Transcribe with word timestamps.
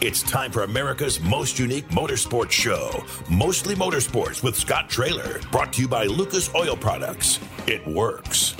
It's 0.00 0.22
time 0.22 0.52
for 0.52 0.62
America's 0.62 1.18
most 1.20 1.58
unique 1.58 1.88
motorsports 1.88 2.52
show, 2.52 3.04
Mostly 3.28 3.74
Motorsports 3.74 4.44
with 4.44 4.54
Scott 4.54 4.88
Traylor, 4.88 5.40
brought 5.50 5.72
to 5.72 5.82
you 5.82 5.88
by 5.88 6.04
Lucas 6.04 6.54
Oil 6.54 6.76
Products. 6.76 7.40
It 7.66 7.84
works. 7.84 8.54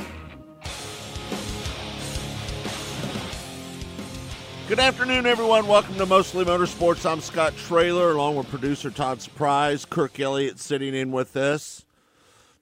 Good 4.66 4.80
afternoon, 4.80 5.26
everyone. 5.26 5.68
Welcome 5.68 5.94
to 5.98 6.06
Mostly 6.06 6.44
Motorsports. 6.44 7.08
I'm 7.08 7.20
Scott 7.20 7.54
Traylor, 7.56 8.10
along 8.10 8.34
with 8.34 8.48
producer 8.48 8.90
Todd 8.90 9.22
Surprise, 9.22 9.84
Kirk 9.84 10.18
Elliott 10.18 10.58
sitting 10.58 10.92
in 10.92 11.12
with 11.12 11.36
us. 11.36 11.86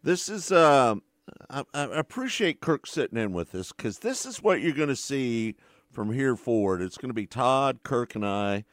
This 0.02 0.28
is, 0.28 0.52
uh, 0.52 0.96
I, 1.48 1.64
I 1.72 1.84
appreciate 1.84 2.60
Kirk 2.60 2.86
sitting 2.86 3.18
in 3.18 3.32
with 3.32 3.54
us 3.54 3.72
because 3.72 4.00
this 4.00 4.26
is 4.26 4.42
what 4.42 4.60
you're 4.60 4.72
going 4.72 4.90
to 4.90 4.96
see 4.96 5.56
from 5.96 6.12
here 6.12 6.36
forward. 6.36 6.82
It's 6.82 6.98
going 6.98 7.08
to 7.08 7.14
be 7.14 7.26
Todd, 7.26 7.78
Kirk, 7.82 8.14
and 8.14 8.24
I 8.24 8.66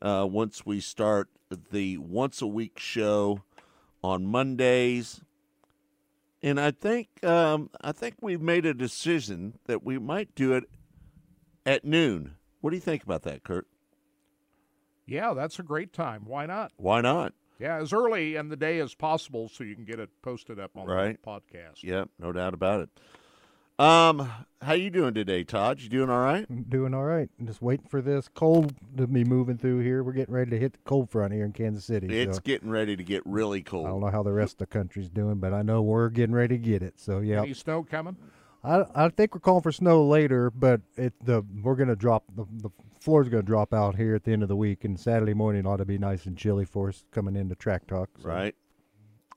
uh, 0.00 0.24
once 0.30 0.64
we 0.64 0.78
start 0.78 1.28
the 1.72 1.98
once 1.98 2.40
a 2.40 2.46
week 2.46 2.78
show 2.78 3.42
on 4.04 4.24
Mondays. 4.24 5.20
And 6.44 6.60
I 6.60 6.70
think 6.70 7.08
um, 7.24 7.70
I 7.80 7.90
think 7.90 8.14
we've 8.20 8.40
made 8.40 8.66
a 8.66 8.72
decision 8.72 9.58
that 9.66 9.84
we 9.84 9.98
might 9.98 10.32
do 10.36 10.52
it 10.52 10.62
at 11.66 11.84
noon. 11.84 12.36
What 12.60 12.70
do 12.70 12.76
you 12.76 12.80
think 12.80 13.02
about 13.02 13.22
that, 13.22 13.42
Kirk? 13.42 13.66
Yeah, 15.06 15.34
that's 15.34 15.58
a 15.58 15.64
great 15.64 15.92
time. 15.92 16.22
Why 16.24 16.46
not? 16.46 16.70
Why 16.76 17.00
not? 17.00 17.34
Yeah, 17.58 17.78
as 17.78 17.92
early 17.92 18.36
in 18.36 18.48
the 18.48 18.56
day 18.56 18.78
as 18.78 18.94
possible 18.94 19.48
so 19.48 19.64
you 19.64 19.74
can 19.74 19.84
get 19.84 19.98
it 19.98 20.08
posted 20.22 20.60
up 20.60 20.76
on 20.76 20.86
right. 20.86 21.18
the 21.20 21.30
podcast. 21.30 21.82
Yep, 21.82 22.10
no 22.20 22.30
doubt 22.30 22.54
about 22.54 22.82
it. 22.82 22.90
Um, 23.80 24.30
how 24.60 24.74
you 24.74 24.90
doing 24.90 25.14
today, 25.14 25.42
Todd? 25.42 25.80
You 25.80 25.88
doing 25.88 26.10
all 26.10 26.20
right? 26.20 26.44
I'm 26.50 26.64
doing 26.64 26.92
all 26.92 27.04
right. 27.04 27.30
I'm 27.40 27.46
just 27.46 27.62
waiting 27.62 27.86
for 27.88 28.02
this 28.02 28.28
cold 28.28 28.74
to 28.98 29.06
be 29.06 29.24
moving 29.24 29.56
through 29.56 29.78
here. 29.78 30.04
We're 30.04 30.12
getting 30.12 30.34
ready 30.34 30.50
to 30.50 30.58
hit 30.58 30.74
the 30.74 30.80
cold 30.84 31.08
front 31.08 31.32
here 31.32 31.46
in 31.46 31.52
Kansas 31.52 31.86
City. 31.86 32.06
It's 32.14 32.36
so 32.36 32.42
getting 32.42 32.68
ready 32.68 32.94
to 32.94 33.02
get 33.02 33.22
really 33.24 33.62
cold. 33.62 33.86
I 33.86 33.88
don't 33.88 34.00
know 34.02 34.10
how 34.10 34.22
the 34.22 34.34
rest 34.34 34.56
of 34.56 34.58
the 34.58 34.66
country's 34.66 35.08
doing, 35.08 35.36
but 35.36 35.54
I 35.54 35.62
know 35.62 35.80
we're 35.80 36.10
getting 36.10 36.34
ready 36.34 36.58
to 36.58 36.62
get 36.62 36.82
it. 36.82 37.00
So 37.00 37.20
yeah, 37.20 37.40
Any 37.40 37.54
snow 37.54 37.82
coming? 37.82 38.18
I 38.62 38.84
I 38.94 39.08
think 39.08 39.34
we're 39.34 39.40
calling 39.40 39.62
for 39.62 39.72
snow 39.72 40.06
later, 40.06 40.50
but 40.50 40.82
it 40.98 41.14
the 41.24 41.42
we're 41.62 41.76
gonna 41.76 41.96
drop 41.96 42.24
the 42.36 42.44
the 42.58 42.68
floor's 43.00 43.30
gonna 43.30 43.42
drop 43.42 43.72
out 43.72 43.96
here 43.96 44.14
at 44.14 44.24
the 44.24 44.32
end 44.32 44.42
of 44.42 44.50
the 44.50 44.56
week, 44.56 44.84
and 44.84 45.00
Saturday 45.00 45.32
morning 45.32 45.66
ought 45.66 45.78
to 45.78 45.86
be 45.86 45.96
nice 45.96 46.26
and 46.26 46.36
chilly 46.36 46.66
for 46.66 46.90
us 46.90 47.06
coming 47.12 47.34
into 47.34 47.54
track 47.54 47.86
talk. 47.86 48.10
so 48.20 48.28
Right. 48.28 48.54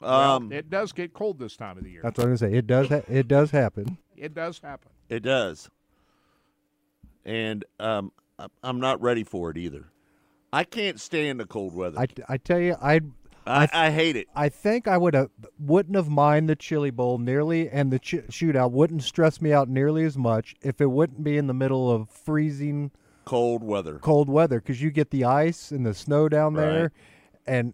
Well, 0.03 0.35
Um, 0.37 0.51
it 0.51 0.69
does 0.69 0.91
get 0.91 1.13
cold 1.13 1.39
this 1.39 1.55
time 1.55 1.77
of 1.77 1.83
the 1.83 1.89
year. 1.91 2.01
That's 2.03 2.17
what 2.17 2.23
I'm 2.25 2.29
gonna 2.29 2.37
say. 2.37 2.53
It 2.53 2.67
does 2.67 2.89
ha- 2.89 3.01
it 3.07 3.27
does 3.27 3.51
happen. 3.51 3.97
It 4.15 4.33
does 4.33 4.59
happen. 4.59 4.89
it 5.09 5.21
does. 5.21 5.69
And 7.25 7.63
um, 7.79 8.11
I- 8.37 8.47
I'm 8.63 8.79
not 8.79 9.01
ready 9.01 9.23
for 9.23 9.49
it 9.51 9.57
either. 9.57 9.85
I 10.51 10.63
can't 10.63 10.99
stand 10.99 11.39
the 11.39 11.45
cold 11.45 11.73
weather. 11.73 11.99
I, 11.99 12.07
I 12.29 12.37
tell 12.37 12.59
you, 12.59 12.75
I 12.81 13.01
I, 13.45 13.67
I 13.73 13.91
hate 13.91 14.15
it. 14.15 14.27
I 14.35 14.47
think 14.49 14.87
I 14.87 14.97
would 14.97 15.13
have 15.15 15.29
wouldn't 15.59 15.95
have 15.95 16.07
mind 16.09 16.47
the 16.49 16.55
chili 16.55 16.91
bowl 16.91 17.17
nearly, 17.17 17.69
and 17.69 17.91
the 17.91 17.99
ch- 17.99 18.25
shootout 18.29 18.71
wouldn't 18.71 19.03
stress 19.03 19.41
me 19.41 19.51
out 19.51 19.67
nearly 19.67 20.03
as 20.05 20.17
much 20.17 20.55
if 20.61 20.79
it 20.79 20.85
wouldn't 20.91 21.23
be 21.23 21.37
in 21.37 21.47
the 21.47 21.53
middle 21.53 21.91
of 21.91 22.09
freezing 22.09 22.91
Cold 23.25 23.63
weather. 23.63 23.99
cold 23.99 24.29
weather 24.29 24.59
because 24.59 24.81
you 24.81 24.91
get 24.91 25.09
the 25.11 25.23
ice 25.25 25.71
and 25.71 25.85
the 25.85 25.93
snow 25.93 26.29
down 26.29 26.53
there, 26.53 26.81
Right. 26.83 26.91
and 27.47 27.73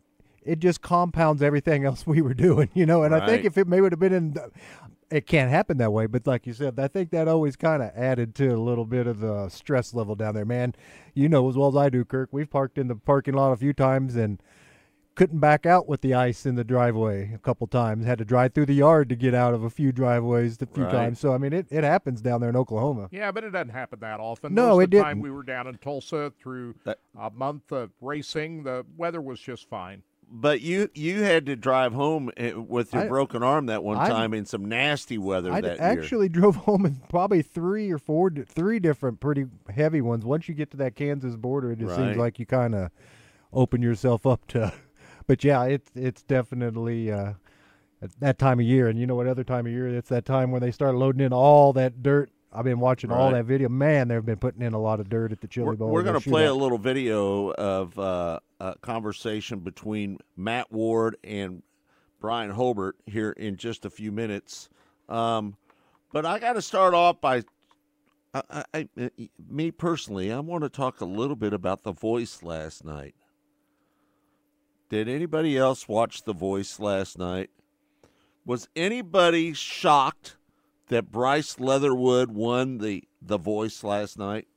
it 0.50 0.60
just 0.60 0.82
compounds 0.82 1.42
everything 1.42 1.86
else 1.86 2.06
we 2.08 2.22
were 2.22 2.34
doing, 2.34 2.70
you 2.74 2.86
know. 2.86 3.04
And 3.04 3.14
I 3.16 3.26
think 3.26 3.46
if 3.46 3.58
it 3.58 3.68
may 3.68 3.82
would 3.82 3.92
have 3.92 4.00
been 4.00 4.14
in, 4.14 4.34
the, 4.34 4.52
it 5.12 5.26
can't 5.26 5.50
happen 5.50 5.78
that 5.78 5.92
way. 5.92 6.06
But 6.06 6.28
like 6.28 6.46
you 6.48 6.54
said, 6.54 6.80
I 6.80 6.88
think 6.88 7.12
that 7.12 7.28
always 7.28 7.56
kind 7.56 7.82
of 7.82 7.92
added 7.96 8.36
to 8.36 8.48
a 8.50 8.58
little 8.60 8.86
bit 8.86 9.08
of 9.08 9.20
the 9.20 9.50
stress 9.50 9.94
level 9.94 10.16
down 10.16 10.36
there, 10.36 10.46
man. 10.46 10.74
You 11.14 11.30
know 11.30 11.50
as 11.50 11.56
well 11.58 11.70
as 11.70 11.76
I 11.76 11.90
do, 11.90 12.06
Kirk. 12.06 12.30
We've 12.32 12.50
parked 12.50 12.78
in 12.78 12.88
the 12.88 12.96
parking 12.96 13.34
lot 13.34 13.52
a 13.52 13.58
few 13.58 13.74
times 13.74 14.16
and 14.16 14.42
couldn't 15.16 15.40
back 15.40 15.66
out 15.66 15.86
with 15.86 16.00
the 16.00 16.14
ice 16.14 16.46
in 16.46 16.56
the 16.56 16.64
driveway 16.64 17.34
a 17.34 17.40
couple 17.40 17.68
times. 17.68 18.06
Had 18.06 18.20
to 18.20 18.24
drive 18.26 18.54
through 18.54 18.68
the 18.68 18.74
yard 18.76 19.10
to 19.10 19.16
get 19.18 19.34
out 19.34 19.54
of 19.54 19.64
a 19.64 19.70
few 19.70 19.92
driveways 19.92 20.58
a 20.62 20.66
few 20.66 20.84
Right. 20.84 20.92
times. 20.94 21.20
So 21.20 21.34
I 21.34 21.38
mean, 21.38 21.52
it, 21.52 21.68
it 21.70 21.84
happens 21.84 22.22
down 22.22 22.40
there 22.40 22.50
in 22.50 22.56
Oklahoma. 22.56 23.10
Yeah, 23.12 23.32
but 23.32 23.44
it 23.44 23.50
doesn't 23.50 23.70
happen 23.70 24.00
that 24.00 24.20
often. 24.22 24.54
No, 24.54 24.76
Most 24.76 24.80
it 24.80 24.84
of 24.86 24.92
the 24.92 24.98
time 25.02 25.08
didn't. 25.18 25.24
we 25.24 25.32
were 25.32 25.44
down 25.44 25.68
in 25.68 25.78
Tulsa 25.80 26.32
through 26.40 26.76
That- 26.86 27.00
a 27.20 27.30
month 27.32 27.72
of 27.74 27.90
racing, 28.00 28.64
the 28.64 28.86
weather 28.96 29.20
was 29.20 29.40
just 29.42 29.68
fine. 29.68 30.04
But 30.32 30.62
you 30.62 30.90
you 30.94 31.24
had 31.24 31.48
to 31.48 31.56
drive 31.56 31.94
home 31.94 32.30
eh, 32.38 32.54
with 32.54 32.94
your 32.94 33.04
I- 33.04 33.08
broken 33.08 33.42
arm 33.42 33.66
that 33.66 33.84
one 33.84 33.98
I- 33.98 34.08
time 34.10 34.34
in 34.34 34.46
some 34.46 34.66
nasty 34.66 35.18
weather 35.18 35.52
I 35.52 35.60
that 35.62 35.78
year. 35.80 35.82
actually 36.00 36.30
drove 36.40 36.56
home 36.56 36.86
in 36.86 37.02
probably 37.10 37.42
three 37.42 37.90
or 37.92 37.98
four, 37.98 38.30
three 38.32 38.80
different 38.80 39.20
pretty 39.20 39.46
heavy 39.74 40.02
ones. 40.02 40.24
Once 40.26 40.48
you 40.48 40.54
get 40.54 40.70
to 40.72 40.78
that 40.78 40.96
Kansas 40.96 41.36
border, 41.36 41.72
it 41.72 41.80
just 41.80 41.92
Right. 41.98 41.98
seems 42.10 42.18
like 42.18 42.38
you 42.38 42.46
kind 42.46 42.76
of 42.76 42.92
open 43.52 43.82
yourself 43.82 44.26
up 44.28 44.46
to. 44.50 44.72
But 45.28 45.44
yeah, 45.44 45.64
it's 45.66 45.92
it's 45.94 46.24
definitely 46.24 47.12
uh, 47.12 47.34
at 48.02 48.20
that 48.20 48.40
time 48.40 48.60
of 48.60 48.66
year, 48.66 48.88
and 48.88 48.98
you 49.00 49.06
know 49.06 49.14
what 49.14 49.28
other 49.28 49.44
time 49.44 49.68
of 49.68 49.72
year? 49.72 49.88
It's 49.88 50.10
that 50.10 50.26
time 50.26 50.50
when 50.50 50.60
they 50.62 50.72
start 50.72 50.96
loading 50.96 51.22
in 51.24 51.32
all 51.34 51.72
that 51.74 52.02
dirt. 52.02 52.32
I've 52.52 52.66
been 52.66 52.80
watching 52.80 53.12
all 53.12 53.32
that 53.32 53.46
video. 53.46 53.70
Man, 53.70 54.08
they've 54.08 54.26
been 54.26 54.38
putting 54.38 54.64
in 54.64 54.74
a 54.74 54.80
lot 54.80 55.00
of 55.00 55.08
dirt 55.08 55.32
at 55.32 55.40
the 55.40 55.48
Chili 55.48 55.68
We're, 55.68 55.76
Bowl. 55.76 55.90
we're 55.90 56.04
going 56.04 56.20
to 56.20 56.30
play 56.30 56.46
a 56.46 56.54
little 56.54 56.80
video 56.80 57.52
of 57.52 57.98
uh, 58.00 58.40
a 58.60 58.76
conversation 58.82 59.60
between 59.60 60.18
Matt 60.36 60.72
Ward 60.72 61.18
and 61.24 61.62
Bryan 62.20 62.50
Hulbert 62.50 62.96
here 63.06 63.32
in 63.32 63.56
just 63.56 63.86
a 63.86 63.90
few 63.90 64.12
minutes. 64.12 64.70
Um, 65.08 65.58
but 66.12 66.26
I 66.26 66.40
got 66.40 66.54
to 66.54 66.62
start 66.62 66.96
off 66.96 67.22
by, 67.22 67.44
I, 68.34 68.64
I, 68.74 68.90
I, 68.98 69.10
me 69.48 69.70
personally, 69.70 70.32
I 70.32 70.40
want 70.40 70.64
to 70.64 70.70
talk 70.70 71.02
a 71.02 71.06
little 71.06 71.36
bit 71.36 71.54
about 71.54 71.84
The 71.84 71.92
Voice 71.92 72.42
last 72.42 72.84
night. 72.84 73.14
Did 74.90 75.08
anybody 75.08 75.56
else 75.56 75.88
watch 75.88 76.24
The 76.24 76.34
Voice 76.34 76.80
last 76.80 77.20
night? 77.20 77.52
Was 78.44 78.68
anybody 78.76 79.54
shocked 79.54 80.36
that 80.90 81.12
Bryce 81.12 81.60
Leatherwood 81.60 82.32
won 82.32 82.78
the 82.80 83.04
The 83.22 83.38
Voice 83.38 83.84
last 83.84 84.20
night? 84.20 84.48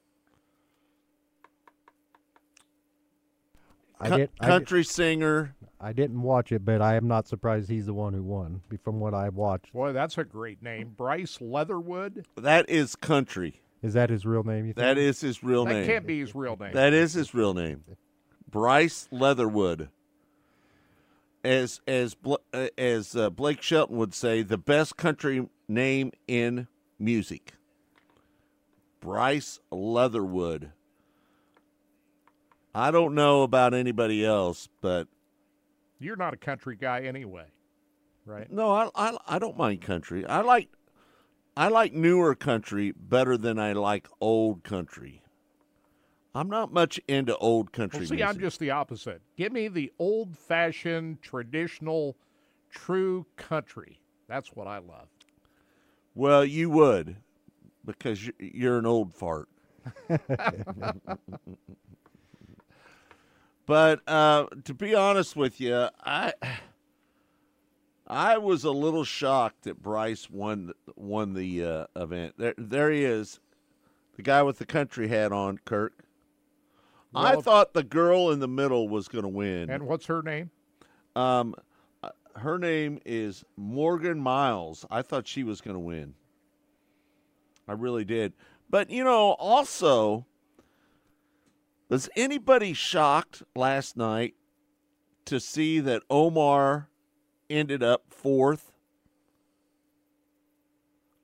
I, 4.00 4.08
Cou- 4.08 4.16
did, 4.16 4.30
I, 4.40 4.44
did, 4.44 4.50
country 4.50 4.84
singer. 4.84 5.54
I 5.80 5.92
didn't 5.92 6.20
watch 6.22 6.52
it, 6.52 6.64
but 6.64 6.80
I 6.82 6.96
am 6.96 7.06
not 7.06 7.28
surprised 7.28 7.70
he's 7.70 7.86
the 7.86 7.94
one 7.94 8.12
who 8.12 8.22
won. 8.22 8.60
From 8.82 9.00
what 9.00 9.14
I 9.14 9.28
watched, 9.28 9.72
Boy, 9.72 9.92
that's 9.92 10.18
a 10.18 10.24
great 10.24 10.62
name. 10.62 10.92
Bryce 10.96 11.38
Leatherwood. 11.40 12.26
That 12.36 12.68
is 12.68 12.96
country. 12.96 13.60
is 13.82 13.94
that 13.94 14.10
his 14.10 14.26
real 14.26 14.42
name? 14.42 14.66
You 14.66 14.72
think? 14.72 14.76
That 14.76 14.98
is 14.98 15.20
his 15.20 15.42
real 15.42 15.64
That 15.64 15.72
name. 15.72 15.86
That 15.86 15.92
can't 15.92 16.06
be 16.06 16.20
his 16.20 16.34
real 16.34 16.56
name. 16.56 16.72
That 16.72 16.92
is 16.92 17.14
his 17.14 17.34
real 17.34 17.54
name. 17.54 17.84
Bryce 18.48 19.08
Leatherwood. 19.10 19.88
As 21.44 21.80
as 21.88 22.14
Bl- 22.14 22.34
uh, 22.52 22.68
as 22.78 23.16
uh, 23.16 23.30
Blake 23.30 23.62
Shelton 23.62 23.96
would 23.96 24.14
say, 24.14 24.42
the 24.42 24.58
best 24.58 24.96
country 24.96 25.48
name 25.68 26.12
in 26.28 26.68
music. 26.98 27.54
Bryce 29.00 29.58
Leatherwood. 29.72 30.70
I 32.74 32.90
don't 32.90 33.14
know 33.14 33.42
about 33.42 33.74
anybody 33.74 34.24
else, 34.24 34.68
but 34.80 35.08
You're 35.98 36.16
not 36.16 36.32
a 36.32 36.36
country 36.38 36.76
guy 36.76 37.00
anyway, 37.00 37.46
right? 38.24 38.50
no, 38.50 38.70
I, 38.72 38.88
I 38.94 39.16
I 39.26 39.38
don't 39.40 39.56
mind 39.58 39.82
country. 39.82 40.24
I 40.24 40.40
like 40.42 40.68
I 41.56 41.68
like 41.68 41.92
newer 41.92 42.34
country 42.36 42.92
better 42.96 43.36
than 43.36 43.58
I 43.58 43.72
like 43.72 44.06
old 44.20 44.62
country. 44.62 45.21
I'm 46.34 46.48
not 46.48 46.72
much 46.72 46.98
into 47.08 47.36
old 47.36 47.72
country 47.72 48.00
Well, 48.00 48.08
see, 48.08 48.14
music. 48.16 48.28
I'm 48.28 48.40
just 48.40 48.58
the 48.58 48.70
opposite. 48.70 49.20
Give 49.36 49.52
me 49.52 49.68
the 49.68 49.92
old 49.98 50.36
fashioned, 50.36 51.20
traditional, 51.20 52.16
true 52.70 53.26
country. 53.36 54.00
That's 54.28 54.48
what 54.54 54.66
I 54.66 54.78
love. 54.78 55.08
Well, 56.14 56.44
you 56.44 56.70
would, 56.70 57.16
because 57.84 58.26
you- 58.26 58.32
you're 58.38 58.78
an 58.78 58.86
old 58.86 59.12
fart. 59.12 59.48
but 63.66 64.00
uh, 64.08 64.46
to 64.64 64.74
be 64.74 64.94
honest 64.94 65.36
with 65.36 65.60
you, 65.60 65.88
I 66.04 66.32
I 68.06 68.38
was 68.38 68.64
a 68.64 68.70
little 68.70 69.04
shocked 69.04 69.62
that 69.64 69.82
Bryce 69.82 70.30
won 70.30 70.72
won 70.96 71.34
the 71.34 71.64
uh, 71.64 71.86
event. 71.96 72.34
There, 72.38 72.54
there 72.56 72.90
he 72.90 73.04
is, 73.04 73.40
the 74.16 74.22
guy 74.22 74.42
with 74.42 74.58
the 74.58 74.66
country 74.66 75.08
hat 75.08 75.32
on, 75.32 75.58
Kirk. 75.64 76.04
I 77.14 77.36
thought 77.36 77.74
the 77.74 77.82
girl 77.82 78.30
in 78.30 78.40
the 78.40 78.48
middle 78.48 78.88
was 78.88 79.08
going 79.08 79.22
to 79.22 79.28
win. 79.28 79.70
And 79.70 79.86
what's 79.86 80.06
her 80.06 80.22
name? 80.22 80.50
Um, 81.14 81.54
uh, 82.02 82.10
her 82.36 82.58
name 82.58 83.00
is 83.04 83.44
Morgan 83.56 84.18
Myles. 84.18 84.86
I 84.90 85.02
thought 85.02 85.26
she 85.26 85.44
was 85.44 85.60
going 85.60 85.74
to 85.74 85.80
win. 85.80 86.14
I 87.68 87.72
really 87.72 88.04
did. 88.04 88.32
But 88.70 88.90
you 88.90 89.04
know, 89.04 89.32
also, 89.32 90.26
was 91.88 92.08
anybody 92.16 92.72
shocked 92.72 93.42
last 93.54 93.96
night 93.96 94.34
to 95.26 95.38
see 95.38 95.78
that 95.80 96.02
Omar 96.08 96.88
ended 97.50 97.82
up 97.82 98.04
fourth? 98.08 98.72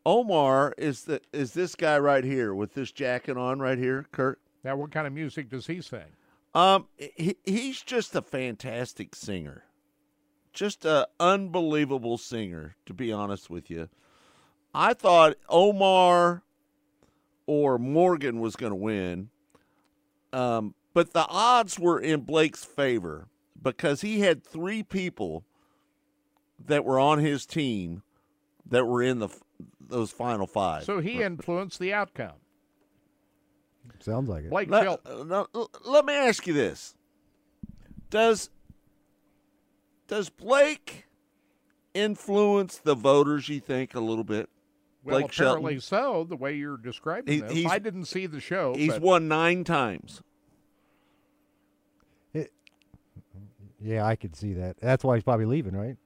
Omar 0.04 0.74
is 0.78 1.04
the 1.04 1.20
is 1.32 1.52
this 1.52 1.74
guy 1.74 1.98
right 1.98 2.24
here 2.24 2.54
with 2.54 2.74
this 2.74 2.92
jacket 2.92 3.36
on 3.36 3.58
right 3.60 3.78
here, 3.78 4.06
Kirk. 4.12 4.40
Now, 4.64 4.76
what 4.76 4.90
kind 4.90 5.06
of 5.06 5.12
music 5.12 5.48
does 5.48 5.66
he 5.66 5.80
sing? 5.80 6.00
Um, 6.54 6.86
he, 6.96 7.36
he's 7.44 7.82
just 7.82 8.14
a 8.14 8.22
fantastic 8.22 9.14
singer, 9.14 9.64
just 10.52 10.84
a 10.84 11.08
unbelievable 11.20 12.18
singer. 12.18 12.74
To 12.86 12.94
be 12.94 13.12
honest 13.12 13.50
with 13.50 13.70
you, 13.70 13.88
I 14.74 14.94
thought 14.94 15.36
Omar 15.48 16.42
or 17.46 17.78
Morgan 17.78 18.40
was 18.40 18.56
going 18.56 18.72
to 18.72 18.76
win, 18.76 19.28
um, 20.32 20.74
but 20.94 21.12
the 21.12 21.26
odds 21.28 21.78
were 21.78 22.00
in 22.00 22.20
Blake's 22.22 22.64
favor 22.64 23.28
because 23.60 24.00
he 24.00 24.20
had 24.20 24.42
three 24.42 24.82
people 24.82 25.44
that 26.66 26.84
were 26.84 26.98
on 26.98 27.18
his 27.18 27.46
team 27.46 28.02
that 28.66 28.84
were 28.84 29.02
in 29.02 29.18
the 29.18 29.28
those 29.80 30.10
final 30.10 30.46
five. 30.46 30.84
So 30.84 31.00
he 31.00 31.22
influenced 31.22 31.78
the 31.78 31.92
outcome. 31.92 32.34
Sounds 34.00 34.28
like 34.28 34.44
it. 34.44 34.50
Blake 34.50 34.70
let, 34.70 34.84
Shelton. 34.84 35.32
uh, 35.32 35.44
let- 35.52 35.86
let 35.86 36.04
me 36.04 36.14
ask 36.14 36.46
you 36.46 36.52
this: 36.52 36.94
Does 38.10 38.50
does 40.06 40.28
Blake 40.30 41.06
influence 41.94 42.78
the 42.78 42.94
voters? 42.94 43.48
You 43.48 43.60
think 43.60 43.94
a 43.94 44.00
little 44.00 44.24
bit? 44.24 44.48
Well, 45.04 45.20
Blake 45.20 45.32
Shelton. 45.32 45.80
so. 45.80 46.24
The 46.24 46.36
way 46.36 46.54
you're 46.56 46.76
describing 46.76 47.32
He- 47.32 47.40
this, 47.40 47.52
he's- 47.52 47.70
I 47.70 47.78
didn't 47.78 48.06
see 48.06 48.26
the 48.26 48.40
show. 48.40 48.74
He's 48.74 48.94
but 48.94 49.02
won 49.02 49.28
nine 49.28 49.64
times. 49.64 50.22
Yeah, 53.80 54.04
I 54.04 54.16
could 54.16 54.34
see 54.34 54.54
that. 54.54 54.76
That's 54.78 55.04
why 55.04 55.14
he's 55.16 55.22
probably 55.22 55.46
leaving, 55.46 55.76
right? 55.76 55.96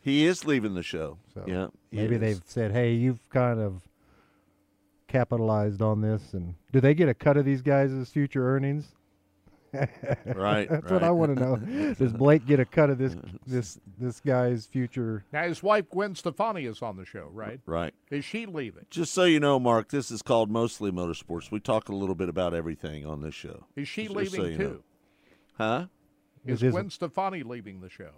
He 0.00 0.26
is 0.26 0.44
leaving 0.44 0.74
the 0.74 0.82
show. 0.82 1.18
So 1.34 1.44
yeah, 1.46 1.68
Maybe 1.92 2.16
they've 2.16 2.42
said, 2.46 2.72
"Hey, 2.72 2.94
you've 2.94 3.28
kind 3.30 3.60
of 3.60 3.82
capitalized 5.18 5.82
on 5.82 6.00
this." 6.00 6.34
And 6.34 6.54
do 6.72 6.80
they 6.80 6.94
get 6.94 7.08
a 7.08 7.14
cut 7.14 7.36
of 7.36 7.44
these 7.44 7.62
guys' 7.62 8.08
future 8.10 8.48
earnings? 8.54 8.86
right. 10.34 10.68
That's 10.70 10.90
what. 10.90 11.02
I 11.02 11.10
want 11.10 11.36
to 11.36 11.42
know. 11.42 11.94
Does 11.94 12.12
Blake 12.12 12.46
get 12.46 12.60
a 12.60 12.64
cut 12.64 12.88
of 12.88 12.98
this 12.98 13.14
this 13.46 13.78
this 13.98 14.20
guy's 14.20 14.64
future? 14.66 15.24
now 15.32 15.42
his 15.46 15.62
wife 15.62 15.90
Gwen 15.90 16.14
Stefani 16.14 16.64
is 16.64 16.80
on 16.82 16.96
the 16.96 17.04
show, 17.04 17.28
right? 17.32 17.60
Right. 17.66 17.92
Is 18.10 18.24
she 18.24 18.46
leaving? 18.46 18.86
Just 18.90 19.12
so 19.12 19.24
you 19.24 19.40
know, 19.40 19.58
Mark, 19.58 19.90
this 19.90 20.10
is 20.10 20.22
called 20.22 20.50
mostly 20.50 20.90
motorsports. 20.90 21.50
We 21.50 21.60
talk 21.60 21.88
a 21.88 21.94
little 21.94 22.14
bit 22.14 22.28
about 22.28 22.54
everything 22.54 23.04
on 23.04 23.20
this 23.20 23.34
show. 23.34 23.64
Is 23.74 23.88
she 23.88 24.04
Just 24.04 24.14
so 24.14 24.20
leaving 24.20 24.52
you 24.52 24.56
too? 24.56 24.64
know. 24.64 24.78
Huh? 25.58 25.86
Is 26.46 26.62
Gwen 26.62 26.88
Stefani 26.90 27.42
leaving 27.42 27.80
the 27.80 27.90
show? 27.90 28.10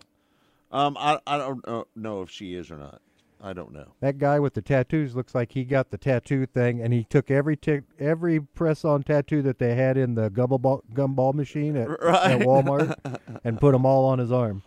Um, 0.70 0.96
I 1.00 1.18
I 1.26 1.38
don't 1.38 1.66
know- 1.66 1.86
know 1.96 2.22
if 2.22 2.30
she 2.30 2.54
is 2.54 2.70
or 2.70 2.76
not. 2.76 3.00
I 3.40 3.52
don't 3.52 3.72
know. 3.72 3.94
That 4.00 4.18
guy 4.18 4.40
with 4.40 4.54
the 4.54 4.62
tattoos 4.62 5.14
looks 5.14 5.34
like 5.34 5.52
he 5.52 5.64
got 5.64 5.90
the 5.90 5.98
tattoo 5.98 6.44
thing, 6.46 6.80
and 6.80 6.92
he 6.92 7.04
took 7.04 7.30
every 7.30 7.56
tic 7.56 7.84
every 7.98 8.40
press-on 8.40 9.02
tattoo 9.04 9.42
that 9.42 9.58
they 9.58 9.74
had 9.76 9.96
in 9.96 10.14
the 10.16 10.28
gumball 10.30 10.82
gumball 10.92 11.34
machine 11.34 11.76
at, 11.76 11.88
Right. 12.02 12.32
at 12.32 12.40
Walmart, 12.40 12.96
and 13.44 13.60
put 13.60 13.72
them 13.72 13.86
all 13.86 14.04
on 14.06 14.18
his 14.18 14.32
arm. 14.32 14.62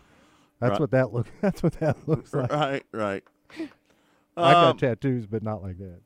That's 0.60 0.72
Right. 0.72 0.80
what 0.80 0.90
that 0.92 1.12
look. 1.12 1.26
That's 1.42 1.62
what 1.62 1.74
that 1.80 1.96
looks 2.08 2.32
like. 2.34 2.50
Right. 2.52 2.84
Right. 2.92 3.24
I 4.36 4.52
got 4.52 4.70
Um, 4.70 4.76
tattoos, 4.78 5.26
but 5.26 5.42
not 5.42 5.62
like 5.62 5.76
that. 5.78 6.00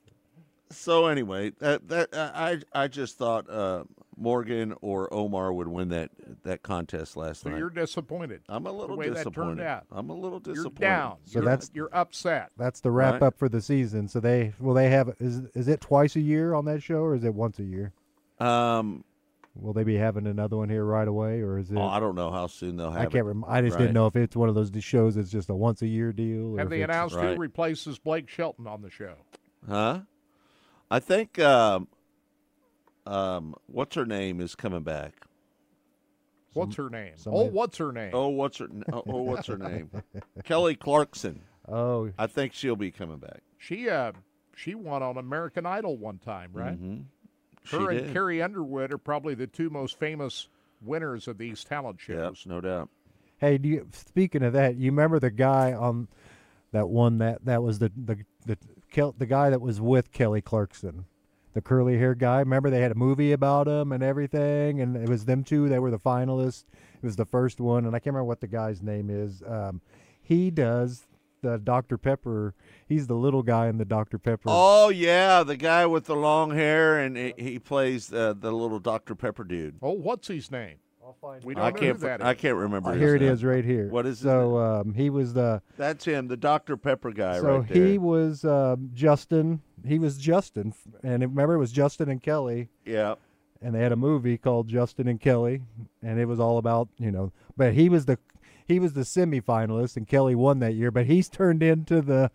So 0.71 1.07
anyway, 1.07 1.51
that 1.61 1.87
that 1.89 2.09
I 2.13 2.59
I 2.73 2.89
just 2.89 3.17
thought 3.17 3.49
uh, 3.49 3.85
Morgan 4.17 4.75
or 4.81 5.13
Omar 5.13 5.53
would 5.53 5.69
win 5.69 5.89
that 5.91 6.11
that 6.45 6.63
contest 6.63 7.17
last 7.17 7.43
So 7.43 7.51
night. 7.51 7.59
you're 7.59 7.71
disappointed. 7.71 8.41
I'm 8.49 8.67
a 8.67 8.73
little 8.73 8.97
way 8.97 9.09
that 9.11 9.15
turned 9.25 9.27
disappointed. 9.59 9.67
out. 9.67 9.85
I'm 9.93 10.09
a 10.11 10.15
little 10.15 10.41
disappointed. 10.41 10.81
You're 10.81 10.89
down. 10.91 11.17
So 11.25 11.39
you're, 11.41 11.45
that's- 11.45 11.71
you're 11.75 11.91
upset. 11.93 12.51
That's 12.57 12.81
the 12.81 12.91
wrap 12.91 13.15
Right. 13.15 13.23
up 13.25 13.39
for 13.39 13.49
the 13.49 13.61
season. 13.61 14.09
So 14.09 14.21
they 14.21 14.55
will 14.59 14.75
they 14.75 14.89
have 14.91 15.15
is 15.21 15.43
is 15.55 15.69
it 15.69 15.81
twice 15.81 16.17
a 16.17 16.21
year 16.21 16.55
on 16.55 16.65
that 16.65 16.83
show 16.83 17.01
or 17.01 17.15
is 17.15 17.25
it 17.25 17.35
once 17.35 17.59
a 17.59 17.65
year? 17.65 17.93
Um, 18.41 19.05
Will 19.59 19.73
they 19.73 19.85
be 19.85 19.97
having 19.97 20.27
another 20.27 20.59
one 20.59 20.69
here 20.69 20.85
right 20.85 21.09
away 21.09 21.41
or 21.41 21.57
is 21.59 21.71
it? 21.71 21.79
oh, 21.79 21.87
I 21.87 21.99
don't 21.99 22.15
know 22.15 22.31
how 22.31 22.47
soon 22.47 22.77
they'll 22.77 22.91
have 22.91 23.01
I 23.01 23.05
it. 23.05 23.11
can't 23.11 23.25
remember. 23.25 23.49
I 23.49 23.63
just 23.63 23.75
Right. 23.77 23.81
didn't 23.85 23.95
know 23.95 24.07
if 24.07 24.15
it's 24.15 24.37
one 24.37 24.51
of 24.51 24.55
those 24.55 24.71
shows 24.85 25.15
that's 25.15 25.31
just 25.31 25.49
a 25.49 25.55
once 25.55 25.81
a 25.81 25.87
year 25.87 26.13
deal. 26.13 26.55
Or 26.55 26.59
Have 26.59 26.67
if 26.67 26.71
they 26.71 26.83
announced 26.83 27.15
right. 27.17 27.35
who 27.35 27.41
replaces 27.41 27.99
Blake 27.99 28.29
Shelton 28.29 28.67
on 28.67 28.83
the 28.83 28.91
show? 28.91 29.15
Huh? 29.67 30.01
I 30.91 30.99
think 30.99 31.39
um, 31.39 31.89
um, 33.07 33.55
what's 33.67 33.95
her 33.97 34.07
name 34.07 34.41
is 34.41 34.55
coming 34.55 34.83
back. 34.83 35.15
What's 36.53 36.77
her 36.77 36.89
name? 36.89 37.13
somebody- 37.17 37.49
Oh, 37.49 37.51
what's 37.53 37.77
her 37.79 37.93
name? 37.93 38.11
Oh, 38.15 38.29
what's 38.29 38.59
her? 38.59 38.69
Oh, 38.93 39.03
oh, 39.07 39.23
what's 39.23 39.47
her 39.47 39.59
name? 39.59 39.91
Kelly 40.45 40.75
Clarkson. 40.75 41.43
Oh, 41.69 42.11
I 42.19 42.27
think 42.27 42.55
she'll 42.55 42.77
be 42.77 42.91
coming 42.91 43.19
back. 43.19 43.43
She 43.59 43.89
uh 43.91 44.13
she 44.55 44.75
won 44.75 45.03
on 45.03 45.19
American 45.19 45.67
Idol 45.67 45.97
one 45.99 46.19
time, 46.19 46.51
right? 46.55 46.77
hmm 46.77 47.01
She 47.65 47.77
Her 47.77 47.91
and 47.91 48.05
did. 48.07 48.13
Carrie 48.15 48.41
Underwood 48.41 48.93
are 48.93 48.99
probably 48.99 49.35
the 49.35 49.47
two 49.47 49.69
most 49.69 49.99
famous 49.99 50.49
winners 50.81 51.29
of 51.29 51.37
these 51.37 51.63
talent 51.65 51.99
Yep, 52.09 52.19
shows. 52.19 52.45
no 52.47 52.61
doubt. 52.63 52.89
hey, 53.39 53.59
do 53.59 53.69
you? 53.69 53.89
Speaking 53.93 54.43
of 54.43 54.55
that, 54.55 54.77
you 54.77 54.91
remember 54.91 55.19
the 55.19 55.31
guy 55.31 55.73
on 55.75 56.09
that 56.73 56.89
one 56.89 57.19
that 57.19 57.45
that 57.45 57.63
was 57.63 57.81
the 57.81 57.93
the 57.97 58.25
the 58.47 58.57
the 59.19 59.27
guy 59.27 59.51
that 59.51 59.61
was 59.61 59.79
with 59.81 60.11
Kelly 60.13 60.41
Clarkson, 60.41 61.05
the 61.57 61.63
curly 61.63 61.97
hair 61.97 62.15
guy. 62.15 62.41
Remember 62.41 62.69
they 62.69 62.83
had 62.83 62.93
a 62.93 62.97
movie 62.97 63.33
about 63.33 63.67
him 63.67 63.91
and 63.91 64.03
everything, 64.03 64.83
and 64.83 64.95
it 64.95 65.09
was 65.09 65.25
them 65.25 65.43
two 65.43 65.71
that 65.71 65.81
were 65.81 65.91
the 65.91 65.99
finalists. 65.99 66.65
It 66.95 67.03
was 67.03 67.17
the 67.17 67.25
first 67.25 67.61
one, 67.63 67.87
and 67.87 67.97
I 67.97 67.99
can't 67.99 68.13
remember 68.15 68.25
what 68.25 68.43
the 68.43 68.47
guy's 68.47 68.83
name 68.83 69.09
is. 69.09 69.43
Um, 69.47 69.81
he 70.23 70.51
does 70.51 71.07
the 71.41 71.57
Dr 71.57 71.97
Pepper. 71.97 72.55
He's 72.87 73.07
the 73.07 73.15
little 73.15 73.43
guy 73.43 73.69
in 73.69 73.79
the 73.79 73.87
Dr 73.87 74.19
Pepper. 74.19 74.45
Oh 74.49 74.91
yeah, 74.91 75.43
the 75.45 75.57
guy 75.57 75.87
with 75.87 76.05
the 76.05 76.15
long 76.15 76.51
hair, 76.51 76.99
and 76.99 77.17
he, 77.17 77.33
he 77.39 77.59
plays 77.59 78.13
uh, 78.13 78.35
the 78.39 78.53
little 78.53 78.79
Dr 78.79 79.15
Pepper 79.15 79.45
dude. 79.45 79.77
Oh, 79.81 79.93
what's 79.93 80.29
his 80.29 80.51
name? 80.51 80.77
We 81.45 81.55
don't 81.55 81.65
I 81.65 81.71
can't. 81.71 81.99
who 81.99 82.07
that 82.07 82.23
I 82.23 82.35
can't 82.35 82.57
remember. 82.57 82.91
Uh, 82.91 82.93
his 82.95 83.01
here 83.01 83.15
it 83.15 83.23
name. 83.23 83.31
is, 83.33 83.45
right 83.45 83.65
here. 83.65 83.89
What 83.89 84.07
is 84.07 84.19
his 84.19 84.25
so? 84.25 84.59
Um, 84.59 84.95
he 84.95 85.09
was 85.09 85.35
the 85.35 85.63
That's 85.77 86.05
him, 86.05 86.27
the 86.27 86.37
Dr 86.37 86.77
Pepper 86.77 87.13
guy, 87.13 87.39
so 87.39 87.59
right 87.59 87.69
there. 87.69 87.87
he 87.87 87.99
was 87.99 88.45
um, 88.45 88.91
Justin. 88.93 89.63
He 89.87 89.99
was 89.99 90.19
Justin, 90.19 90.75
and 91.03 91.23
remember 91.23 91.55
it 91.55 91.59
was 91.59 91.73
Justin 91.73 92.09
and 92.09 92.23
Kelly, 92.23 92.69
yeah. 92.85 93.15
and 93.63 93.75
they 93.75 93.81
had 93.81 93.93
a 93.93 93.97
movie 93.97 94.37
called 94.39 94.69
Justin 94.69 95.09
and 95.09 95.21
Kelly, 95.21 95.63
and 96.03 96.19
it 96.21 96.27
was 96.27 96.41
all 96.41 96.59
about 96.59 96.89
you 96.99 97.11
know. 97.11 97.33
But 97.57 97.75
he 97.75 97.89
was 97.89 98.07
the 98.07 98.19
he 98.67 98.79
was 98.79 98.93
the 98.95 99.03
semifinalist, 99.03 99.97
and 99.97 100.07
Kelly 100.09 100.35
won 100.35 100.59
that 100.61 100.75
year. 100.75 100.91
But 100.91 101.07
he's 101.07 101.29
turned 101.29 101.63
into 101.63 102.01
the 102.03 102.31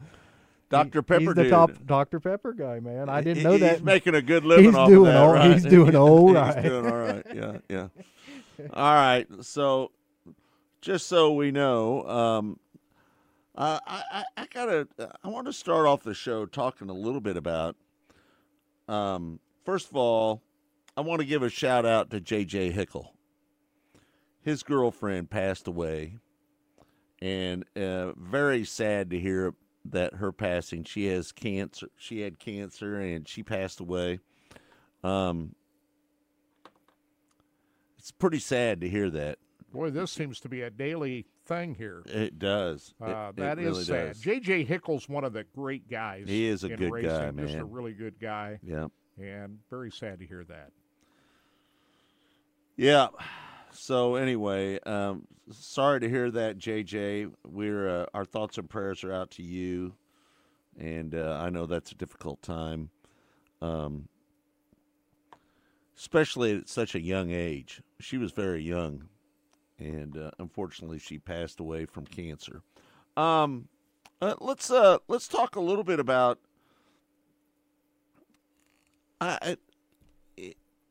Dr 0.70 1.02
Pepper 1.02 1.20
He's 1.20 1.34
the 1.36 1.44
dude. 1.44 1.52
top 1.52 1.72
Dr 1.86 2.20
Pepper 2.22 2.54
guy, 2.54 2.80
man. 2.80 3.10
I 3.10 3.22
didn't 3.22 3.40
He- 3.40 3.44
know 3.44 3.58
that. 3.58 3.74
He's 3.76 3.84
making 3.84 4.16
a 4.16 4.22
good 4.22 4.46
living 4.46 4.66
He's 4.66 4.76
off 4.76 4.88
doing 4.88 5.08
of 5.08 5.14
that, 5.14 5.22
all- 5.22 5.34
right? 5.34 5.52
he's 5.54 5.66
doing 5.66 5.96
all 5.98 6.34
right. 6.34 6.56
He's 6.56 6.64
doing 6.72 6.86
all 6.86 6.98
right. 6.98 7.26
Yeah, 7.36 7.58
yeah. 7.70 7.88
all 8.74 8.94
right. 8.94 9.28
So, 9.42 9.92
just 10.82 11.08
so 11.08 11.34
we 11.34 11.52
know, 11.52 12.08
um, 12.08 12.60
I, 13.56 13.80
I, 14.12 14.24
I 14.38 14.46
gotta. 14.48 14.88
I 15.24 15.28
want 15.28 15.48
to 15.48 15.54
start 15.54 15.86
off 15.86 16.04
the 16.04 16.14
show 16.14 16.46
talking 16.46 16.90
a 16.90 16.94
little 16.94 17.22
bit 17.22 17.38
about. 17.38 17.76
Um, 18.88 19.40
first 19.66 19.90
of 19.90 19.96
all, 19.96 20.42
I 20.96 21.02
want 21.02 21.22
to 21.22 21.28
give 21.28 21.44
a 21.44 21.50
shout 21.50 21.86
out 21.86 22.10
to 22.12 22.20
J.J. 22.20 22.72
Hickle. 22.72 23.14
His 24.42 24.64
girlfriend 24.64 25.30
passed 25.30 25.68
away, 25.68 26.18
and 27.22 27.66
uh, 27.76 28.14
very 28.14 28.64
sad 28.64 29.10
to 29.12 29.20
hear 29.20 29.54
that 29.86 30.16
her 30.16 30.32
passing. 30.32 30.84
She 30.84 31.06
has 31.08 31.32
cancer. 31.32 31.88
She 31.98 32.22
had 32.22 32.40
cancer, 32.40 33.00
and 33.00 33.28
she 33.28 33.44
passed 33.44 33.80
away. 33.80 34.20
Um, 35.04 35.56
it's 37.98 38.12
pretty 38.12 38.40
sad 38.40 38.82
to 38.82 38.90
hear 38.90 39.10
that. 39.12 39.38
Boy, 39.72 39.90
this 39.90 40.12
seems 40.12 40.40
to 40.42 40.50
be 40.50 40.62
a 40.62 40.70
daily 40.70 41.28
thing 41.46 41.76
here. 41.76 42.04
It 42.06 42.40
does. 42.40 42.94
Uh, 43.02 43.30
it 43.30 43.36
that 43.38 43.60
is 43.60 43.66
really 43.66 43.84
sad. 43.84 44.08
does. 44.10 44.20
J.J. 44.22 44.64
Hickle's 44.66 45.10
one 45.10 45.24
of 45.24 45.34
the 45.34 45.44
great 45.56 45.90
guys. 45.90 46.26
He 46.28 46.48
is 46.48 46.64
a 46.64 46.70
good 46.70 46.92
racing, 46.92 47.36
guy, 47.36 47.44
Just 47.44 47.56
a 47.56 47.66
really 47.66 47.94
good 47.94 48.20
guy, 48.20 48.60
Yeah. 48.64 48.88
and 49.20 49.60
very 49.70 49.92
sad 49.92 50.20
to 50.20 50.26
hear 50.26 50.44
that. 50.46 50.72
Yeah. 52.78 53.08
So 53.74 54.16
anyway, 54.16 54.80
um, 54.82 55.28
sorry 55.52 56.00
to 56.02 56.10
hear 56.10 56.30
that, 56.32 56.58
JJ. 56.58 57.32
We're 57.46 58.02
uh, 58.02 58.06
our 58.14 58.26
thoughts 58.26 58.58
and 58.58 58.70
prayers 58.70 59.04
are 59.04 59.14
out 59.14 59.32
to 59.32 59.44
you, 59.44 59.94
and 60.80 61.16
uh, 61.16 61.40
I 61.42 61.50
know 61.50 61.66
that's 61.66 61.92
a 61.92 61.96
difficult 61.96 62.42
time, 62.42 62.90
um, 63.62 64.08
especially 65.98 66.58
at 66.58 66.70
such 66.70 66.96
a 66.96 67.02
young 67.02 67.32
age. 67.32 67.82
She 68.00 68.18
was 68.18 68.32
very 68.34 68.62
young, 68.62 69.08
and 69.82 70.18
uh, 70.18 70.32
unfortunately, 70.40 71.00
she 71.00 71.18
passed 71.18 71.60
away 71.60 71.86
from 71.86 72.06
cancer. 72.06 72.62
Um, 73.18 73.68
uh, 74.22 74.36
let's 74.40 74.70
uh, 74.70 75.00
let's 75.08 75.28
talk 75.28 75.56
a 75.56 75.62
little 75.62 75.84
bit 75.84 76.00
about. 76.00 76.40
I, 79.20 79.58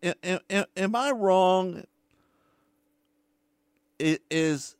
I 0.02 0.14
am, 0.22 0.64
am, 0.76 0.96
I 0.96 1.10
wrong? 1.12 1.84
I- 4.00 4.18
Is 4.30 4.76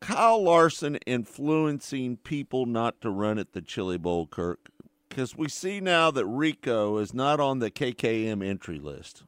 Kyle 0.00 0.42
Larson 0.42 0.96
influencing 1.06 2.16
people 2.18 2.66
not 2.66 3.00
to 3.00 3.10
run 3.10 3.38
at 3.38 3.52
the 3.52 3.60
Chili 3.62 3.98
Bowl, 3.98 4.26
Kirk? 4.26 4.68
Because 5.08 5.36
we 5.36 5.48
see 5.48 5.80
now 5.80 6.12
that 6.12 6.24
Rico 6.24 6.98
is 6.98 7.12
not 7.12 7.40
on 7.40 7.58
the 7.58 7.70
KKM 7.70 8.44
entry 8.46 8.78
list. 8.78 9.24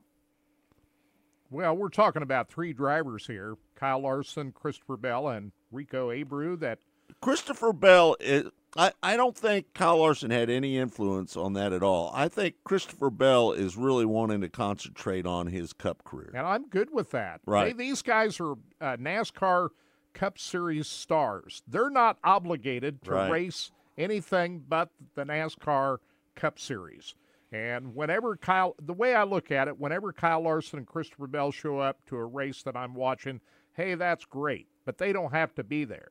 Well, 1.51 1.77
we're 1.77 1.89
talking 1.89 2.23
about 2.23 2.49
three 2.49 2.73
drivers 2.73 3.27
here: 3.27 3.57
Kyle 3.83 4.01
Larson, 4.01 4.53
Christopher 4.53 4.97
Bell, 4.97 5.27
and 5.29 5.51
Rico 5.73 6.11
Abreu. 6.11 6.59
That 6.61 6.79
Christopher 7.21 7.73
Bell 7.73 8.17
is. 8.21 8.45
I, 8.77 8.93
I 9.03 9.17
don't 9.17 9.37
think 9.37 9.75
Kyle 9.75 9.99
Larson 9.99 10.31
had 10.31 10.49
any 10.49 10.79
influence 10.79 11.37
on 11.37 11.53
that 11.55 11.73
at 11.73 11.83
all. 11.83 12.11
I 12.15 12.29
think 12.29 12.55
Christopher 12.65 13.11
Bell 13.11 13.53
is 13.53 13.77
really 13.77 14.07
wanting 14.07 14.41
to 14.41 14.49
concentrate 14.49 15.27
on 15.27 15.49
his 15.49 15.73
Cup 15.75 16.05
career. 16.05 16.31
and 16.35 16.47
I'm 16.47 16.69
good 16.69 16.89
with 16.91 17.11
that. 17.11 17.41
Right. 17.45 17.67
Hey, 17.67 17.73
these 17.75 18.01
guys 18.01 18.41
are 18.41 18.53
uh, 18.81 18.97
NASCAR 18.97 19.71
Cup 20.15 20.39
Series 20.39 20.87
stars. 20.87 21.63
They're 21.69 21.91
not 21.91 22.17
obligated 22.25 23.03
to 23.05 23.11
Right. 23.11 23.31
race 23.31 23.73
anything 23.99 24.63
but 24.67 24.89
the 25.17 25.25
NASCAR 25.25 25.99
Cup 26.37 26.59
Series. 26.59 27.15
And 27.51 27.95
whenever 27.95 28.37
Kyle, 28.37 28.75
the 28.81 28.95
way 28.95 29.15
I 29.15 29.25
look 29.25 29.51
at 29.51 29.69
it, 29.69 29.79
whenever 29.79 30.15
Kyle 30.15 30.41
Larson 30.41 30.79
and 30.79 30.87
Christopher 30.87 31.27
Bell 31.27 31.51
show 31.53 31.79
up 31.79 31.99
to 32.07 32.17
a 32.17 32.25
race 32.25 32.63
that 32.63 32.75
I'm 32.75 32.95
watching, 32.95 33.43
hey, 33.75 33.95
that's 33.95 34.25
great. 34.25 34.67
But 34.85 34.99
they 34.99 35.13
don't 35.13 35.33
have 35.33 35.55
to 35.55 35.65
be 35.65 35.85
there. 35.85 36.11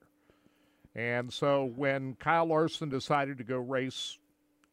And 0.95 1.31
so 1.31 1.71
when 1.75 2.15
Kyle 2.15 2.45
Larson 2.45 2.89
decided 2.89 3.37
to 3.37 3.43
go 3.43 3.57
race 3.57 4.17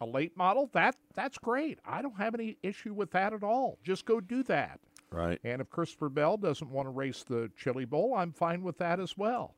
a 0.00 0.06
late 0.06 0.36
model, 0.36 0.68
that 0.72 0.96
that's 1.14 1.38
great. 1.38 1.78
I 1.84 2.02
don't 2.02 2.16
have 2.16 2.34
any 2.34 2.56
issue 2.62 2.94
with 2.94 3.10
that 3.12 3.32
at 3.32 3.42
all. 3.42 3.78
Just 3.82 4.04
go 4.04 4.20
do 4.20 4.42
that. 4.44 4.80
Right. 5.10 5.38
And 5.42 5.60
if 5.60 5.70
Christopher 5.70 6.08
Bell 6.08 6.36
doesn't 6.36 6.70
want 6.70 6.86
to 6.86 6.90
race 6.90 7.24
the 7.24 7.50
Chili 7.56 7.84
Bowl, 7.84 8.14
I'm 8.14 8.32
fine 8.32 8.62
with 8.62 8.78
that 8.78 9.00
as 9.00 9.16
well. 9.16 9.54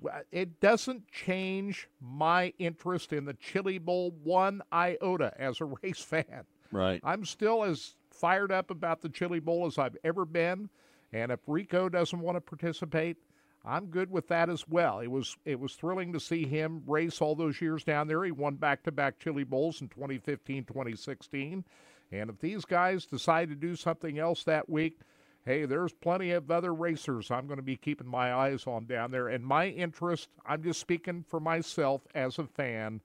Well, 0.00 0.22
It 0.32 0.60
doesn't 0.60 1.10
change 1.10 1.88
my 2.00 2.52
interest 2.58 3.12
in 3.12 3.24
the 3.24 3.34
Chili 3.34 3.78
Bowl 3.78 4.12
one 4.24 4.62
iota 4.72 5.32
as 5.38 5.60
a 5.60 5.64
race 5.82 6.00
fan. 6.02 6.44
Right. 6.72 7.00
I'm 7.04 7.24
still 7.24 7.64
as 7.64 7.94
fired 8.10 8.50
up 8.52 8.70
about 8.70 9.00
the 9.00 9.08
Chili 9.08 9.40
Bowl 9.40 9.66
as 9.66 9.78
I've 9.78 9.96
ever 10.04 10.24
been. 10.24 10.68
And 11.12 11.32
if 11.32 11.40
Rico 11.46 11.88
doesn't 11.88 12.20
want 12.20 12.36
to 12.36 12.40
participate, 12.40 13.16
I'm 13.64 13.86
good 13.86 14.10
with 14.10 14.28
that 14.28 14.48
as 14.48 14.66
well. 14.68 15.00
It 15.00 15.10
was 15.10 15.36
it 15.44 15.58
was 15.58 15.74
thrilling 15.74 16.12
to 16.12 16.20
see 16.20 16.46
him 16.46 16.82
race 16.86 17.20
all 17.20 17.34
those 17.34 17.60
years 17.60 17.84
down 17.84 18.08
there. 18.08 18.24
He 18.24 18.30
won 18.30 18.54
back-to-back 18.54 19.18
Chili 19.18 19.44
Bowls 19.44 19.80
in 19.80 19.88
2015, 19.88 20.64
2016. 20.64 21.64
And 22.10 22.30
if 22.30 22.38
these 22.38 22.64
guys 22.64 23.04
decide 23.04 23.48
to 23.50 23.54
do 23.54 23.76
something 23.76 24.18
else 24.18 24.44
that 24.44 24.68
week, 24.68 25.00
hey, 25.44 25.66
there's 25.66 25.92
plenty 25.92 26.30
of 26.30 26.50
other 26.50 26.74
racers 26.74 27.30
I'm 27.30 27.46
going 27.46 27.58
to 27.58 27.62
be 27.62 27.76
keeping 27.76 28.06
my 28.06 28.32
eyes 28.32 28.66
on 28.66 28.86
down 28.86 29.10
there. 29.10 29.28
And 29.28 29.44
my 29.44 29.66
interest, 29.66 30.28
I'm 30.46 30.62
just 30.62 30.80
speaking 30.80 31.24
for 31.28 31.40
myself 31.40 32.02
as 32.14 32.38
a 32.38 32.46
fan, 32.46 33.00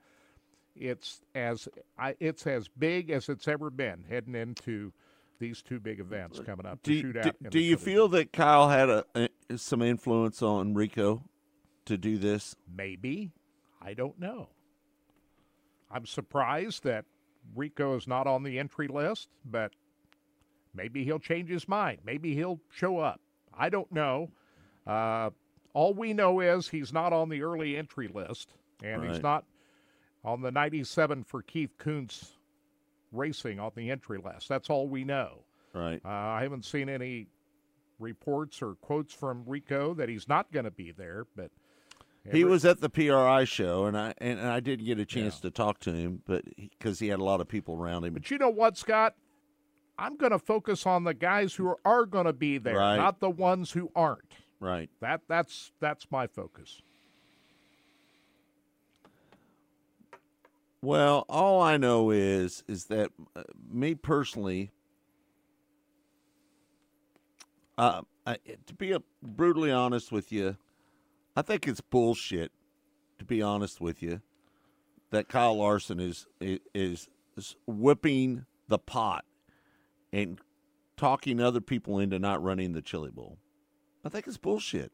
it's 0.75 1.21
as 1.35 1.67
I, 1.97 2.15
it's 2.19 2.47
as 2.47 2.67
big 2.67 3.09
as 3.09 3.29
it's 3.29 3.47
ever 3.47 3.69
been 3.69 4.05
heading 4.09 4.35
into 4.35 4.93
these 5.43 5.61
two 5.61 5.79
big 5.79 5.99
events 5.99 6.39
coming 6.39 6.65
up. 6.65 6.81
Do, 6.83 7.11
do, 7.11 7.31
do 7.49 7.59
you 7.59 7.75
feel 7.75 8.07
that 8.09 8.31
Kyle 8.31 8.69
had 8.69 8.89
a, 8.89 9.05
a 9.13 9.57
some 9.57 9.81
influence 9.81 10.41
on 10.41 10.73
Rico 10.73 11.23
to 11.85 11.97
do 11.97 12.17
this? 12.17 12.55
maybe? 12.73 13.31
I 13.81 13.93
don't 13.93 14.17
know. 14.17 14.47
I'm 15.91 16.05
surprised 16.05 16.85
that 16.85 17.03
Rico 17.53 17.97
is 17.97 18.07
not 18.07 18.25
on 18.25 18.43
the 18.43 18.57
entry 18.57 18.87
list, 18.87 19.27
but 19.43 19.73
maybe 20.73 21.03
he'll 21.03 21.19
change 21.19 21.49
his 21.49 21.67
mind. 21.67 21.99
Maybe 22.05 22.33
he'll 22.33 22.61
show 22.71 22.99
up. 22.99 23.19
I 23.53 23.67
don't 23.67 23.91
know. 23.91 24.31
Uh, 24.87 25.31
all 25.73 25.93
we 25.93 26.13
know 26.13 26.39
is 26.39 26.69
he's 26.69 26.93
not 26.93 27.11
on 27.11 27.27
the 27.27 27.43
early 27.43 27.75
entry 27.75 28.07
list, 28.07 28.53
and 28.81 29.03
he's 29.03 29.21
not 29.21 29.43
on 30.23 30.41
the 30.41 30.51
97 30.51 31.25
for 31.25 31.41
Keith 31.41 31.77
Kunz 31.77 32.37
racing 33.13 33.59
on 33.59 33.71
the 33.75 33.89
entry 33.91 34.17
list. 34.17 34.49
That's 34.49 34.69
all 34.69 34.87
we 34.87 35.03
know. 35.03 35.39
Right. 35.73 36.01
Uh, 36.03 36.09
I 36.09 36.41
haven't 36.43 36.65
seen 36.65 36.89
any 36.89 37.27
reports 37.99 38.61
or 38.61 38.75
quotes 38.75 39.13
from 39.13 39.43
Rico 39.45 39.93
that 39.93 40.09
he's 40.09 40.27
not 40.27 40.51
going 40.51 40.65
to 40.65 40.71
be 40.71 40.91
there, 40.91 41.25
but 41.35 41.51
He 42.23 42.29
every- 42.41 42.43
was 42.45 42.65
at 42.65 42.81
the 42.81 42.89
PRI 42.89 43.45
show, 43.45 43.85
and 43.85 43.97
I 43.97 44.13
and, 44.17 44.39
and 44.39 44.47
I 44.49 44.59
did 44.59 44.83
get 44.83 44.99
a 44.99 45.05
chance 45.05 45.39
to 45.41 45.51
talk 45.51 45.79
to 45.81 45.93
him, 45.93 46.21
but 46.25 46.43
because 46.57 46.99
he, 46.99 47.07
had 47.07 47.19
a 47.19 47.23
lot 47.23 47.41
of 47.41 47.47
people 47.47 47.75
around 47.75 48.03
him. 48.05 48.13
But 48.13 48.29
you 48.31 48.37
know 48.37 48.49
what, 48.49 48.77
Scott? 48.77 49.15
I'm 49.97 50.17
going 50.17 50.31
to 50.31 50.39
focus 50.39 50.87
on 50.87 51.03
the 51.03 51.13
guys 51.13 51.53
who 51.53 51.75
are 51.85 52.05
going 52.07 52.25
to 52.25 52.33
be 52.33 52.57
there, 52.57 52.77
Right. 52.77 52.97
not 52.97 53.19
the 53.19 53.29
ones 53.29 53.71
who 53.71 53.91
aren't. 53.95 54.33
Right. 54.59 54.89
That 55.01 55.21
that's 55.27 55.71
that's 55.79 56.07
my 56.11 56.25
focus. 56.27 56.81
Well, 60.83 61.25
all 61.29 61.61
I 61.61 61.77
know 61.77 62.11
is 62.11 62.61
is 62.67 62.87
that 62.87 63.09
uh, 63.37 63.43
me 63.71 63.95
personally, 63.95 64.71
uh, 67.77 68.01
I, 68.27 68.37
to 68.65 68.73
be 68.73 68.93
brutally 69.21 69.71
honest 69.71 70.11
with 70.11 70.29
you, 70.33 70.57
I 71.37 71.41
think 71.41 71.69
it's 71.69 71.79
bullshit. 71.79 72.51
To 73.19 73.23
be 73.23 73.41
honest 73.41 73.79
with 73.79 74.03
you, 74.03 74.19
that 75.11 75.29
Kyle 75.29 75.55
Larson 75.55 76.01
is 76.01 76.27
is, 76.41 77.07
is 77.37 77.55
whipping 77.65 78.45
the 78.67 78.77
pot 78.77 79.23
and 80.11 80.37
talking 80.97 81.39
other 81.39 81.61
people 81.61 81.97
into 81.97 82.19
not 82.19 82.43
running 82.43 82.73
the 82.73 82.81
Chili 82.81 83.09
Bowl. 83.09 83.37
I 84.03 84.09
think 84.09 84.27
it's 84.27 84.35
bullshit. 84.35 84.91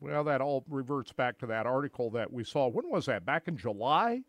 Well, 0.00 0.22
that 0.24 0.42
all 0.42 0.64
reverts 0.68 1.12
back 1.12 1.38
to 1.38 1.46
that 1.46 1.64
article 1.64 2.10
that 2.10 2.30
we 2.30 2.44
saw. 2.44 2.68
When 2.68 2.90
was 2.90 3.06
that? 3.06 3.24
Back 3.24 3.48
in 3.48 3.56
July? 3.56 4.20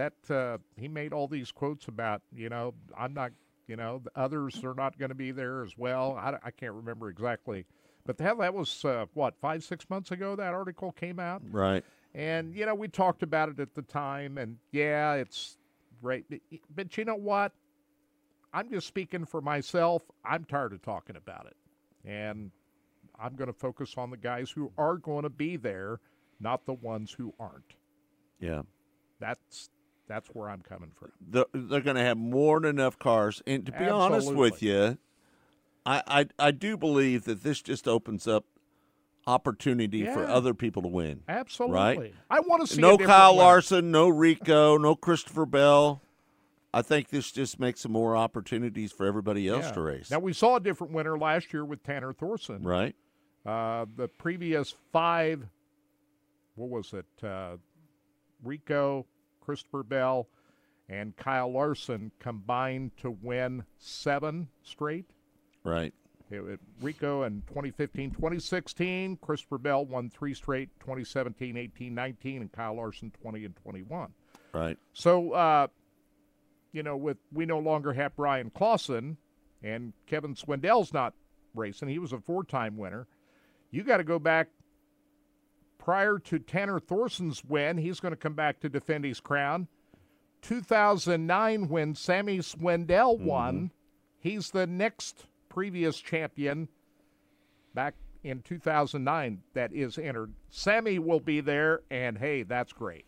That 0.00 0.34
uh, 0.34 0.58
he 0.76 0.88
made 0.88 1.12
all 1.12 1.28
these 1.28 1.52
quotes 1.52 1.88
about, 1.88 2.22
you 2.34 2.48
know, 2.48 2.72
I'm 2.96 3.12
not, 3.12 3.32
you 3.66 3.76
know, 3.76 4.00
the 4.02 4.10
others 4.16 4.64
are 4.64 4.72
not 4.74 4.98
going 4.98 5.10
to 5.10 5.14
be 5.14 5.30
there 5.30 5.62
as 5.62 5.76
well. 5.76 6.16
I, 6.16 6.36
I 6.42 6.50
can't 6.50 6.72
remember 6.72 7.10
exactly. 7.10 7.66
But 8.06 8.16
that, 8.16 8.38
that 8.38 8.54
was, 8.54 8.82
uh, 8.84 9.04
what, 9.12 9.34
five, 9.40 9.62
six 9.62 9.90
months 9.90 10.10
ago 10.10 10.34
that 10.36 10.54
article 10.54 10.92
came 10.92 11.20
out? 11.20 11.42
Right. 11.50 11.84
And, 12.14 12.54
you 12.54 12.64
know, 12.64 12.74
we 12.74 12.88
talked 12.88 13.22
about 13.22 13.50
it 13.50 13.60
at 13.60 13.74
the 13.74 13.82
time, 13.82 14.38
and 14.38 14.56
yeah, 14.72 15.14
it's 15.14 15.58
right, 16.00 16.24
But, 16.30 16.40
but 16.74 16.96
you 16.96 17.04
know 17.04 17.14
what? 17.14 17.52
I'm 18.54 18.70
just 18.70 18.86
speaking 18.86 19.26
for 19.26 19.42
myself. 19.42 20.02
I'm 20.24 20.44
tired 20.44 20.72
of 20.72 20.80
talking 20.82 21.16
about 21.16 21.46
it. 21.46 21.56
And 22.08 22.50
I'm 23.22 23.36
going 23.36 23.48
to 23.48 23.58
focus 23.58 23.94
on 23.98 24.10
the 24.10 24.16
guys 24.16 24.50
who 24.50 24.72
are 24.78 24.96
going 24.96 25.24
to 25.24 25.30
be 25.30 25.56
there, 25.56 26.00
not 26.40 26.64
the 26.64 26.72
ones 26.72 27.12
who 27.12 27.34
aren't. 27.38 27.74
Yeah. 28.40 28.62
That's 29.20 29.68
that's 30.10 30.28
where 30.34 30.50
I'm 30.50 30.60
coming 30.62 30.90
from. 30.94 31.12
the, 31.30 31.46
they're 31.54 31.80
going 31.80 31.96
to 31.96 32.02
have 32.02 32.18
more 32.18 32.58
than 32.60 32.70
enough 32.78 32.98
cars. 32.98 33.42
And 33.46 33.64
to 33.66 33.72
be 33.72 33.86
honest 33.88 34.34
with 34.34 34.62
you, 34.62 34.98
I, 35.86 36.02
I 36.06 36.26
I 36.38 36.50
do 36.50 36.76
believe 36.76 37.24
that 37.24 37.42
this 37.42 37.62
just 37.62 37.86
opens 37.88 38.26
up 38.26 38.44
opportunity 39.26 40.04
for 40.04 40.26
other 40.26 40.54
people 40.54 40.82
to 40.82 40.88
win. 40.88 41.22
Absolutely. 41.28 41.76
Right? 41.76 42.14
I 42.30 42.40
want 42.40 42.66
to 42.66 42.74
see 42.74 42.80
no 42.80 42.98
Kyle 42.98 43.32
winner. 43.34 43.44
Larson, 43.44 43.90
no 43.90 44.08
Rico, 44.08 44.76
no 44.78 44.96
Christopher 44.96 45.46
Bell. 45.46 46.02
I 46.72 46.82
think 46.82 47.08
this 47.08 47.30
just 47.32 47.58
makes 47.60 47.80
some 47.80 47.92
more 47.92 48.16
opportunities 48.16 48.92
for 48.92 49.04
everybody 49.06 49.48
else 49.48 49.66
Yeah. 49.66 49.72
to 49.72 49.80
race. 49.80 50.10
Now 50.10 50.20
we 50.20 50.32
saw 50.32 50.56
a 50.56 50.60
different 50.60 50.92
winner 50.92 51.18
last 51.18 51.52
year 51.52 51.64
with 51.64 51.82
Tanner 51.82 52.12
Thorson. 52.12 52.62
right? 52.62 52.94
Uh, 53.44 53.86
the 53.96 54.06
previous 54.08 54.74
five, 54.92 55.46
what 56.56 56.68
was 56.70 56.92
it? 56.92 57.06
Uh, 57.24 57.56
Rico, 58.44 59.06
Christopher 59.50 59.82
Bell, 59.82 60.28
and 60.88 61.16
Kyle 61.16 61.52
Larson 61.52 62.12
combined 62.20 62.96
to 62.98 63.10
win 63.10 63.64
seven 63.78 64.46
straight. 64.62 65.06
Right. 65.64 65.92
It, 66.30 66.60
Rico 66.80 67.24
in 67.24 67.42
2015, 67.48 68.12
2016. 68.12 69.16
Christopher 69.16 69.58
Bell 69.58 69.84
won 69.84 70.08
three 70.08 70.34
straight 70.34 70.68
2017, 70.78 71.56
18, 71.56 71.92
19, 71.92 72.42
and 72.42 72.52
Kyle 72.52 72.76
Larson 72.76 73.12
20 73.20 73.44
and 73.46 73.56
21. 73.56 74.12
Right. 74.52 74.78
So, 74.92 75.32
uh, 75.32 75.66
you 76.70 76.84
know, 76.84 76.96
with 76.96 77.16
we 77.32 77.44
no 77.44 77.58
longer 77.58 77.92
have 77.92 78.14
Bryan 78.14 78.50
Clauson 78.50 79.16
and 79.64 79.92
Kevin 80.06 80.36
Swindell's 80.36 80.92
not 80.92 81.14
racing. 81.56 81.88
He 81.88 81.98
was 81.98 82.12
a 82.12 82.20
four-time 82.20 82.76
winner. 82.76 83.08
You 83.72 83.82
got 83.82 83.96
to 83.96 84.04
go 84.04 84.20
back 84.20 84.46
prior 85.80 86.18
to 86.18 86.38
Tanner 86.38 86.78
Thorson's 86.78 87.42
win. 87.44 87.78
He's 87.78 88.00
going 88.00 88.12
to 88.12 88.16
come 88.16 88.34
back 88.34 88.60
to 88.60 88.68
defend 88.68 89.04
his 89.04 89.18
crown. 89.18 89.66
2009, 90.42 91.68
when 91.68 91.94
Sammy 91.94 92.38
Swindell 92.38 93.16
mm-hmm. 93.16 93.24
won, 93.24 93.70
he's 94.18 94.50
the 94.50 94.66
next 94.66 95.24
previous 95.48 95.98
champion 95.98 96.68
back 97.74 97.94
in 98.22 98.42
2009 98.42 99.42
that 99.54 99.72
is 99.72 99.98
entered. 99.98 100.34
Sammy 100.50 100.98
will 100.98 101.20
be 101.20 101.40
there, 101.40 101.80
and 101.90 102.18
hey, 102.18 102.42
that's 102.42 102.72
great. 102.72 103.06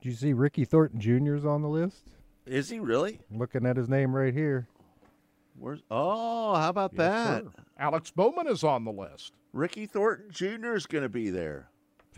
Do 0.00 0.08
you 0.08 0.14
see 0.14 0.32
Ricky 0.32 0.64
Thornton 0.64 1.00
Jr.'s 1.00 1.44
on 1.44 1.62
the 1.62 1.68
list? 1.68 2.08
Is 2.46 2.68
he 2.68 2.80
really? 2.80 3.20
Looking 3.30 3.64
at 3.64 3.76
his 3.76 3.88
name 3.88 4.14
right 4.14 4.34
here. 4.34 4.68
Where's 5.58 5.82
Oh, 5.90 6.54
how 6.54 6.68
about 6.68 6.92
Yes, 6.94 6.98
that? 6.98 7.44
sir. 7.44 7.50
Alex 7.78 8.10
Bowman 8.10 8.46
is 8.48 8.64
on 8.64 8.84
the 8.84 8.92
list. 8.92 9.32
Ricky 9.52 9.86
Thornton 9.86 10.30
Jr. 10.30 10.74
is 10.74 10.86
going 10.86 11.02
to 11.02 11.08
be 11.08 11.30
there. 11.30 11.70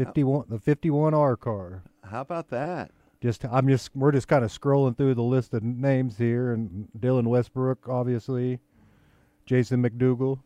51 0.04 0.47
the 0.49 0.59
51R 0.59 1.38
car. 1.38 1.83
How 2.04 2.21
about 2.21 2.49
that? 2.50 2.90
Just 3.23 3.45
I'm 3.45 3.69
just 3.69 3.95
we're 3.95 4.12
just 4.12 4.28
kind 4.28 4.45
of 4.45 4.50
scrolling 4.50 4.97
through 4.97 5.14
the 5.14 5.23
list 5.23 5.52
of 5.54 5.62
names 5.62 6.16
here 6.19 6.52
and 6.52 6.88
Dylan 6.99 7.26
Westbrook 7.26 7.88
obviously. 7.88 8.61
Jason 9.47 9.83
McDougal, 9.83 10.40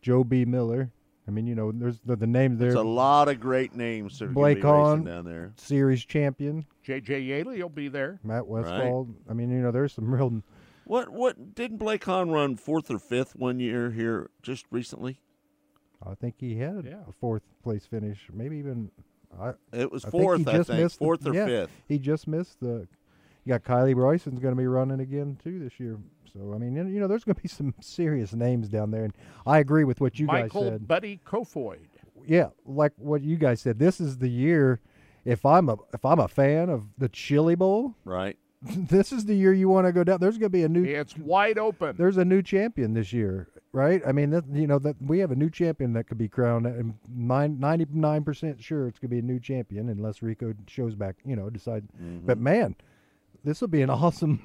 Joe 0.00 0.22
B. 0.22 0.44
Miller. 0.44 0.92
I 1.26 1.30
mean, 1.30 1.46
you 1.46 1.54
know, 1.54 1.72
there's 1.72 2.00
the, 2.04 2.16
the 2.16 2.26
names 2.26 2.58
there. 2.58 2.68
There's 2.72 2.80
a 2.80 2.82
lot 2.82 3.28
of 3.28 3.40
great 3.40 3.74
names 3.74 4.18
that 4.18 4.26
are 4.26 4.28
Blake 4.28 4.60
going 4.60 5.02
be 5.02 5.04
Hahn. 5.04 5.04
down 5.04 5.24
there. 5.24 5.52
series 5.56 6.04
champion 6.04 6.66
J.J. 6.82 7.20
Yeley 7.20 7.62
will 7.62 7.68
be 7.68 7.88
there. 7.88 8.18
Matt 8.24 8.46
Westfall. 8.46 9.08
I 9.30 9.34
mean, 9.34 9.50
you 9.50 9.58
know, 9.58 9.70
there's 9.70 9.92
some 9.92 10.12
real. 10.12 10.42
What 10.84 11.10
what 11.10 11.54
didn't 11.54 11.76
Blake 11.76 12.04
Hahn 12.04 12.30
run 12.30 12.56
fourth 12.56 12.90
or 12.90 12.98
fifth 12.98 13.36
one 13.36 13.60
year 13.60 13.90
here 13.90 14.30
just 14.42 14.66
recently? 14.70 15.20
I 16.10 16.14
think 16.14 16.34
he 16.38 16.56
had 16.56 16.84
Yeah. 16.84 17.02
a 17.08 17.12
fourth 17.12 17.42
place 17.62 17.86
finish, 17.86 18.28
maybe 18.32 18.58
even. 18.58 18.90
I, 19.38 19.52
It 19.72 19.90
was 19.90 20.04
I 20.04 20.10
think 20.10 20.20
he 20.20 20.24
fourth, 20.26 20.48
I 20.48 20.52
just 20.58 20.68
think, 20.70 20.82
missed 20.82 20.98
the- 20.98 21.04
fourth 21.04 21.26
or 21.26 21.34
yeah. 21.34 21.46
fifth. 21.46 21.70
he 21.88 21.98
just 21.98 22.28
missed 22.28 22.60
the. 22.60 22.86
You 23.44 23.48
got 23.58 23.64
Kaylee 23.64 23.94
Bryson's 23.94 24.38
going 24.38 24.54
to 24.54 24.58
be 24.60 24.66
running 24.66 25.00
again 25.00 25.36
too 25.42 25.58
this 25.58 25.80
year. 25.80 25.98
So 26.32 26.52
I 26.54 26.58
mean, 26.58 26.74
you 26.76 27.00
know, 27.00 27.06
there's 27.08 27.24
going 27.24 27.34
to 27.36 27.42
be 27.42 27.48
some 27.60 27.74
serious 27.80 28.32
names 28.34 28.68
down 28.68 28.90
there, 28.90 29.04
and 29.04 29.12
I 29.46 29.58
agree 29.58 29.84
with 29.84 30.00
what 30.00 30.18
you 30.18 30.26
Michael 30.26 30.62
guys 30.62 30.70
said. 30.72 30.88
Buddy 30.88 31.20
Kofoid. 31.26 31.78
yeah, 32.26 32.48
like 32.66 32.92
what 32.96 33.22
you 33.22 33.36
guys 33.36 33.60
said. 33.60 33.78
This 33.78 34.00
is 34.00 34.18
the 34.18 34.28
year. 34.28 34.80
If 35.24 35.46
I'm 35.46 35.68
a 35.68 35.76
if 35.94 36.04
I'm 36.04 36.18
a 36.18 36.28
fan 36.28 36.68
of 36.68 36.84
the 36.98 37.08
Chili 37.08 37.54
Bowl, 37.54 37.94
Right. 38.04 38.36
this 38.62 39.12
is 39.12 39.24
the 39.24 39.34
year 39.34 39.52
you 39.52 39.68
want 39.68 39.86
to 39.86 39.92
go 39.92 40.04
down. 40.04 40.18
There's 40.20 40.36
going 40.38 40.50
to 40.50 40.56
be 40.56 40.62
a 40.64 40.68
new 40.68 40.84
It's 40.84 41.16
wide 41.16 41.58
open. 41.58 41.96
there's 41.96 42.16
a 42.16 42.24
new 42.24 42.42
champion 42.42 42.94
this 42.94 43.12
year, 43.12 43.48
right? 43.72 44.02
I 44.06 44.12
mean, 44.12 44.30
that, 44.30 44.44
you 44.52 44.66
know 44.66 44.78
that 44.80 44.96
we 45.00 45.18
have 45.20 45.30
a 45.30 45.36
new 45.36 45.50
champion 45.50 45.92
that 45.94 46.04
could 46.06 46.18
be 46.18 46.28
crowned. 46.28 46.66
And 46.66 46.94
ninety 47.08 47.86
nine 47.92 48.24
percent 48.24 48.62
sure 48.62 48.86
it's 48.88 48.98
going 48.98 49.08
to 49.10 49.14
be 49.14 49.18
a 49.18 49.22
new 49.22 49.40
champion 49.40 49.88
unless 49.88 50.22
Rico 50.22 50.54
shows 50.66 50.94
back. 50.94 51.16
You 51.24 51.36
know, 51.36 51.50
decide. 51.50 51.84
Mm-hmm. 52.00 52.26
But 52.26 52.38
man, 52.38 52.76
this 53.44 53.60
will 53.60 53.68
be 53.68 53.82
an 53.82 53.90
awesome, 53.90 54.40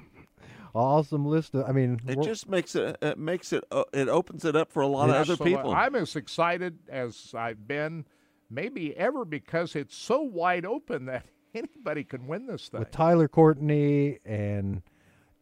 awesome 0.74 1.26
list. 1.26 1.56
Of, 1.56 1.68
I 1.68 1.72
mean, 1.72 2.00
It 2.08 2.22
just 2.24 2.50
makes 2.50 2.76
it 2.76 2.98
it 3.02 3.18
makes 3.18 3.54
it 3.54 3.64
uh, 3.72 3.84
it 3.94 4.10
opens 4.10 4.46
it 4.46 4.56
up 4.56 4.72
for 4.72 4.82
a 4.82 4.88
lot 4.88 5.10
Yeah. 5.10 5.16
of 5.16 5.22
other 5.22 5.36
So, 5.36 5.44
uh, 5.44 5.48
people. 5.48 5.72
I'm 5.74 5.96
as 5.96 6.16
excited 6.16 6.80
as 6.90 7.34
I've 7.36 7.68
been 7.68 8.06
maybe 8.50 8.96
ever 8.98 9.26
because 9.26 9.76
it's 9.76 9.96
so 9.96 10.22
wide 10.22 10.66
open 10.66 11.06
that 11.06 11.26
anybody 11.56 12.04
can 12.04 12.28
win 12.28 12.46
this 12.48 12.70
thing. 12.70 12.80
with 12.80 12.92
Tyler 12.92 13.28
Courtney 13.28 14.20
and 14.26 14.82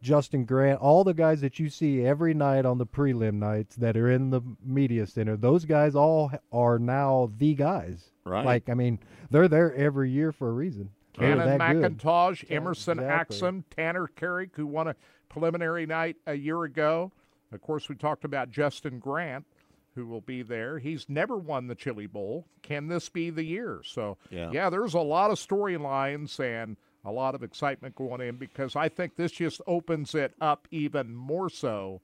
Justin 0.02 0.44
Grant, 0.44 0.80
all 0.80 1.04
the 1.04 1.14
guys 1.14 1.40
that 1.40 1.58
you 1.58 1.68
see 1.68 2.04
every 2.04 2.34
night 2.34 2.64
on 2.66 2.78
the 2.78 2.86
prelim 2.86 3.34
nights 3.34 3.76
that 3.76 3.96
are 3.96 4.10
in 4.10 4.30
the 4.30 4.40
media 4.64 5.06
center, 5.06 5.36
those 5.36 5.64
guys 5.64 5.94
all 5.94 6.30
are 6.52 6.78
now 6.78 7.30
the 7.38 7.54
guys. 7.54 8.10
Right. 8.24 8.44
Like, 8.44 8.68
I 8.68 8.74
mean, 8.74 8.98
they're 9.30 9.48
there 9.48 9.74
every 9.74 10.10
year 10.10 10.32
for 10.32 10.48
a 10.48 10.52
reason. 10.52 10.90
They're 11.18 11.34
Cannon 11.36 11.58
that 11.58 11.72
good. 11.72 11.98
McIntosh, 11.98 12.44
Emerson 12.50 12.98
exactly. 12.98 13.36
Axsom, 13.38 13.64
Tanner 13.74 14.06
Carrick, 14.08 14.50
who 14.54 14.66
won 14.66 14.88
a 14.88 14.96
preliminary 15.28 15.86
night 15.86 16.16
a 16.26 16.34
year 16.34 16.64
ago. 16.64 17.10
Of 17.52 17.60
course, 17.62 17.88
we 17.88 17.94
talked 17.94 18.24
about 18.24 18.50
Justin 18.50 18.98
Grant, 18.98 19.46
who 19.94 20.06
will 20.06 20.20
be 20.20 20.42
there. 20.42 20.78
He's 20.78 21.08
never 21.08 21.36
won 21.38 21.68
the 21.68 21.74
Chili 21.74 22.06
Bowl. 22.06 22.44
Can 22.62 22.88
this 22.88 23.08
be 23.08 23.30
the 23.30 23.44
year? 23.44 23.80
So, 23.84 24.18
Yeah. 24.30 24.68
there's 24.68 24.94
a 24.94 25.00
lot 25.00 25.30
of 25.30 25.38
storylines 25.38 26.38
and 26.38 26.76
a 27.06 27.10
lot 27.12 27.34
of 27.34 27.42
excitement 27.42 27.94
going 27.94 28.20
in 28.20 28.36
because 28.36 28.76
I 28.76 28.88
think 28.90 29.16
this 29.16 29.32
just 29.32 29.60
opens 29.66 30.14
it 30.14 30.34
up 30.40 30.68
even 30.70 31.14
more 31.14 31.48
so 31.48 32.02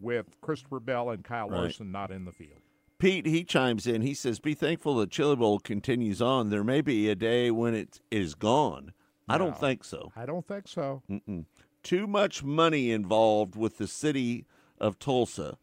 with 0.00 0.40
Christopher 0.40 0.80
Bell 0.80 1.10
and 1.10 1.22
Kyle 1.24 1.50
Right. 1.50 1.60
Larson 1.62 1.92
not 1.92 2.10
in 2.10 2.24
the 2.24 2.32
field. 2.32 2.60
Pete 2.98 3.26
he 3.26 3.44
chimes 3.44 3.86
in. 3.86 4.00
He 4.02 4.14
says, 4.14 4.38
"Be 4.38 4.54
thankful 4.54 4.94
the 4.94 5.06
Chili 5.06 5.36
Bowl 5.36 5.58
continues 5.58 6.22
on. 6.22 6.48
There 6.50 6.64
may 6.64 6.80
be 6.80 7.10
a 7.10 7.14
day 7.14 7.50
when 7.50 7.74
it 7.74 8.00
is 8.10 8.34
gone. 8.34 8.92
I 9.28 9.36
No. 9.36 9.44
don't 9.46 9.58
think 9.58 9.84
so. 9.84 10.12
I 10.16 10.24
don't 10.24 10.46
think 10.46 10.68
so. 10.68 11.02
Mm. 11.10 11.46
Too 11.82 12.06
much 12.06 12.42
money 12.44 12.90
involved 12.92 13.56
with 13.56 13.78
the 13.78 13.86
city 13.88 14.46
of 14.78 14.98
Tulsa. 14.98 15.58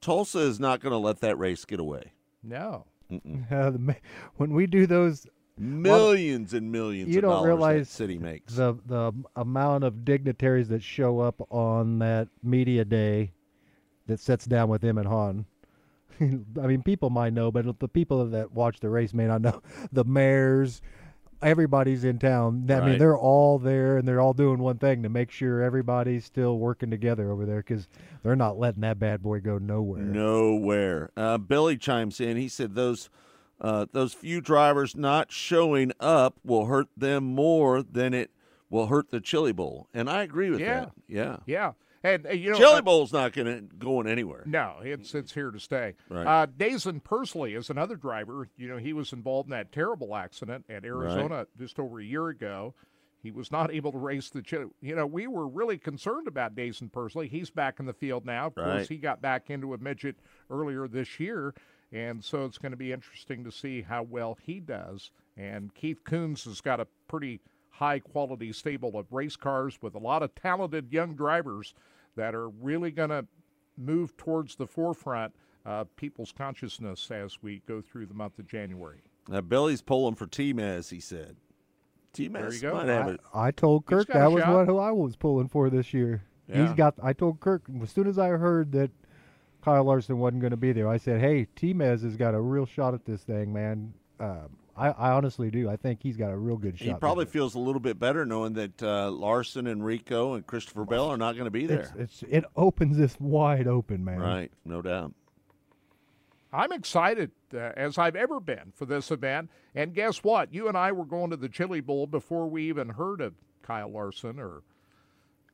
Tulsa 0.00 0.40
is 0.40 0.60
not 0.60 0.80
going 0.80 0.92
to 0.92 0.98
let 0.98 1.20
that 1.20 1.38
race 1.38 1.64
get 1.64 1.80
away. 1.80 2.12
No. 2.42 2.84
Uh, 3.10 3.18
the 3.70 3.96
when 4.36 4.52
we 4.52 4.66
do 4.66 4.86
those, 4.86 5.26
Millions 5.58 6.54
and 6.54 6.70
millions. 6.70 7.10
you 7.10 7.18
of 7.18 7.22
don't 7.22 7.30
dollars 7.30 7.46
realize 7.46 7.88
city 7.88 8.18
makes. 8.18 8.54
the 8.54 8.76
the 8.86 9.12
amount 9.36 9.84
of 9.84 10.04
dignitaries 10.04 10.68
that 10.68 10.82
show 10.82 11.20
up 11.20 11.46
on 11.50 11.98
that 11.98 12.28
media 12.42 12.84
day 12.84 13.32
that 14.06 14.20
sits 14.20 14.46
down 14.46 14.68
with 14.68 14.82
him 14.82 14.98
and 14.98 15.06
Han. 15.06 15.44
I 16.20 16.66
mean, 16.66 16.82
people 16.82 17.10
might 17.10 17.32
know, 17.32 17.52
but 17.52 17.78
the 17.78 17.88
people 17.88 18.26
that 18.26 18.52
watch 18.52 18.80
the 18.80 18.88
race 18.88 19.14
may 19.14 19.26
not 19.26 19.40
know. 19.40 19.62
The 19.92 20.04
mayors, 20.04 20.82
everybody's 21.40 22.04
in 22.04 22.18
town. 22.18 22.66
I 22.70 22.80
mean, 22.80 22.98
they're 22.98 23.16
all 23.16 23.58
there 23.58 23.96
and 23.98 24.08
they're 24.08 24.20
all 24.20 24.32
doing 24.32 24.58
one 24.58 24.78
thing 24.78 25.02
to 25.04 25.08
make 25.08 25.30
sure 25.30 25.62
everybody's 25.62 26.24
still 26.24 26.58
working 26.58 26.90
together 26.90 27.30
over 27.30 27.46
there 27.46 27.58
because 27.58 27.88
they're 28.22 28.36
not 28.36 28.58
letting 28.58 28.80
that 28.80 28.98
bad 28.98 29.22
boy 29.22 29.40
go 29.40 29.58
nowhere. 29.58 30.02
Nowhere. 30.02 31.10
Uh, 31.16 31.38
Billy 31.38 31.76
chimes 31.76 32.20
in. 32.20 32.36
He 32.36 32.48
said 32.48 32.74
those 32.74 33.08
uh, 33.60 33.86
those 33.92 34.12
few 34.14 34.40
drivers 34.40 34.94
not 34.96 35.32
showing 35.32 35.92
up 36.00 36.36
will 36.44 36.66
hurt 36.66 36.88
them 36.96 37.24
more 37.24 37.82
than 37.82 38.14
it 38.14 38.30
will 38.70 38.86
hurt 38.86 39.10
the 39.10 39.20
Chili 39.20 39.52
Bowl, 39.52 39.88
and 39.94 40.08
I 40.10 40.22
agree 40.22 40.50
with 40.50 40.60
Yeah. 40.60 40.80
that. 40.80 40.92
Yeah, 41.06 41.36
Yeah. 41.46 41.72
And, 42.04 42.26
uh, 42.26 42.30
you 42.30 42.52
know, 42.52 42.56
Chili 42.58 42.76
uh, 42.78 42.82
Bowl's 42.82 43.12
not 43.12 43.32
going 43.32 43.46
to 43.68 43.74
going 43.76 44.06
anywhere. 44.06 44.44
No, 44.46 44.76
it's 44.84 45.16
it's 45.16 45.34
here 45.34 45.50
to 45.50 45.58
stay. 45.58 45.94
Right. 46.08 46.24
Uh, 46.26 46.46
Daison 46.46 47.00
Pursley 47.02 47.54
is 47.54 47.70
another 47.70 47.96
driver. 47.96 48.48
You 48.56 48.68
know, 48.68 48.76
he 48.76 48.92
was 48.92 49.12
involved 49.12 49.48
in 49.48 49.50
that 49.50 49.72
terrible 49.72 50.14
accident 50.14 50.64
at 50.68 50.84
Arizona 50.84 51.48
just 51.58 51.80
over 51.80 51.98
a 51.98 52.04
year 52.04 52.28
ago. 52.28 52.72
He 53.20 53.32
was 53.32 53.50
not 53.50 53.72
able 53.74 53.90
to 53.90 53.98
race 53.98 54.30
the. 54.30 54.42
Chili. 54.42 54.66
You 54.80 54.94
know, 54.94 55.06
we 55.06 55.26
were 55.26 55.48
really 55.48 55.76
concerned 55.76 56.28
about 56.28 56.54
Daison 56.54 56.88
Pursley. 56.88 57.26
He's 57.26 57.50
back 57.50 57.80
in 57.80 57.86
the 57.86 57.92
field 57.92 58.24
now. 58.24 58.46
Of 58.46 58.56
Right. 58.56 58.64
course, 58.76 58.88
he 58.88 58.98
got 58.98 59.20
back 59.20 59.50
into 59.50 59.74
a 59.74 59.78
midget 59.78 60.14
earlier 60.50 60.86
this 60.86 61.18
year, 61.18 61.52
and 61.92 62.22
so 62.22 62.44
it's 62.44 62.58
going 62.58 62.72
to 62.72 62.76
be 62.76 62.92
interesting 62.92 63.44
to 63.44 63.52
see 63.52 63.82
how 63.82 64.02
well 64.02 64.36
he 64.42 64.60
does. 64.60 65.10
And 65.36 65.74
Keith 65.74 66.04
Kunz 66.04 66.44
has 66.44 66.60
got 66.60 66.80
a 66.80 66.86
pretty 67.06 67.40
high 67.70 68.00
quality 68.00 68.52
stable 68.52 68.98
of 68.98 69.12
race 69.12 69.36
cars 69.36 69.78
with 69.80 69.94
a 69.94 69.98
lot 69.98 70.22
of 70.22 70.34
talented 70.34 70.92
young 70.92 71.14
drivers 71.14 71.74
that 72.16 72.34
are 72.34 72.48
really 72.48 72.90
going 72.90 73.10
to 73.10 73.24
move 73.76 74.16
towards 74.16 74.56
the 74.56 74.66
forefront 74.66 75.32
of 75.64 75.94
people's 75.96 76.32
consciousness 76.32 77.10
as 77.10 77.38
we 77.42 77.62
go 77.68 77.80
through 77.80 78.06
the 78.06 78.14
month 78.14 78.38
of 78.38 78.48
January. 78.48 79.02
Now 79.28 79.40
Billy's 79.42 79.82
pulling 79.82 80.14
for 80.14 80.26
T-Mez. 80.26 80.90
He 80.90 81.00
said, 81.00 81.36
"T-Mez 82.12 82.54
you 82.54 82.60
go. 82.60 82.74
might 82.74 82.88
have 82.88 83.06
I, 83.06 83.10
it." 83.10 83.20
I 83.34 83.50
told 83.50 83.86
Kirk 83.86 84.08
that 84.08 84.32
was 84.32 84.42
shot. 84.42 84.54
what 84.54 84.66
who 84.66 84.78
I 84.78 84.90
was 84.90 85.16
pulling 85.16 85.48
for 85.48 85.70
this 85.70 85.92
year. 85.92 86.22
Yeah. 86.48 86.66
He's 86.66 86.74
got. 86.74 86.94
I 87.02 87.12
told 87.12 87.40
Kirk 87.40 87.62
as 87.82 87.90
soon 87.90 88.08
as 88.08 88.18
I 88.18 88.28
heard 88.28 88.72
that 88.72 88.90
Kyle 89.64 89.84
Larson 89.84 90.18
wasn't 90.18 90.40
going 90.40 90.52
to 90.52 90.56
be 90.56 90.72
there. 90.72 90.88
I 90.88 90.96
said, 90.96 91.20
"Hey, 91.20 91.46
T-Mez 91.56 92.02
has 92.02 92.16
got 92.16 92.34
a 92.34 92.40
real 92.40 92.66
shot 92.66 92.94
at 92.94 93.04
this 93.04 93.22
thing, 93.22 93.52
man." 93.52 93.92
Um, 94.20 94.48
I, 94.76 94.88
I 94.90 95.10
honestly 95.10 95.50
do. 95.50 95.68
I 95.68 95.76
think 95.76 96.00
he's 96.02 96.16
got 96.16 96.30
a 96.30 96.36
real 96.36 96.56
good 96.56 96.78
shot. 96.78 96.86
He 96.86 96.94
probably 96.94 97.24
year. 97.24 97.32
feels 97.32 97.54
a 97.56 97.58
little 97.58 97.80
bit 97.80 97.98
better 97.98 98.24
knowing 98.24 98.52
that 98.54 98.82
uh, 98.82 99.10
Larson 99.10 99.66
and 99.66 99.84
Rico 99.84 100.34
and 100.34 100.46
Christopher 100.46 100.84
Bell 100.84 101.06
are 101.08 101.16
not 101.16 101.32
going 101.32 101.46
to 101.46 101.50
be 101.50 101.66
there. 101.66 101.92
It's, 101.98 102.22
it's 102.22 102.24
it 102.30 102.44
opens 102.56 102.96
this 102.96 103.18
wide 103.18 103.66
open, 103.66 104.04
man. 104.04 104.20
Right, 104.20 104.52
no 104.64 104.80
doubt. 104.80 105.12
I'm 106.52 106.72
excited 106.72 107.32
uh, 107.52 107.72
as 107.76 107.98
I've 107.98 108.16
ever 108.16 108.40
been 108.40 108.72
for 108.74 108.86
this 108.86 109.10
event. 109.10 109.50
And 109.74 109.94
guess 109.94 110.24
what? 110.24 110.54
You 110.54 110.68
and 110.68 110.78
I 110.78 110.92
were 110.92 111.04
going 111.04 111.30
to 111.30 111.36
the 111.36 111.48
Chili 111.48 111.80
Bowl 111.80 112.06
before 112.06 112.48
we 112.48 112.68
even 112.68 112.90
heard 112.90 113.20
of 113.20 113.34
Kyle 113.62 113.90
Larson 113.90 114.38
or 114.38 114.62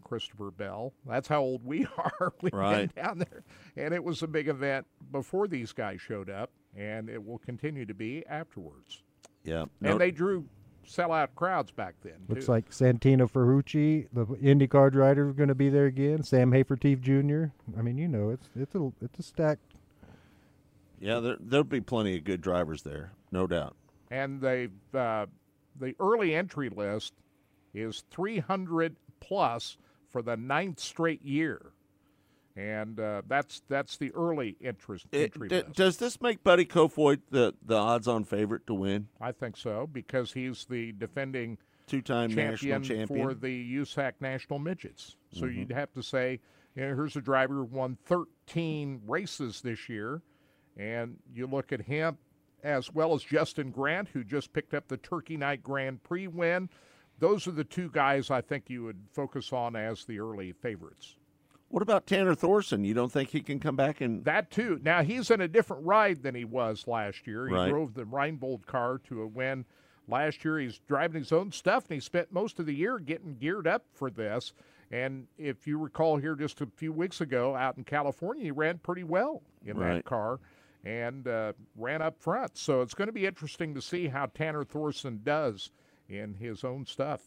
Christopher 0.05 0.51
Bell. 0.51 0.93
That's 1.07 1.27
how 1.29 1.41
old 1.41 1.65
we 1.65 1.87
are. 1.99 2.33
We've 2.43 2.53
Right. 2.53 2.95
been 2.95 3.05
down 3.05 3.19
there. 3.19 3.43
And 3.77 3.93
it 3.93 4.05
was 4.05 4.23
a 4.23 4.29
big 4.29 4.49
event 4.49 4.87
before 5.11 5.49
these 5.49 5.73
guys 5.73 6.01
showed 6.01 6.31
up, 6.31 6.51
and 6.77 7.09
it 7.09 7.25
will 7.25 7.39
continue 7.39 7.85
to 7.87 7.95
be 7.95 8.25
afterwards. 8.29 9.03
Yeah, 9.43 9.65
no, 9.81 9.93
And 9.93 10.01
they 10.01 10.11
drew 10.11 10.47
sellout 10.87 11.29
crowds 11.35 11.71
back 11.71 11.95
then. 12.03 12.15
Looks 12.29 12.47
too. 12.47 12.53
like 12.53 12.71
Santino 12.71 13.31
Ferrucci, 13.31 14.07
the 14.13 14.25
IndyCar 14.27 14.93
driver, 14.93 15.29
is 15.31 15.35
going 15.35 15.49
to 15.49 15.55
be 15.55 15.69
there 15.71 15.87
again. 15.87 16.23
Sam 16.23 16.51
Hafertepe 16.53 17.01
Jr. 17.01 17.53
I 17.79 17.83
mean, 17.83 17.99
you 17.99 18.07
know, 18.09 18.31
it's 18.31 18.49
it's 18.55 18.75
a 18.75 18.93
it's 19.03 19.19
a 19.19 19.23
stacked. 19.23 19.75
yeah, 21.01 21.21
there, 21.21 21.37
there'll 21.41 21.65
be 21.65 21.81
plenty 21.81 22.17
of 22.17 22.25
good 22.25 22.41
drivers 22.41 22.83
there, 22.83 23.13
no 23.33 23.47
doubt. 23.47 23.77
and 24.11 24.41
they 24.41 24.69
uh, 24.95 25.27
the 25.79 25.95
early 26.01 26.35
entry 26.35 26.69
list 26.69 27.13
is 27.75 28.05
300 28.11 28.97
plus 29.21 29.77
for 30.15 30.23
the 30.23 30.37
ninth 30.37 30.79
straight 30.79 31.25
year, 31.25 31.73
and 32.55 33.01
uh, 33.01 33.23
that's 33.27 33.63
that's 33.69 33.97
the 33.97 34.13
early 34.15 34.57
interest 34.61 35.07
It- 35.11 35.33
entry 35.35 35.49
d- 35.49 35.65
does 35.75 35.97
this 35.97 36.21
make 36.23 36.45
Buddy 36.45 36.65
Kofoid 36.65 37.21
the, 37.33 37.53
the 37.67 37.75
odds-on 37.75 38.23
favorite 38.23 38.65
to 38.69 38.75
win? 38.75 39.09
I 39.21 39.33
think 39.33 39.57
so 39.57 39.89
because 39.93 40.33
he's 40.33 40.67
the 40.67 40.93
defending 40.93 41.59
Two-time 41.89 42.29
champion, 42.31 42.81
national 42.81 42.97
champion. 42.99 43.27
for 43.29 43.35
the 43.35 43.75
USAC 43.79 44.13
National 44.21 44.61
Midgets. 44.61 45.17
So 45.33 45.47
Mm-hmm. 45.47 45.59
you'd 45.59 45.73
have 45.73 45.93
to 45.95 46.03
say, 46.05 46.39
you 46.77 46.83
know, 46.83 46.95
here's 46.95 47.17
a 47.17 47.21
driver 47.21 47.55
who 47.57 47.65
won 47.65 47.99
13 48.07 49.01
races 49.09 49.63
this 49.63 49.89
year, 49.89 50.23
and 50.77 51.17
you 51.35 51.49
look 51.49 51.73
at 51.73 51.81
him 51.81 52.19
as 52.63 52.95
well 52.95 53.15
as 53.15 53.25
Justin 53.25 53.73
Grant, 53.73 54.09
who 54.13 54.23
just 54.23 54.53
picked 54.53 54.75
up 54.75 54.87
the 54.87 54.97
Turkey 54.97 55.37
Night 55.37 55.61
Grand 55.65 56.05
Prix 56.05 56.29
win. 56.29 56.69
Those 57.19 57.47
are 57.47 57.53
the 57.53 57.65
two 57.65 57.91
guys 57.91 58.31
I 58.31 58.41
think 58.41 58.69
you 58.69 58.83
would 58.85 58.99
focus 59.13 59.53
on 59.53 59.77
as 59.77 60.05
the 60.05 60.19
early 60.21 60.53
favorites. 60.53 61.17
What 61.69 61.83
about 61.83 62.07
Tanner 62.07 62.35
Thorson? 62.35 62.85
You 62.85 62.95
don't 62.95 63.11
think 63.11 63.31
he 63.31 63.41
can 63.41 63.59
come 63.59 63.77
back 63.77 64.01
and 64.01 64.25
That 64.25 64.51
too. 64.51 64.79
Now 64.83 65.03
he's 65.03 65.31
in 65.31 65.41
a 65.41 65.49
different 65.49 65.85
ride 65.85 66.23
than 66.23 66.35
he 66.35 66.45
was 66.45 66.87
last 66.87 67.27
year. 67.27 67.49
He 67.49 67.55
Right. 67.55 67.69
drove 67.71 67.95
the 67.95 68.05
Reinbold 68.05 68.67
car 68.67 68.99
to 69.09 69.23
a 69.23 69.27
win 69.27 69.65
last 70.07 70.45
year. 70.45 70.59
He's 70.59 70.79
driving 70.81 71.21
his 71.21 71.33
own 71.33 71.51
stuff, 71.51 71.85
and 71.89 71.95
he 71.95 72.01
spent 72.01 72.31
most 72.33 72.61
of 72.61 72.67
the 72.67 72.75
year 72.75 72.99
getting 72.99 73.37
geared 73.37 73.67
up 73.67 73.85
for 73.93 74.11
this. 74.11 74.53
And 74.93 75.27
if 75.39 75.67
you 75.67 75.79
recall, 75.79 76.19
here 76.19 76.37
just 76.37 76.61
a 76.61 76.67
few 76.67 76.93
weeks 76.93 77.21
ago, 77.21 77.57
out 77.57 77.77
in 77.79 77.85
California, 77.85 78.45
he 78.45 78.51
ran 78.53 78.79
pretty 78.79 79.03
well 79.03 79.43
in 79.65 79.77
Right. 79.77 79.95
that 79.95 80.05
car 80.05 80.39
and 80.85 81.27
uh, 81.27 81.55
ran 81.75 82.03
up 82.03 82.21
front. 82.21 82.57
So 82.57 82.83
it's 82.83 82.95
going 82.95 83.07
to 83.09 83.13
be 83.13 83.27
interesting 83.27 83.75
to 83.75 83.83
see 83.83 84.07
how 84.09 84.27
Tanner 84.27 84.63
Thorson 84.63 85.23
does 85.25 85.71
in 86.09 86.35
his 86.35 86.65
own 86.65 86.87
stuff 86.87 87.23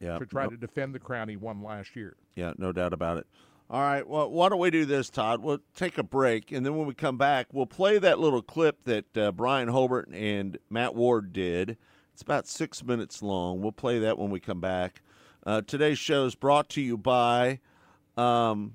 yeah, 0.00 0.18
to 0.18 0.26
try 0.26 0.44
no- 0.44 0.50
to 0.50 0.56
defend 0.56 0.94
the 0.94 0.98
crown 0.98 1.28
he 1.28 1.36
won 1.36 1.62
last 1.62 1.96
year. 1.96 2.16
yeah, 2.34 2.52
no 2.58 2.72
doubt 2.72 2.92
about 2.92 3.18
it. 3.18 3.26
All 3.68 3.80
right, 3.80 4.06
well, 4.06 4.30
why 4.30 4.48
don't 4.48 4.60
we 4.60 4.70
do 4.70 4.84
this, 4.84 5.10
Todd? 5.10 5.42
We'll 5.42 5.58
take 5.74 5.98
a 5.98 6.04
break, 6.04 6.52
and 6.52 6.64
then 6.64 6.76
when 6.76 6.86
we 6.86 6.94
come 6.94 7.18
back, 7.18 7.48
we'll 7.52 7.66
play 7.66 7.98
that 7.98 8.20
little 8.20 8.40
clip 8.42 8.84
that 8.84 9.16
uh, 9.18 9.32
Bryan 9.32 9.66
Hulbert 9.66 10.08
and 10.12 10.56
Matt 10.70 10.94
Ward 10.94 11.32
did. 11.32 11.76
It's 12.12 12.22
about 12.22 12.46
six 12.46 12.84
minutes 12.84 13.22
long. 13.22 13.60
We'll 13.60 13.72
play 13.72 13.98
that 13.98 14.18
when 14.18 14.30
we 14.30 14.38
come 14.38 14.60
back. 14.60 15.02
Uh, 15.44 15.62
today's 15.62 15.98
show 15.98 16.26
is 16.26 16.36
brought 16.36 16.68
to 16.70 16.80
you 16.80 16.96
by, 16.96 17.58
um, 18.16 18.74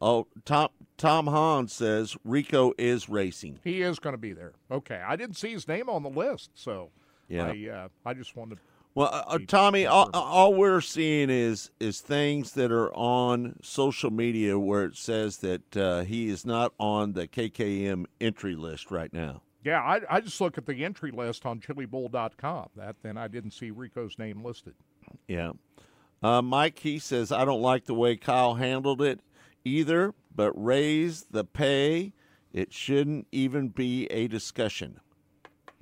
oh, 0.00 0.26
Tom 0.44 0.68
Tom 0.98 1.26
Hahn 1.26 1.66
says 1.66 2.16
Rico 2.22 2.72
is 2.76 3.08
racing. 3.08 3.60
He 3.64 3.80
is 3.80 3.98
going 3.98 4.14
to 4.14 4.18
be 4.18 4.32
there. 4.32 4.52
Okay, 4.70 5.02
I 5.06 5.16
didn't 5.16 5.36
see 5.36 5.52
his 5.52 5.66
name 5.66 5.88
on 5.88 6.02
the 6.02 6.10
list, 6.10 6.50
so 6.54 6.90
Yeah. 7.28 7.46
I 7.46 7.70
uh, 7.70 7.88
I 8.04 8.14
just 8.14 8.36
wanted. 8.36 8.58
Well, 8.94 9.08
uh, 9.12 9.24
uh, 9.26 9.38
Tommy, 9.48 9.86
all, 9.86 10.08
all 10.14 10.54
we're 10.54 10.80
seeing 10.80 11.28
is 11.28 11.70
is 11.80 12.00
things 12.00 12.52
that 12.52 12.70
are 12.70 12.94
on 12.94 13.56
social 13.62 14.10
media 14.10 14.58
where 14.58 14.84
it 14.84 14.96
says 14.96 15.38
that 15.38 15.76
uh, 15.76 16.02
he 16.02 16.28
is 16.28 16.46
not 16.46 16.72
on 16.78 17.14
the 17.14 17.26
KKM 17.26 18.06
entry 18.20 18.54
list 18.54 18.90
right 18.90 19.12
now. 19.12 19.42
Yeah, 19.64 19.80
I, 19.80 20.00
I 20.10 20.20
just 20.20 20.40
look 20.40 20.58
at 20.58 20.66
the 20.66 20.84
entry 20.84 21.10
list 21.10 21.46
on 21.46 21.58
ChiliBowl.com. 21.58 22.68
That 22.76 22.96
then 23.02 23.16
I 23.16 23.28
didn't 23.28 23.52
see 23.52 23.70
Rico's 23.70 24.18
name 24.18 24.44
listed. 24.44 24.74
Yeah. 25.26 25.52
Uh, 26.22 26.42
Mike, 26.42 26.78
he 26.78 26.98
says, 26.98 27.32
I 27.32 27.44
don't 27.44 27.62
like 27.62 27.86
the 27.86 27.94
way 27.94 28.16
Kyle 28.16 28.54
handled 28.54 29.02
it 29.02 29.20
either, 29.64 30.14
but 30.34 30.52
raise 30.52 31.24
the 31.30 31.44
pay. 31.44 32.12
It 32.52 32.72
shouldn't 32.72 33.26
even 33.32 33.68
be 33.68 34.06
a 34.06 34.28
discussion. 34.28 35.00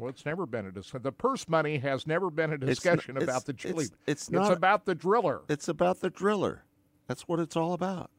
Well, 0.03 0.11
it's 0.11 0.27
never 0.27 0.47
been 0.47 0.67
a 0.67 0.73
discussion. 0.73 1.05
The 1.05 1.12
purse 1.12 1.49
money 1.49 1.79
has 1.79 2.09
never 2.09 2.29
been 2.29 2.53
a 2.53 2.59
discussion 2.59 3.17
it's- 3.17 3.23
about 3.23 3.47
the 3.47 3.53
chili. 3.53 3.85
it's- 3.85 3.99
it's 4.09 4.31
not- 4.33 4.53
about 4.53 4.85
the 4.85 4.97
driller. 4.97 5.43
It's 5.49 5.69
about 5.69 6.01
the 6.01 6.11
driller. 6.11 6.65
That's 7.07 7.29
what 7.29 7.38
it's 7.38 7.57
all 7.57 7.73
about. 7.73 8.11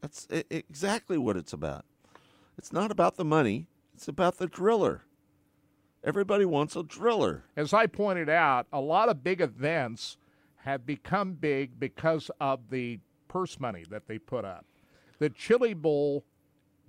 That's 0.00 0.26
i 0.32 0.42
exactly 0.48 1.18
what 1.18 1.36
it's 1.36 1.52
about. 1.52 1.84
It's 2.56 2.72
not 2.72 2.90
about 2.90 3.16
the 3.16 3.26
money. 3.26 3.68
It's 3.92 4.08
about 4.08 4.38
the 4.38 4.46
driller. 4.46 5.04
Everybody 6.02 6.46
wants 6.46 6.74
a 6.76 6.82
driller. 6.82 7.44
As 7.56 7.74
I 7.74 7.86
pointed 7.86 8.30
out, 8.30 8.66
a 8.72 8.80
lot 8.80 9.10
of 9.10 9.22
big 9.22 9.42
events 9.42 10.16
have 10.60 10.86
become 10.86 11.34
big 11.34 11.78
because 11.78 12.30
of 12.40 12.70
the 12.70 13.00
purse 13.28 13.60
money 13.60 13.84
that 13.90 14.06
they 14.06 14.18
put 14.18 14.46
up. 14.46 14.64
The 15.18 15.28
Chili 15.28 15.74
Bowl 15.74 16.24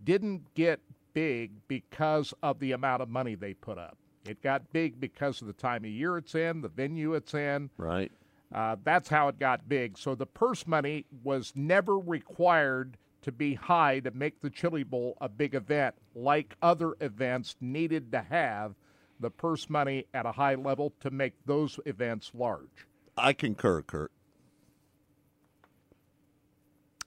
didn't 0.02 0.54
get 0.54 0.80
big 1.14 1.52
because 1.68 2.34
of 2.44 2.60
the 2.60 2.72
amount 2.72 3.02
of 3.02 3.10
money 3.10 3.36
they 3.36 3.54
put 3.54 3.78
up. 3.78 3.98
It 4.28 4.42
got 4.42 4.72
big 4.72 5.00
because 5.00 5.42
of 5.42 5.48
the 5.48 5.54
time 5.54 5.84
of 5.84 5.92
year 5.92 6.18
it's 6.18 6.36
in, 6.36 6.62
the 6.62 6.70
venue 6.70 7.14
it's 7.14 7.34
in. 7.34 7.70
Right. 7.78 8.12
Uh, 8.54 8.76
that's 8.84 9.10
how 9.10 9.28
it 9.30 9.40
got 9.40 9.68
big. 9.68 9.98
So 9.98 10.14
the 10.14 10.26
purse 10.26 10.68
money 10.68 11.06
was 11.24 11.54
never 11.56 11.98
required 11.98 12.98
to 13.22 13.32
be 13.32 13.54
high 13.54 14.00
to 14.00 14.12
make 14.12 14.42
the 14.42 14.50
Chili 14.50 14.84
Bowl 14.84 15.18
a 15.22 15.30
big 15.30 15.56
event, 15.56 15.96
like 16.16 16.56
other 16.62 16.96
events 17.00 17.56
needed 17.62 18.12
to 18.12 18.22
have 18.22 18.76
the 19.20 19.30
purse 19.30 19.70
money 19.70 20.06
at 20.14 20.26
a 20.26 20.32
high 20.32 20.56
level 20.56 20.94
to 21.00 21.12
make 21.12 21.34
those 21.46 21.80
events 21.86 22.32
large. 22.34 22.88
I 23.16 23.34
concur, 23.34 23.84
Kirk. 23.84 24.12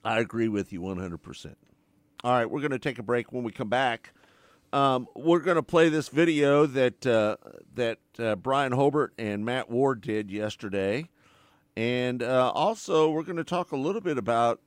I 0.03 0.19
agree 0.19 0.47
with 0.47 0.71
you 0.71 0.81
100%. 0.81 1.55
All 2.25 2.31
right, 2.31 2.49
we're 2.49 2.61
going 2.61 2.71
to 2.71 2.79
take 2.79 2.97
a 2.97 3.03
break. 3.03 3.31
When 3.31 3.43
we 3.43 3.51
come 3.51 3.69
back, 3.69 4.11
um, 4.73 5.07
we're 5.15 5.41
going 5.41 5.57
to 5.57 5.63
play 5.63 5.89
this 5.89 6.07
video 6.09 6.65
that 6.65 7.05
uh, 7.05 7.37
that 7.75 7.99
uh, 8.17 8.35
Bryan 8.35 8.71
Hulbert 8.71 9.13
and 9.19 9.45
Matt 9.45 9.69
Ward 9.69 10.01
did 10.01 10.31
yesterday, 10.31 11.07
and 11.77 12.23
uh, 12.23 12.51
also 12.55 13.11
we're 13.11 13.21
going 13.21 13.37
to 13.37 13.43
talk 13.43 13.71
a 13.71 13.77
little 13.77 14.01
bit 14.01 14.17
about 14.17 14.59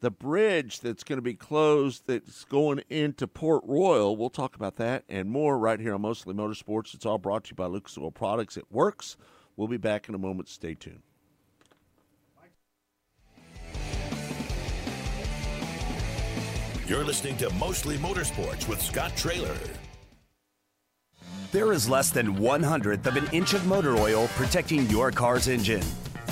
the 0.00 0.10
bridge 0.10 0.80
that's 0.80 1.04
going 1.04 1.18
to 1.18 1.22
be 1.22 1.34
closed 1.34 2.04
that's 2.06 2.44
going 2.44 2.80
into 2.88 3.28
Port 3.28 3.62
Royal. 3.66 4.16
We'll 4.16 4.30
talk 4.30 4.56
about 4.56 4.76
that 4.76 5.04
and 5.06 5.28
more 5.28 5.58
right 5.58 5.78
here 5.78 5.92
on 5.92 6.00
Mostly 6.00 6.32
Motorsports. 6.32 6.94
It's 6.94 7.04
all 7.04 7.18
brought 7.18 7.44
to 7.44 7.50
you 7.50 7.56
by 7.56 7.66
Lucas 7.66 7.98
Oil 7.98 8.10
Products. 8.10 8.56
It 8.56 8.64
works. 8.70 9.18
We'll 9.54 9.68
be 9.68 9.76
back 9.76 10.08
in 10.08 10.14
a 10.14 10.18
moment. 10.18 10.48
Stay 10.48 10.72
tuned. 10.72 11.02
You're 16.86 17.02
listening 17.02 17.36
to 17.38 17.52
Mostly 17.54 17.96
Motorsports 17.96 18.68
with 18.68 18.80
Scott 18.80 19.10
Traylor. 19.16 19.56
There 21.50 21.72
is 21.72 21.88
less 21.88 22.10
than 22.10 22.36
one 22.36 22.62
hundredth 22.62 23.08
of 23.08 23.16
an 23.16 23.26
inch 23.32 23.54
of 23.54 23.66
motor 23.66 23.96
oil 23.96 24.28
protecting 24.36 24.88
your 24.88 25.10
car's 25.10 25.48
engine. 25.48 25.82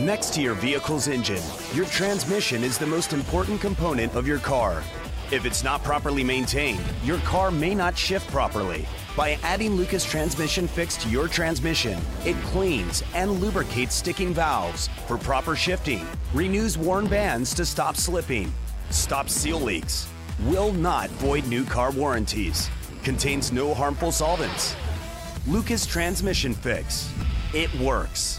Next 0.00 0.32
to 0.34 0.40
your 0.40 0.54
vehicle's 0.54 1.08
engine, 1.08 1.42
your 1.74 1.86
transmission 1.86 2.62
is 2.62 2.78
the 2.78 2.86
most 2.86 3.12
important 3.12 3.60
component 3.60 4.14
of 4.14 4.28
your 4.28 4.38
car. 4.38 4.84
If 5.32 5.44
it's 5.44 5.64
not 5.64 5.82
properly 5.82 6.22
maintained, 6.22 6.84
your 7.02 7.18
car 7.18 7.50
may 7.50 7.74
not 7.74 7.98
shift 7.98 8.30
properly. 8.30 8.86
By 9.16 9.38
adding 9.42 9.72
Lucas 9.72 10.04
Transmission 10.04 10.68
Fix 10.68 10.96
to 10.98 11.08
your 11.08 11.26
transmission, 11.26 11.98
it 12.24 12.36
cleans 12.44 13.02
and 13.12 13.40
lubricates 13.40 13.96
sticking 13.96 14.32
valves 14.32 14.88
for 15.08 15.18
proper 15.18 15.56
shifting, 15.56 16.06
renews 16.32 16.78
worn 16.78 17.08
bands 17.08 17.52
to 17.54 17.66
stop 17.66 17.96
slipping, 17.96 18.52
stops 18.90 19.32
seal 19.32 19.60
leaks, 19.60 20.06
will 20.44 20.72
not 20.72 21.10
void 21.10 21.44
new 21.48 21.64
car 21.64 21.90
warranties, 21.90 22.70
contains 23.02 23.50
no 23.50 23.74
harmful 23.74 24.12
solvents. 24.12 24.76
Lucas 25.48 25.86
Transmission 25.86 26.54
Fix. 26.54 27.12
It 27.52 27.74
works. 27.80 28.38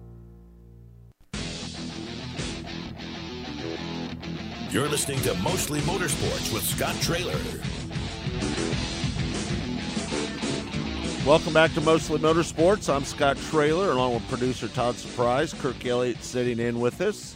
You're 4.71 4.87
listening 4.87 5.19
to 5.23 5.33
Mostly 5.41 5.81
Motorsports 5.81 6.53
with 6.53 6.63
Scott 6.63 6.95
Traylor. 7.01 7.37
Welcome 11.27 11.53
back 11.53 11.73
to 11.73 11.81
Mostly 11.81 12.19
Motorsports. 12.19 12.87
I'm 12.87 13.03
Scott 13.03 13.35
Traylor, 13.49 13.91
along 13.91 14.13
with 14.13 14.25
producer 14.29 14.69
Todd 14.69 14.95
Surprise. 14.95 15.53
Kirk 15.53 15.85
Elliott 15.85 16.23
sitting 16.23 16.57
in 16.57 16.79
with 16.79 17.01
us. 17.01 17.35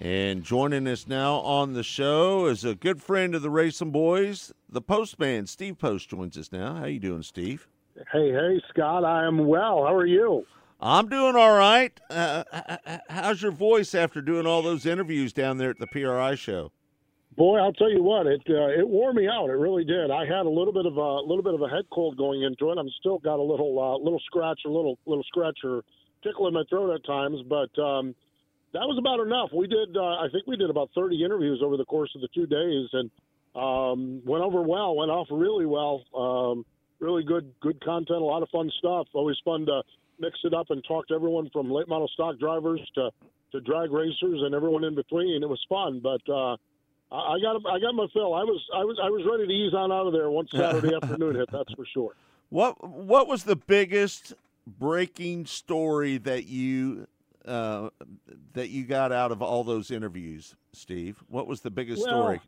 And 0.00 0.44
joining 0.44 0.86
us 0.86 1.08
now 1.08 1.38
on 1.38 1.72
the 1.72 1.82
show 1.82 2.46
is 2.46 2.64
a 2.64 2.76
good 2.76 3.02
friend 3.02 3.34
of 3.34 3.42
the 3.42 3.50
RacinBoys, 3.50 4.52
the 4.68 4.80
postman, 4.80 5.48
Steve 5.48 5.80
Post 5.80 6.10
joins 6.10 6.38
us 6.38 6.52
now. 6.52 6.76
How 6.76 6.84
you 6.84 7.00
doing, 7.00 7.24
Steve? 7.24 7.66
Hey, 8.12 8.30
hey, 8.30 8.62
Scott. 8.68 9.04
I 9.04 9.26
am 9.26 9.48
well. 9.48 9.84
How 9.84 9.96
are 9.96 10.06
you? 10.06 10.46
I'm 10.80 11.08
doing 11.08 11.36
all 11.36 11.56
right. 11.56 11.92
Uh, 12.08 12.44
how's 13.10 13.42
your 13.42 13.52
voice 13.52 13.94
after 13.94 14.22
doing 14.22 14.46
all 14.46 14.62
those 14.62 14.86
interviews 14.86 15.32
down 15.32 15.58
there 15.58 15.70
at 15.70 15.78
the 15.78 15.86
PRI 15.86 16.34
show? 16.36 16.72
Boy, 17.36 17.58
I'll 17.58 17.72
tell 17.72 17.90
you 17.90 18.02
what, 18.02 18.26
it 18.26 18.42
uh, 18.48 18.68
it 18.68 18.86
wore 18.86 19.12
me 19.12 19.28
out. 19.28 19.50
It 19.50 19.54
really 19.54 19.84
did. 19.84 20.10
I 20.10 20.24
had 20.24 20.46
a 20.46 20.50
little 20.50 20.72
bit 20.72 20.84
of 20.84 20.96
a 20.96 21.20
little 21.20 21.42
bit 21.42 21.54
of 21.54 21.62
a 21.62 21.68
head 21.68 21.84
cold 21.92 22.16
going 22.16 22.42
into 22.42 22.70
it. 22.70 22.78
I'm 22.78 22.90
still 22.98 23.18
got 23.18 23.38
a 23.38 23.42
little 23.42 23.78
uh, 23.78 23.96
little 24.02 24.20
scratch, 24.26 24.60
a 24.66 24.68
little 24.68 24.98
little 25.06 25.24
scratch 25.24 25.58
or 25.64 25.82
tickle 26.22 26.48
in 26.48 26.54
my 26.54 26.64
throat 26.68 26.94
at 26.94 27.04
times, 27.06 27.40
but 27.48 27.70
um, 27.80 28.14
that 28.72 28.80
was 28.86 28.98
about 28.98 29.20
enough. 29.20 29.50
We 29.54 29.66
did, 29.66 29.96
uh, 29.96 30.20
I 30.20 30.28
think 30.30 30.46
we 30.46 30.56
did 30.56 30.70
about 30.70 30.90
30 30.94 31.24
interviews 31.24 31.60
over 31.64 31.76
the 31.76 31.84
course 31.84 32.10
of 32.14 32.20
the 32.20 32.28
two 32.34 32.46
days, 32.46 32.88
and 32.92 33.10
um, 33.54 34.22
went 34.24 34.44
over 34.44 34.62
well. 34.62 34.94
Went 34.96 35.10
off 35.10 35.28
really 35.30 35.66
well. 35.66 36.04
Um, 36.14 36.64
really 37.00 37.24
good 37.24 37.52
good 37.60 37.82
content. 37.82 38.20
A 38.20 38.24
lot 38.24 38.42
of 38.42 38.48
fun 38.50 38.70
stuff. 38.78 39.08
Always 39.12 39.36
fun 39.44 39.66
to 39.66 39.82
mix 40.20 40.38
it 40.44 40.54
up 40.54 40.70
and 40.70 40.84
talk 40.84 41.08
to 41.08 41.14
everyone 41.14 41.50
from 41.50 41.70
late 41.70 41.88
model 41.88 42.08
stock 42.08 42.38
drivers 42.38 42.80
to 42.94 43.10
to 43.52 43.60
drag 43.60 43.90
racers 43.90 44.42
and 44.42 44.54
everyone 44.54 44.84
in 44.84 44.94
between. 44.94 45.42
It 45.42 45.48
was 45.48 45.60
fun, 45.68 46.00
but 46.00 46.20
uh, 46.32 46.56
I 47.12 47.38
got 47.40 47.56
I 47.66 47.80
got 47.80 47.94
my 47.94 48.06
fill. 48.12 48.34
I 48.34 48.44
was 48.44 48.62
I 48.74 48.84
was 48.84 48.98
I 49.02 49.10
was 49.10 49.26
ready 49.28 49.46
to 49.46 49.52
ease 49.52 49.74
on 49.74 49.90
out 49.90 50.06
of 50.06 50.12
there 50.12 50.30
once 50.30 50.50
Saturday 50.52 50.94
afternoon 51.02 51.34
hit. 51.34 51.48
That's 51.50 51.72
for 51.74 51.84
sure. 51.92 52.14
What 52.50 52.88
what 52.88 53.26
was 53.26 53.44
the 53.44 53.56
biggest 53.56 54.34
breaking 54.66 55.46
story 55.46 56.18
that 56.18 56.46
you 56.46 57.06
uh, 57.44 57.90
that 58.52 58.68
you 58.68 58.84
got 58.84 59.12
out 59.12 59.32
of 59.32 59.42
all 59.42 59.64
those 59.64 59.90
interviews, 59.90 60.54
Steve? 60.72 61.22
What 61.28 61.46
was 61.46 61.62
the 61.62 61.70
biggest 61.70 62.02
well, 62.02 62.22
story? 62.22 62.40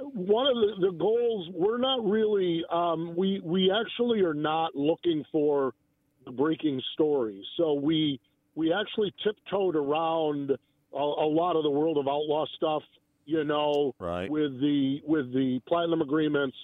One 0.00 0.46
of 0.46 0.54
the, 0.54 0.90
the 0.90 0.92
goals 0.92 1.48
we're 1.54 1.78
not 1.78 2.04
really 2.04 2.64
um, 2.70 3.14
we 3.16 3.40
we 3.42 3.72
actually 3.72 4.20
are 4.20 4.34
not 4.34 4.74
looking 4.74 5.24
for 5.32 5.72
breaking 6.36 6.80
stories. 6.94 7.44
So 7.56 7.74
we 7.74 8.20
we 8.54 8.72
actually 8.72 9.14
tiptoed 9.24 9.76
around 9.76 10.50
a, 10.92 10.96
a 10.96 11.28
lot 11.28 11.56
of 11.56 11.62
the 11.62 11.70
world 11.70 11.98
of 11.98 12.08
outlaw 12.08 12.46
stuff. 12.56 12.82
You 13.24 13.44
know, 13.44 13.94
right. 13.98 14.30
with 14.30 14.58
the 14.60 15.00
with 15.06 15.32
the 15.32 15.60
platinum 15.68 16.00
agreements. 16.00 16.56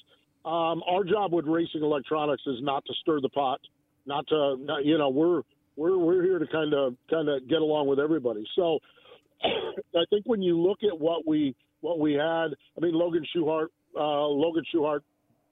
Um, 0.47 0.83
our 0.87 1.05
job 1.05 1.33
with 1.33 1.47
racing 1.47 1.83
electronics 1.83 2.43
is 2.47 2.57
not 2.61 2.85
to 2.87 2.95
stir 3.01 3.21
the 3.21 3.31
pot, 3.31 3.61
not 4.07 4.27
to 4.29 4.57
not, 4.59 4.85
you 4.85 4.99
know 4.99 5.09
we're 5.09 5.43
we're 5.77 5.99
we're 5.99 6.23
here 6.23 6.39
to 6.39 6.47
kind 6.47 6.73
of 6.73 6.95
kind 7.11 7.29
of 7.29 7.47
get 7.49 7.61
along 7.61 7.87
with 7.87 7.99
everybody. 7.99 8.47
So 8.57 8.79
I 9.45 10.05
think 10.11 10.25
when 10.27 10.43
you 10.43 10.61
look 10.61 10.79
at 10.83 10.99
what 10.99 11.27
we 11.27 11.55
what 11.81 11.99
we 11.99 12.15
had, 12.15 12.49
I 12.77 12.81
mean 12.81 12.95
Logan 12.95 13.25
Schuchart, 13.35 13.69
uh, 13.97 14.27
Logan 14.27 14.65
Schuchart 14.75 15.01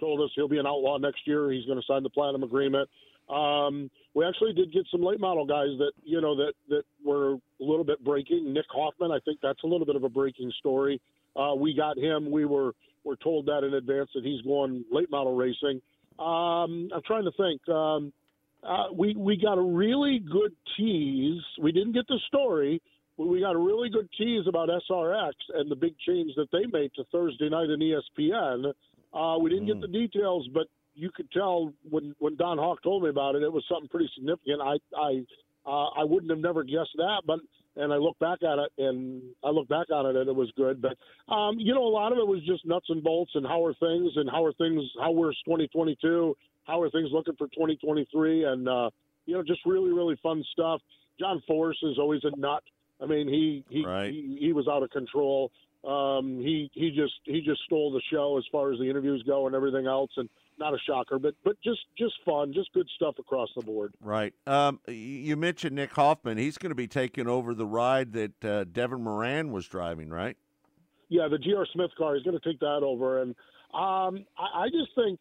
told 0.01 0.20
us 0.20 0.31
he'll 0.35 0.48
be 0.48 0.59
an 0.59 0.66
outlaw 0.66 0.98
next 0.98 1.27
year. 1.27 1.51
He's 1.53 1.64
going 1.64 1.79
to 1.79 1.87
sign 1.87 2.03
the 2.03 2.11
platinum 2.11 2.42
agreement. 2.42 2.88
Um, 3.28 3.90
we 4.14 4.26
actually 4.26 4.52
did 4.52 4.72
get 4.72 4.87
some 4.90 5.02
late 5.02 5.20
model 5.20 5.46
guys 5.46 5.78
that 5.78 5.92
you 6.04 6.20
know 6.20 6.37
that 6.37 6.52
that 6.68 6.82
were 7.04 7.35
a 7.35 7.38
little 7.61 7.85
bit 7.85 8.02
breaking. 8.04 8.52
Nick 8.52 8.66
Hoffman, 8.70 9.11
I 9.11 9.18
think 9.24 9.38
that's 9.42 9.62
a 9.64 9.66
little 9.66 9.87
bit 9.87 9.96
of 9.96 10.04
a 10.04 10.08
breaking 10.08 10.52
story. 10.58 11.00
Uh, 11.35 11.54
we 11.54 11.74
got 11.74 11.96
him. 11.96 12.30
We 12.30 12.44
were 12.44 12.72
were 13.04 13.16
told 13.16 13.46
that 13.46 13.64
in 13.64 13.74
advance 13.74 14.11
that 14.14 14.24
he's 14.24 14.42
going 14.42 14.85
late 14.92 15.11
model 15.11 15.35
racing. 15.35 15.80
Um, 16.18 16.90
I'm 16.94 17.02
trying 17.06 17.24
to 17.24 17.32
think. 17.32 17.66
Um, 17.68 18.12
uh, 18.62 18.92
we 18.94 19.14
we 19.16 19.37
got 19.37 19.58
a 19.58 19.62
really 19.62 20.20
good 20.20 20.52
tease. 20.76 21.42
We 21.61 21.72
didn't 21.72 21.92
get 21.92 22.06
the 22.06 22.20
story, 22.28 22.80
but 23.18 23.26
we 23.26 23.40
got 23.40 23.56
a 23.56 23.58
really 23.58 23.88
good 23.88 24.08
tease 24.16 24.46
about 24.46 24.68
SRX 24.68 25.32
and 25.54 25.70
the 25.70 25.76
big 25.76 25.94
change 26.06 26.32
that 26.37 26.48
they 26.52 26.66
made 26.72 26.92
to 26.94 27.04
Thursday 27.11 27.48
night 27.48 27.70
in 27.70 27.80
ESPN. 27.80 28.72
Uh, 29.12 29.38
we 29.38 29.50
didn't 29.50 29.64
mm. 29.64 29.74
get 29.74 29.80
the 29.80 29.88
details, 29.88 30.48
but 30.54 30.68
you 30.94 31.11
could 31.14 31.31
tell 31.33 31.72
when 31.88 32.14
when 32.18 32.37
Don 32.37 32.59
Hawk 32.59 32.83
told 32.83 33.02
me 33.02 33.09
about 33.09 33.35
it, 33.35 33.42
it 33.42 33.52
was 33.52 33.64
something 33.68 33.88
pretty 33.88 34.11
significant. 34.14 34.61
I 34.61 34.76
I 34.96 35.24
uh, 35.66 35.88
I 36.00 36.05
wouldn't 36.05 36.31
have 36.31 36.40
never 36.40 36.64
guessed 36.64 36.96
that, 36.96 37.22
but 37.26 37.40
and 37.76 37.92
I 37.92 37.96
look 37.96 38.18
back 38.18 38.38
at 38.42 38.59
it 38.59 38.70
and 38.78 39.22
I 39.42 39.50
look 39.50 39.68
back 39.68 39.90
on 39.90 40.07
it 40.07 40.16
and 40.16 40.28
it 40.28 40.35
was 40.35 40.50
good. 40.57 40.83
But 40.83 40.96
um, 41.33 41.59
you 41.59 41.74
know, 41.74 41.85
a 41.85 41.88
lot 41.88 42.12
of 42.12 42.18
it 42.18 42.26
was 42.26 42.40
just 42.46 42.66
nuts 42.66 42.87
and 42.88 43.02
bolts 43.02 43.33
and 43.35 43.46
how 43.46 43.64
are 43.64 43.74
things 43.74 44.12
and 44.16 44.28
how 44.31 44.44
are 44.44 44.52
things 44.55 44.83
how 45.00 45.12
we're 45.12 45.33
2022, 45.33 46.37
how 46.64 46.81
are 46.81 46.90
things 46.90 47.09
looking 47.12 47.35
for 47.37 47.46
2023, 47.48 48.44
and 48.44 48.68
uh, 48.68 48.90
you 49.26 49.35
know, 49.35 49.42
just 49.42 49.61
really 49.64 49.92
really 49.92 50.18
fun 50.22 50.44
stuff. 50.52 50.81
John 51.18 51.42
Force 51.46 51.78
is 51.83 51.98
always 51.98 52.22
a 52.24 52.37
nut. 52.38 52.62
I 53.00 53.07
mean, 53.07 53.28
he 53.28 53.64
he 53.68 53.85
right. 53.85 54.12
he, 54.12 54.38
he 54.40 54.52
was 54.52 54.68
out 54.68 54.83
of 54.83 54.90
control. 54.90 55.50
Um, 55.85 56.38
he 56.38 56.70
he 56.74 56.90
just 56.90 57.14
he 57.24 57.40
just 57.40 57.62
stole 57.64 57.90
the 57.92 58.02
show 58.12 58.38
as 58.38 58.44
far 58.52 58.72
as 58.72 58.78
the 58.78 58.88
interviews 58.88 59.22
go 59.26 59.46
and 59.46 59.57
everything 59.57 59.87
else, 59.87 60.11
and 60.16 60.28
not 60.58 60.74
a 60.74 60.78
shocker, 60.78 61.18
but 61.18 61.34
but 61.44 61.56
just 61.62 61.80
just 61.96 62.14
fun, 62.24 62.52
just 62.52 62.72
good 62.72 62.88
stuff 62.96 63.16
across 63.18 63.48
the 63.56 63.62
board. 63.62 63.94
Right. 64.00 64.34
Um, 64.46 64.80
you 64.86 65.36
mentioned 65.36 65.76
Nick 65.76 65.92
Hoffman. 65.92 66.38
He's 66.38 66.58
going 66.58 66.70
to 66.70 66.76
be 66.76 66.88
taking 66.88 67.26
over 67.26 67.54
the 67.54 67.66
ride 67.66 68.12
that 68.12 68.44
uh, 68.44 68.64
Devin 68.64 69.02
Moran 69.02 69.52
was 69.52 69.66
driving, 69.66 70.10
right? 70.10 70.36
Yeah, 71.08 71.28
the 71.28 71.38
GR 71.38 71.64
Smith 71.72 71.90
car. 71.98 72.14
He's 72.14 72.24
going 72.24 72.38
to 72.38 72.48
take 72.48 72.60
that 72.60 72.80
over, 72.82 73.20
and 73.20 73.34
um, 73.74 74.24
I, 74.38 74.64
I 74.64 74.68
just 74.68 74.94
think 74.94 75.20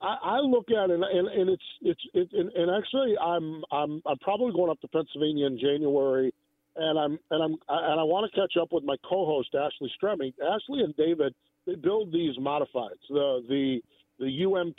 I, 0.00 0.16
I 0.22 0.38
look 0.40 0.70
at 0.70 0.90
it, 0.90 1.00
and, 1.00 1.28
and 1.28 1.50
it's 1.50 1.62
it's 1.82 2.00
it, 2.14 2.28
and, 2.32 2.50
and 2.52 2.70
actually, 2.70 3.16
I'm 3.18 3.62
I'm 3.72 4.02
I'm 4.06 4.18
probably 4.18 4.52
going 4.52 4.70
up 4.70 4.80
to 4.80 4.88
Pennsylvania 4.88 5.46
in 5.46 5.58
January, 5.58 6.32
and 6.76 6.98
I'm 6.98 7.18
and 7.30 7.42
I'm 7.42 7.56
and 7.68 8.00
I 8.00 8.04
want 8.04 8.30
to 8.30 8.40
catch 8.40 8.60
up 8.60 8.68
with 8.72 8.84
my 8.84 8.96
co-host 9.08 9.54
Ashley 9.54 9.90
Stremming. 10.00 10.34
Ashley 10.40 10.82
and 10.82 10.94
David 10.96 11.34
they 11.66 11.74
build 11.74 12.12
these 12.12 12.36
modifieds, 12.38 13.02
the 13.08 13.42
the 13.48 13.80
the 14.18 14.44
UMP, 14.44 14.78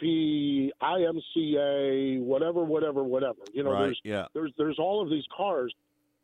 IMCA, 0.82 2.22
whatever, 2.22 2.64
whatever, 2.64 3.04
whatever. 3.04 3.40
You 3.54 3.64
know, 3.64 3.72
Right, 3.72 3.84
there's 3.84 4.02
yeah. 4.04 4.26
there's 4.34 4.52
there's 4.58 4.80
all 4.80 5.02
of 5.02 5.10
these 5.10 5.26
cars, 5.36 5.74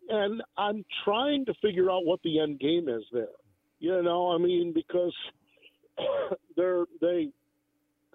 and 0.09 0.41
I'm 0.57 0.85
trying 1.03 1.45
to 1.45 1.53
figure 1.61 1.91
out 1.91 2.05
what 2.05 2.21
the 2.23 2.39
end 2.39 2.59
game 2.59 2.87
is 2.87 3.03
there. 3.11 3.27
You 3.79 4.01
know, 4.01 4.31
I 4.31 4.37
mean, 4.37 4.73
because 4.73 5.13
they're 6.55 6.85
they, 7.01 7.29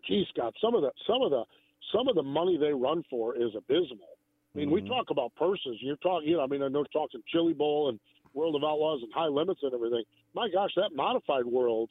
geez, 0.06 0.26
Scott, 0.34 0.54
some 0.60 0.74
of 0.74 0.82
the 0.82 0.92
some 1.06 1.22
of 1.22 1.30
the 1.30 1.44
some 1.92 2.08
of 2.08 2.14
the 2.14 2.22
money 2.22 2.56
they 2.56 2.72
run 2.72 3.04
for 3.10 3.36
is 3.36 3.50
abysmal. 3.56 4.16
I 4.54 4.58
mean, 4.58 4.70
we 4.70 4.80
mm-hmm. 4.80 4.88
talk 4.88 5.10
about 5.10 5.34
purses. 5.34 5.76
You're 5.80 5.96
talking, 5.96 6.28
you 6.28 6.38
know, 6.38 6.42
I 6.42 6.46
mean, 6.46 6.62
I 6.62 6.68
know 6.68 6.84
talking 6.84 7.20
Chili 7.30 7.52
Bowl 7.52 7.90
and 7.90 8.00
World 8.32 8.56
of 8.56 8.64
Outlaws 8.64 9.02
and 9.02 9.12
High 9.12 9.26
Limits 9.26 9.60
and 9.62 9.74
everything. 9.74 10.04
My 10.34 10.48
gosh, 10.48 10.70
that 10.76 10.94
modified 10.94 11.44
world. 11.44 11.90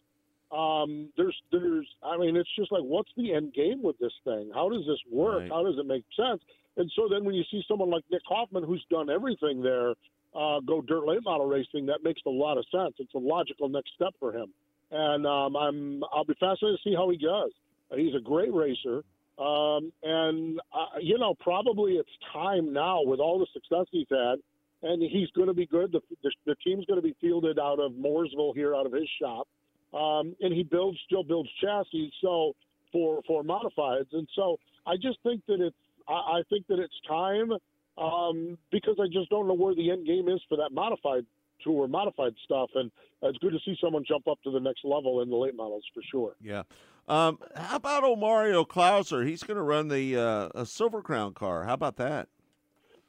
Um, 0.55 1.09
there's, 1.17 1.35
there's, 1.51 1.87
I 2.01 2.17
mean, 2.17 2.37
it's 2.37 2.49
just 2.57 2.71
like, 2.71 2.83
what's 2.83 3.09
the 3.17 3.33
end 3.33 3.53
game 3.53 3.83
with 3.83 3.97
this 3.99 4.13
thing? 4.23 4.51
How 4.53 4.69
does 4.69 4.85
this 4.87 4.99
work? 5.11 5.41
Right. 5.41 5.51
How 5.51 5.63
does 5.63 5.77
it 5.77 5.85
make 5.85 6.05
sense? 6.15 6.41
And 6.77 6.89
so 6.95 7.07
then 7.09 7.25
when 7.25 7.35
you 7.35 7.43
see 7.51 7.61
someone 7.67 7.89
like 7.89 8.03
Nick 8.11 8.21
Hoffman, 8.25 8.63
who's 8.63 8.85
done 8.89 9.09
everything 9.09 9.61
there, 9.61 9.91
uh, 10.33 10.59
go 10.61 10.81
dirt 10.81 11.05
late 11.05 11.23
model 11.23 11.47
racing, 11.47 11.85
that 11.87 12.03
makes 12.03 12.21
a 12.25 12.29
lot 12.29 12.57
of 12.57 12.65
sense. 12.71 12.95
It's 12.99 13.13
a 13.15 13.19
logical 13.19 13.69
next 13.69 13.91
step 13.95 14.13
for 14.19 14.33
him. 14.33 14.53
And 14.91 15.25
um, 15.25 15.55
I'm, 15.55 16.03
I'll 16.13 16.25
be 16.25 16.35
fascinated 16.39 16.79
to 16.83 16.89
see 16.89 16.95
how 16.95 17.09
he 17.09 17.17
does. 17.17 17.51
He's 17.95 18.15
a 18.15 18.21
great 18.21 18.53
racer. 18.53 19.03
Um, 19.37 19.91
and, 20.03 20.59
uh, 20.73 20.99
you 21.01 21.17
know, 21.17 21.33
probably 21.39 21.93
it's 21.93 22.09
time 22.31 22.71
now 22.71 23.01
with 23.03 23.19
all 23.19 23.39
the 23.39 23.47
success 23.51 23.87
he's 23.91 24.07
had, 24.09 24.35
and 24.83 25.01
he's 25.01 25.29
going 25.31 25.47
to 25.47 25.53
be 25.53 25.65
good. 25.65 25.91
The, 25.91 26.01
the, 26.23 26.31
the 26.45 26.55
team's 26.63 26.85
going 26.85 27.01
to 27.01 27.05
be 27.05 27.15
fielded 27.19 27.59
out 27.59 27.79
of 27.79 27.91
Mooresville 27.93 28.55
here, 28.55 28.73
out 28.75 28.85
of 28.85 28.93
his 28.93 29.09
shop. 29.21 29.47
Um, 29.95 30.35
and 30.41 30.53
he 30.53 30.63
builds, 30.63 30.97
still 31.05 31.23
builds 31.23 31.49
chassis. 31.61 32.11
So 32.21 32.53
for, 32.91 33.21
for 33.27 33.43
modifieds. 33.43 34.07
And 34.13 34.27
so 34.35 34.57
I 34.85 34.95
just 34.95 35.19
think 35.23 35.41
that 35.47 35.61
it's, 35.61 35.75
I, 36.07 36.39
I 36.39 36.41
think 36.49 36.67
that 36.67 36.79
it's 36.79 36.93
time 37.07 37.51
um, 37.97 38.57
because 38.71 38.97
I 39.01 39.07
just 39.11 39.29
don't 39.29 39.47
know 39.47 39.53
where 39.53 39.75
the 39.75 39.91
end 39.91 40.05
game 40.05 40.27
is 40.27 40.41
for 40.49 40.57
that 40.57 40.71
modified 40.71 41.25
tour, 41.63 41.87
modified 41.87 42.33
stuff. 42.43 42.69
And 42.75 42.91
it's 43.21 43.37
good 43.39 43.53
to 43.53 43.59
see 43.65 43.75
someone 43.81 44.03
jump 44.07 44.27
up 44.27 44.39
to 44.43 44.51
the 44.51 44.59
next 44.59 44.83
level 44.83 45.21
in 45.21 45.29
the 45.29 45.35
late 45.35 45.55
models 45.55 45.83
for 45.93 46.03
sure. 46.11 46.35
Yeah. 46.41 46.63
Um, 47.07 47.37
how 47.55 47.75
about 47.75 48.03
old 48.03 48.19
Mario 48.19 48.63
Klauser? 48.63 49.27
He's 49.27 49.43
going 49.43 49.57
to 49.57 49.63
run 49.63 49.89
the 49.89 50.17
uh, 50.17 50.49
a 50.55 50.65
Silver 50.65 51.01
Crown 51.01 51.33
car. 51.33 51.63
How 51.65 51.73
about 51.73 51.97
that? 51.97 52.29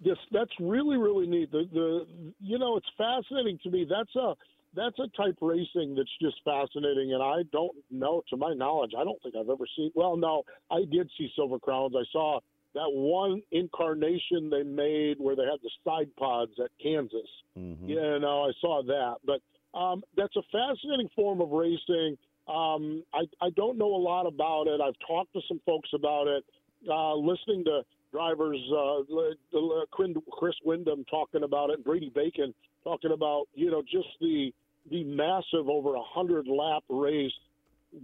Yes, 0.03 0.19
that's 0.31 0.51
really 0.61 0.99
really 0.99 1.27
neat. 1.27 1.51
The 1.51 1.67
the 1.73 2.07
you 2.39 2.59
know 2.59 2.77
it's 2.77 2.89
fascinating 2.99 3.59
to 3.63 3.71
me. 3.71 3.87
That's 3.89 4.15
a 4.15 4.35
that's 4.77 4.99
a 4.99 5.09
type 5.17 5.37
racing 5.41 5.95
that's 5.97 6.11
just 6.21 6.37
fascinating, 6.45 7.13
and 7.15 7.23
I 7.23 7.43
don't 7.53 7.75
know 7.91 8.23
to 8.31 8.37
my 8.37 8.53
knowledge. 8.55 8.93
I 8.97 9.03
don't 9.05 9.21
think 9.23 9.35
I've 9.35 9.49
ever 9.51 9.65
seen. 9.77 9.91
Well, 9.95 10.17
no, 10.17 10.43
I 10.71 10.85
did 10.91 11.11
see 11.19 11.29
Silver 11.35 11.59
Crowns. 11.59 11.95
I 11.97 12.05
saw 12.13 12.41
that 12.75 12.91
one 12.93 13.43
incarnation 13.53 14.51
they 14.51 14.63
made 14.63 15.17
where 15.19 15.35
they 15.35 15.45
had 15.45 15.61
the 15.63 15.71
side 15.85 16.15
pods 16.19 16.53
at 16.63 16.71
Kansas. 16.83 17.29
You 17.89 18.19
know, 18.21 18.45
I 18.45 18.53
saw 18.61 18.83
that, 18.83 19.17
but 19.25 19.41
um, 19.79 20.03
that's 20.17 20.37
a 20.37 20.43
fascinating 20.53 21.09
form 21.17 21.41
of 21.41 21.51
racing. 21.51 22.17
Um, 22.49 23.03
I, 23.13 23.23
I 23.41 23.51
don't 23.57 23.77
know 23.79 23.95
a 23.95 23.97
lot 23.97 24.27
about 24.27 24.67
it. 24.69 24.81
I've 24.81 24.95
talked 25.07 25.33
to 25.33 25.41
some 25.49 25.61
folks 25.67 25.89
about 25.95 26.29
it. 26.29 26.45
Uh, 26.89 27.15
listening 27.15 27.65
to 27.65 27.83
drivers, 28.13 28.61
uh, 28.71 28.99
li- 29.09 29.37
li- 29.53 29.85
Quinn- 29.91 30.23
Chris 30.31 30.55
Windom 30.65 31.05
talking 31.11 31.43
about 31.43 31.71
it, 31.71 31.85
Brady 31.85 32.11
Bacon 32.15 32.55
talking 32.85 33.13
about, 33.13 33.47
you 33.55 33.71
know, 33.71 33.83
just 33.83 34.09
the 34.21 34.53
the 34.91 35.05
massive 35.05 35.69
over 35.69 35.95
a 35.95 36.03
hundred 36.03 36.47
lap 36.47 36.85
race, 36.89 37.33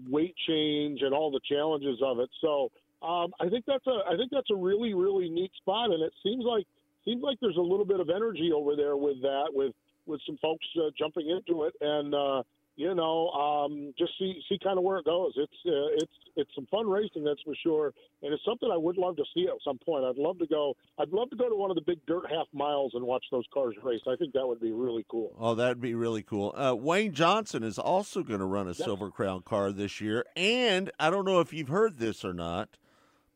weight 0.08 0.34
change, 0.46 1.02
and 1.02 1.14
all 1.14 1.30
the 1.30 1.40
challenges 1.48 1.98
of 2.02 2.18
it. 2.18 2.30
So 2.40 2.70
um, 3.06 3.32
I 3.40 3.48
think 3.48 3.64
that's 3.66 3.86
a 3.86 4.00
I 4.10 4.16
think 4.16 4.30
that's 4.30 4.50
a 4.50 4.56
really 4.56 4.94
really 4.94 5.28
neat 5.28 5.52
spot, 5.56 5.90
and 5.90 6.02
it 6.02 6.12
seems 6.22 6.44
like 6.44 6.66
seems 7.04 7.22
like 7.22 7.38
there's 7.40 7.56
a 7.56 7.60
little 7.60 7.84
bit 7.86 8.00
of 8.00 8.10
energy 8.10 8.52
over 8.54 8.76
there 8.76 8.96
with 8.96 9.20
that 9.22 9.48
with 9.52 9.72
with 10.06 10.20
some 10.26 10.38
folks 10.42 10.66
uh, 10.76 10.90
jumping 10.98 11.28
into 11.30 11.64
it 11.64 11.74
and 11.80 12.14
uh, 12.14 12.42
you 12.76 12.94
know 12.94 13.28
um, 13.30 13.92
just 13.98 14.12
see 14.18 14.40
see 14.48 14.58
kind 14.62 14.78
of 14.78 14.84
where 14.84 14.98
it 14.98 15.04
goes. 15.04 15.32
It's 15.36 15.52
uh, 15.66 15.96
it's 15.96 16.12
it's 16.36 16.50
some 16.54 16.66
fun 16.70 16.88
racing 16.88 17.24
that's 17.24 17.40
for 17.42 17.54
sure, 17.62 17.92
and 18.22 18.32
it's 18.32 18.44
something 18.44 18.70
I 18.72 18.76
would 18.76 18.96
love 18.96 19.16
to 19.16 19.24
see 19.34 19.44
at 19.44 19.54
some 19.64 19.78
point. 19.78 20.04
I'd 20.04 20.16
love 20.16 20.38
to 20.38 20.46
go. 20.46 20.74
I'd 20.98 21.10
love 21.10 21.30
to 21.30 21.36
go 21.36 21.48
to 21.48 21.54
one 21.54 21.70
of 21.70 21.76
the 21.76 21.82
big 21.82 22.04
dirt 22.06 22.24
half 22.30 22.46
miles 22.52 22.92
and 22.94 23.04
watch 23.04 23.24
those 23.30 23.44
cars 23.52 23.74
race. 23.82 24.00
I 24.06 24.16
think 24.16 24.32
that 24.34 24.46
would 24.46 24.60
be 24.60 24.72
really 24.72 25.04
cool. 25.10 25.34
Oh, 25.38 25.54
that'd 25.54 25.80
be 25.80 25.94
really 25.94 26.22
cool. 26.22 26.54
Uh, 26.56 26.74
Wayne 26.74 27.12
Johnson 27.12 27.62
is 27.62 27.78
also 27.78 28.22
going 28.22 28.40
to 28.40 28.46
run 28.46 28.68
a 28.68 28.74
Silver 28.74 29.10
Crown 29.10 29.42
car 29.42 29.72
this 29.72 30.00
year, 30.00 30.24
and 30.36 30.90
I 30.98 31.10
don't 31.10 31.24
know 31.24 31.40
if 31.40 31.52
you've 31.52 31.68
heard 31.68 31.98
this 31.98 32.24
or 32.24 32.32
not, 32.32 32.70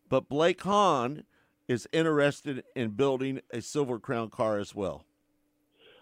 but 0.08 0.28
Blake 0.28 0.62
Hahn 0.62 1.24
is 1.68 1.88
interested 1.92 2.64
in 2.74 2.90
building 2.90 3.40
a 3.50 3.60
Silver 3.60 3.98
Crown 3.98 4.30
car 4.30 4.58
as 4.58 4.74
well. 4.74 5.04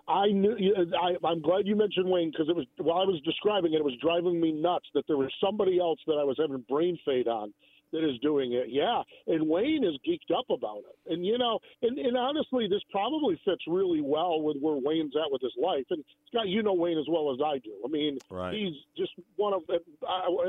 I 0.06 0.26
knew. 0.28 0.56
I, 1.00 1.26
I'm 1.26 1.40
glad 1.40 1.66
you 1.66 1.76
mentioned 1.76 2.08
Wayne 2.10 2.30
because 2.30 2.48
it 2.48 2.56
was 2.56 2.66
while 2.78 2.98
I 3.00 3.04
was 3.04 3.20
describing 3.24 3.72
it, 3.72 3.78
it 3.78 3.84
was 3.84 3.96
driving 4.02 4.40
me 4.40 4.52
nuts 4.52 4.86
that 4.94 5.04
there 5.06 5.16
was 5.16 5.32
somebody 5.42 5.78
else 5.78 5.98
that 6.06 6.14
I 6.20 6.24
was 6.24 6.36
having 6.38 6.64
brain 6.68 6.98
fade 7.04 7.26
on 7.28 7.54
that 7.92 8.04
is 8.04 8.18
doing 8.20 8.52
it. 8.52 8.66
Yeah, 8.68 9.02
and 9.26 9.48
Wayne 9.48 9.84
is 9.84 9.94
geeked 10.06 10.36
up 10.36 10.46
about 10.50 10.78
it. 10.78 11.12
And 11.12 11.24
you 11.24 11.38
know, 11.38 11.58
and, 11.80 11.96
and 11.98 12.16
honestly, 12.16 12.66
this 12.68 12.82
probably 12.90 13.40
fits 13.46 13.62
really 13.66 14.02
well 14.02 14.42
with 14.42 14.58
where 14.60 14.76
Wayne's 14.76 15.14
at 15.16 15.30
with 15.32 15.40
his 15.40 15.54
life. 15.60 15.86
And 15.90 16.04
Scott, 16.28 16.48
you 16.48 16.62
know 16.62 16.74
Wayne 16.74 16.98
as 16.98 17.06
well 17.08 17.32
as 17.32 17.38
I 17.44 17.58
do. 17.58 17.72
I 17.84 17.88
mean, 17.88 18.18
Right. 18.28 18.52
he's 18.52 18.74
just 18.98 19.12
one 19.36 19.54
of 19.54 19.62
uh, 19.70 19.80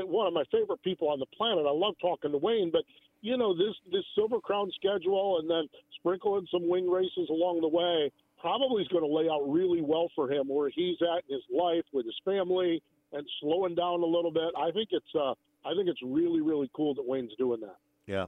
one 0.04 0.26
of 0.26 0.34
my 0.34 0.44
favorite 0.52 0.82
people 0.82 1.08
on 1.08 1.18
the 1.18 1.26
planet. 1.36 1.64
I 1.66 1.72
love 1.72 1.94
talking 2.00 2.32
to 2.32 2.38
Wayne, 2.38 2.70
but 2.70 2.82
you 3.22 3.38
know 3.38 3.56
this 3.56 3.74
this 3.90 4.04
Silver 4.14 4.40
Crown 4.40 4.70
schedule 4.74 5.38
and 5.38 5.48
then 5.48 5.64
sprinkling 5.98 6.46
some 6.50 6.68
wing 6.68 6.90
races 6.90 7.28
along 7.30 7.62
the 7.62 7.68
way 7.68 8.12
probably 8.46 8.80
is 8.80 8.88
going 8.88 9.02
to 9.02 9.12
lay 9.12 9.28
out 9.28 9.42
really 9.50 9.82
well 9.82 10.08
for 10.14 10.30
him 10.30 10.46
where 10.46 10.70
he's 10.72 10.96
at 11.02 11.24
in 11.28 11.34
his 11.34 11.42
life 11.52 11.82
with 11.92 12.06
his 12.06 12.14
family 12.24 12.80
and 13.12 13.26
slowing 13.40 13.74
down 13.74 14.02
a 14.02 14.06
little 14.06 14.30
bit. 14.30 14.52
I 14.56 14.70
think 14.70 14.90
it's 14.92 15.14
uh, 15.16 15.32
I 15.64 15.74
think 15.74 15.88
it's 15.88 16.00
really 16.04 16.40
really 16.40 16.70
cool 16.72 16.94
that 16.94 17.04
Wayne's 17.04 17.32
doing 17.38 17.60
that. 17.62 17.76
Yeah. 18.06 18.26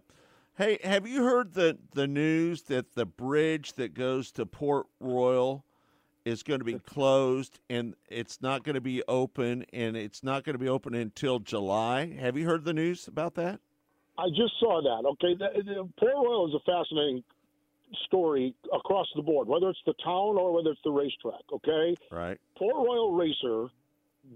Hey, 0.56 0.80
have 0.82 1.06
you 1.06 1.22
heard 1.22 1.54
the 1.54 1.78
the 1.94 2.08
news 2.08 2.62
that 2.62 2.96
the 2.96 3.06
bridge 3.06 3.74
that 3.74 3.94
goes 3.94 4.32
to 4.32 4.44
Port 4.44 4.86
Royal 4.98 5.64
is 6.24 6.42
going 6.42 6.58
to 6.58 6.64
be 6.64 6.80
closed 6.80 7.60
and 7.70 7.94
it's 8.08 8.42
not 8.42 8.64
going 8.64 8.74
to 8.74 8.80
be 8.80 9.04
open 9.06 9.64
and 9.72 9.96
it's 9.96 10.24
not 10.24 10.42
going 10.42 10.54
to 10.54 10.58
be 10.58 10.68
open 10.68 10.96
until 10.96 11.38
July? 11.38 12.12
Have 12.18 12.36
you 12.36 12.44
heard 12.44 12.64
the 12.64 12.74
news 12.74 13.06
about 13.06 13.36
that? 13.36 13.60
I 14.18 14.30
just 14.30 14.58
saw 14.58 14.82
that. 14.82 15.08
Okay, 15.10 15.36
Port 15.96 16.12
Royal 16.12 16.48
is 16.48 16.54
a 16.54 16.70
fascinating 16.70 17.22
story 18.06 18.54
across 18.72 19.06
the 19.16 19.22
board, 19.22 19.48
whether 19.48 19.68
it's 19.68 19.82
the 19.86 19.94
town 20.04 20.36
or 20.36 20.52
whether 20.52 20.70
it's 20.70 20.80
the 20.84 20.90
racetrack. 20.90 21.42
Okay, 21.52 21.96
Right. 22.10 22.38
Port 22.56 22.76
Royal 22.76 23.12
racer 23.14 23.68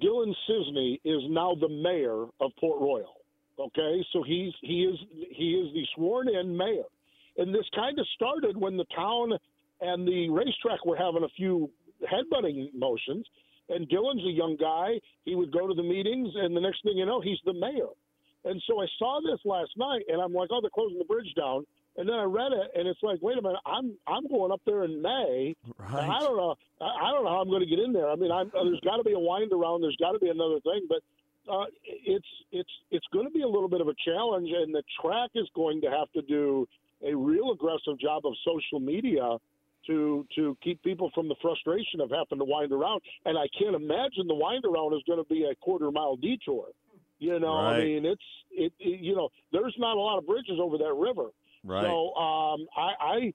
Dylan 0.00 0.34
Cisney 0.48 1.00
is 1.04 1.22
now 1.28 1.54
the 1.54 1.68
mayor 1.68 2.24
of 2.40 2.50
Port 2.58 2.80
Royal. 2.80 3.16
Okay, 3.58 4.04
so 4.12 4.22
he's 4.22 4.52
he 4.62 4.84
is 4.84 4.98
he 5.30 5.54
is 5.54 5.72
the 5.74 5.86
sworn 5.94 6.28
in 6.28 6.56
mayor, 6.56 6.84
and 7.36 7.54
this 7.54 7.66
kind 7.74 7.98
of 7.98 8.06
started 8.14 8.56
when 8.56 8.76
the 8.76 8.86
town 8.96 9.32
and 9.80 10.06
the 10.08 10.30
racetrack 10.30 10.84
were 10.86 10.96
having 10.96 11.24
a 11.24 11.28
few 11.36 11.70
headbutting 12.02 12.72
motions. 12.74 13.26
And 13.68 13.88
Dylan's 13.88 14.24
a 14.26 14.30
young 14.30 14.56
guy. 14.56 15.00
He 15.24 15.34
would 15.34 15.52
go 15.52 15.66
to 15.66 15.74
the 15.74 15.82
meetings, 15.82 16.30
and 16.34 16.56
the 16.56 16.60
next 16.60 16.82
thing 16.82 16.96
you 16.96 17.06
know, 17.06 17.20
he's 17.20 17.38
the 17.44 17.52
mayor. 17.52 17.88
And 18.44 18.60
so 18.66 18.82
I 18.82 18.86
saw 18.98 19.20
this 19.22 19.38
last 19.44 19.70
night, 19.76 20.02
and 20.08 20.20
I'm 20.20 20.32
like, 20.32 20.48
oh, 20.50 20.60
they're 20.60 20.70
closing 20.70 20.98
the 20.98 21.04
bridge 21.04 21.32
down. 21.36 21.64
And 21.96 22.08
then 22.08 22.16
I 22.16 22.24
read 22.24 22.52
it, 22.52 22.70
and 22.74 22.88
it's 22.88 23.02
like, 23.02 23.18
wait 23.20 23.36
a 23.36 23.42
minute, 23.42 23.60
I'm 23.66 23.92
I'm 24.06 24.26
going 24.26 24.50
up 24.50 24.62
there 24.64 24.84
in 24.84 25.02
May. 25.02 25.54
Right. 25.76 26.08
I 26.08 26.20
don't 26.20 26.36
know. 26.36 26.54
I 26.80 27.10
don't 27.12 27.24
know 27.24 27.30
how 27.30 27.42
I'm 27.42 27.50
going 27.50 27.60
to 27.60 27.68
get 27.68 27.78
in 27.78 27.92
there. 27.92 28.08
I 28.08 28.16
mean, 28.16 28.32
I'm, 28.32 28.46
uh, 28.48 28.64
there's 28.64 28.80
got 28.80 28.96
to 28.96 29.04
be 29.04 29.12
a 29.12 29.18
wind 29.18 29.52
around. 29.52 29.82
There's 29.82 29.96
got 30.00 30.12
to 30.12 30.18
be 30.18 30.30
another 30.30 30.58
thing, 30.60 30.88
but 30.88 31.02
uh, 31.52 31.66
it's 31.84 32.26
it's 32.50 32.70
it's 32.90 33.06
going 33.12 33.26
to 33.26 33.30
be 33.30 33.42
a 33.42 33.48
little 33.48 33.68
bit 33.68 33.80
of 33.80 33.88
a 33.88 33.94
challenge, 34.06 34.48
and 34.50 34.74
the 34.74 34.82
track 35.02 35.30
is 35.34 35.46
going 35.54 35.82
to 35.82 35.90
have 35.90 36.10
to 36.12 36.22
do 36.22 36.66
a 37.04 37.14
real 37.14 37.52
aggressive 37.52 37.98
job 38.00 38.24
of 38.24 38.32
social 38.44 38.80
media 38.80 39.36
to 39.86 40.26
to 40.36 40.56
keep 40.62 40.82
people 40.82 41.10
from 41.14 41.28
the 41.28 41.34
frustration 41.42 42.00
of 42.00 42.10
having 42.10 42.38
to 42.38 42.44
wind 42.44 42.72
around. 42.72 43.02
And 43.24 43.36
I 43.36 43.48
can't 43.58 43.74
imagine 43.74 44.26
the 44.28 44.34
wind 44.34 44.64
around 44.64 44.94
is 44.94 45.02
going 45.06 45.22
to 45.22 45.28
be 45.28 45.44
a 45.44 45.54
quarter 45.56 45.90
mile 45.90 46.16
detour. 46.16 46.68
You 47.18 47.38
know, 47.38 47.52
I 47.54 47.78
mean, 47.84 48.06
it's 48.06 48.22
it, 48.50 48.72
it. 48.80 49.00
You 49.00 49.14
know, 49.14 49.28
there's 49.52 49.76
not 49.78 49.96
a 49.96 50.00
lot 50.00 50.18
of 50.18 50.26
bridges 50.26 50.58
over 50.60 50.78
that 50.78 50.94
river. 50.94 51.28
Right. 51.64 51.84
So 51.84 52.14
um, 52.14 52.66
I, 52.76 52.92
I 53.00 53.32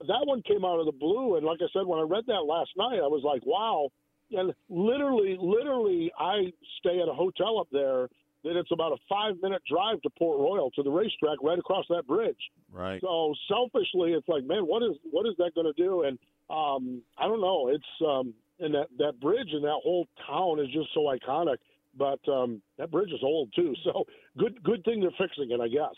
that 0.00 0.26
one 0.26 0.42
came 0.42 0.64
out 0.64 0.80
of 0.80 0.86
the 0.86 0.92
blue, 0.92 1.36
and 1.36 1.46
like 1.46 1.60
I 1.62 1.68
said, 1.72 1.86
when 1.86 1.98
I 1.98 2.02
read 2.02 2.24
that 2.26 2.44
last 2.44 2.70
night, 2.76 2.98
I 2.98 3.08
was 3.08 3.22
like, 3.24 3.44
wow. 3.46 3.88
And 4.32 4.52
literally, 4.68 5.36
literally, 5.38 6.10
I 6.18 6.52
stay 6.80 7.00
at 7.00 7.08
a 7.08 7.12
hotel 7.12 7.58
up 7.60 7.68
there, 7.70 8.08
that 8.44 8.58
it's 8.58 8.70
about 8.72 8.92
a 8.92 8.96
five 9.08 9.36
minute 9.42 9.62
drive 9.70 10.00
to 10.02 10.10
Port 10.18 10.40
Royal 10.40 10.70
to 10.72 10.82
the 10.82 10.90
racetrack 10.90 11.38
right 11.42 11.58
across 11.58 11.84
that 11.90 12.06
bridge. 12.06 12.50
Right. 12.72 13.00
So 13.00 13.34
selfishly, 13.48 14.12
it's 14.12 14.28
like, 14.28 14.44
man, 14.44 14.62
what 14.66 14.82
is 14.82 14.96
what 15.10 15.26
is 15.26 15.34
that 15.38 15.54
going 15.54 15.72
to 15.72 15.82
do? 15.82 16.02
And 16.02 16.18
um, 16.50 17.02
I 17.18 17.28
don't 17.28 17.40
know. 17.40 17.68
It's 17.68 17.84
um, 18.04 18.34
and 18.58 18.74
that 18.74 18.88
that 18.98 19.20
bridge 19.20 19.48
and 19.52 19.64
that 19.64 19.80
whole 19.82 20.08
town 20.26 20.60
is 20.60 20.66
just 20.72 20.88
so 20.94 21.00
iconic. 21.00 21.58
But 21.96 22.26
um, 22.26 22.62
that 22.78 22.90
bridge 22.90 23.12
is 23.12 23.20
old 23.22 23.52
too, 23.54 23.74
so 23.84 24.04
good 24.38 24.62
good 24.62 24.84
thing 24.84 25.00
they're 25.00 25.10
fixing 25.18 25.50
it, 25.50 25.60
I 25.60 25.68
guess. 25.68 25.94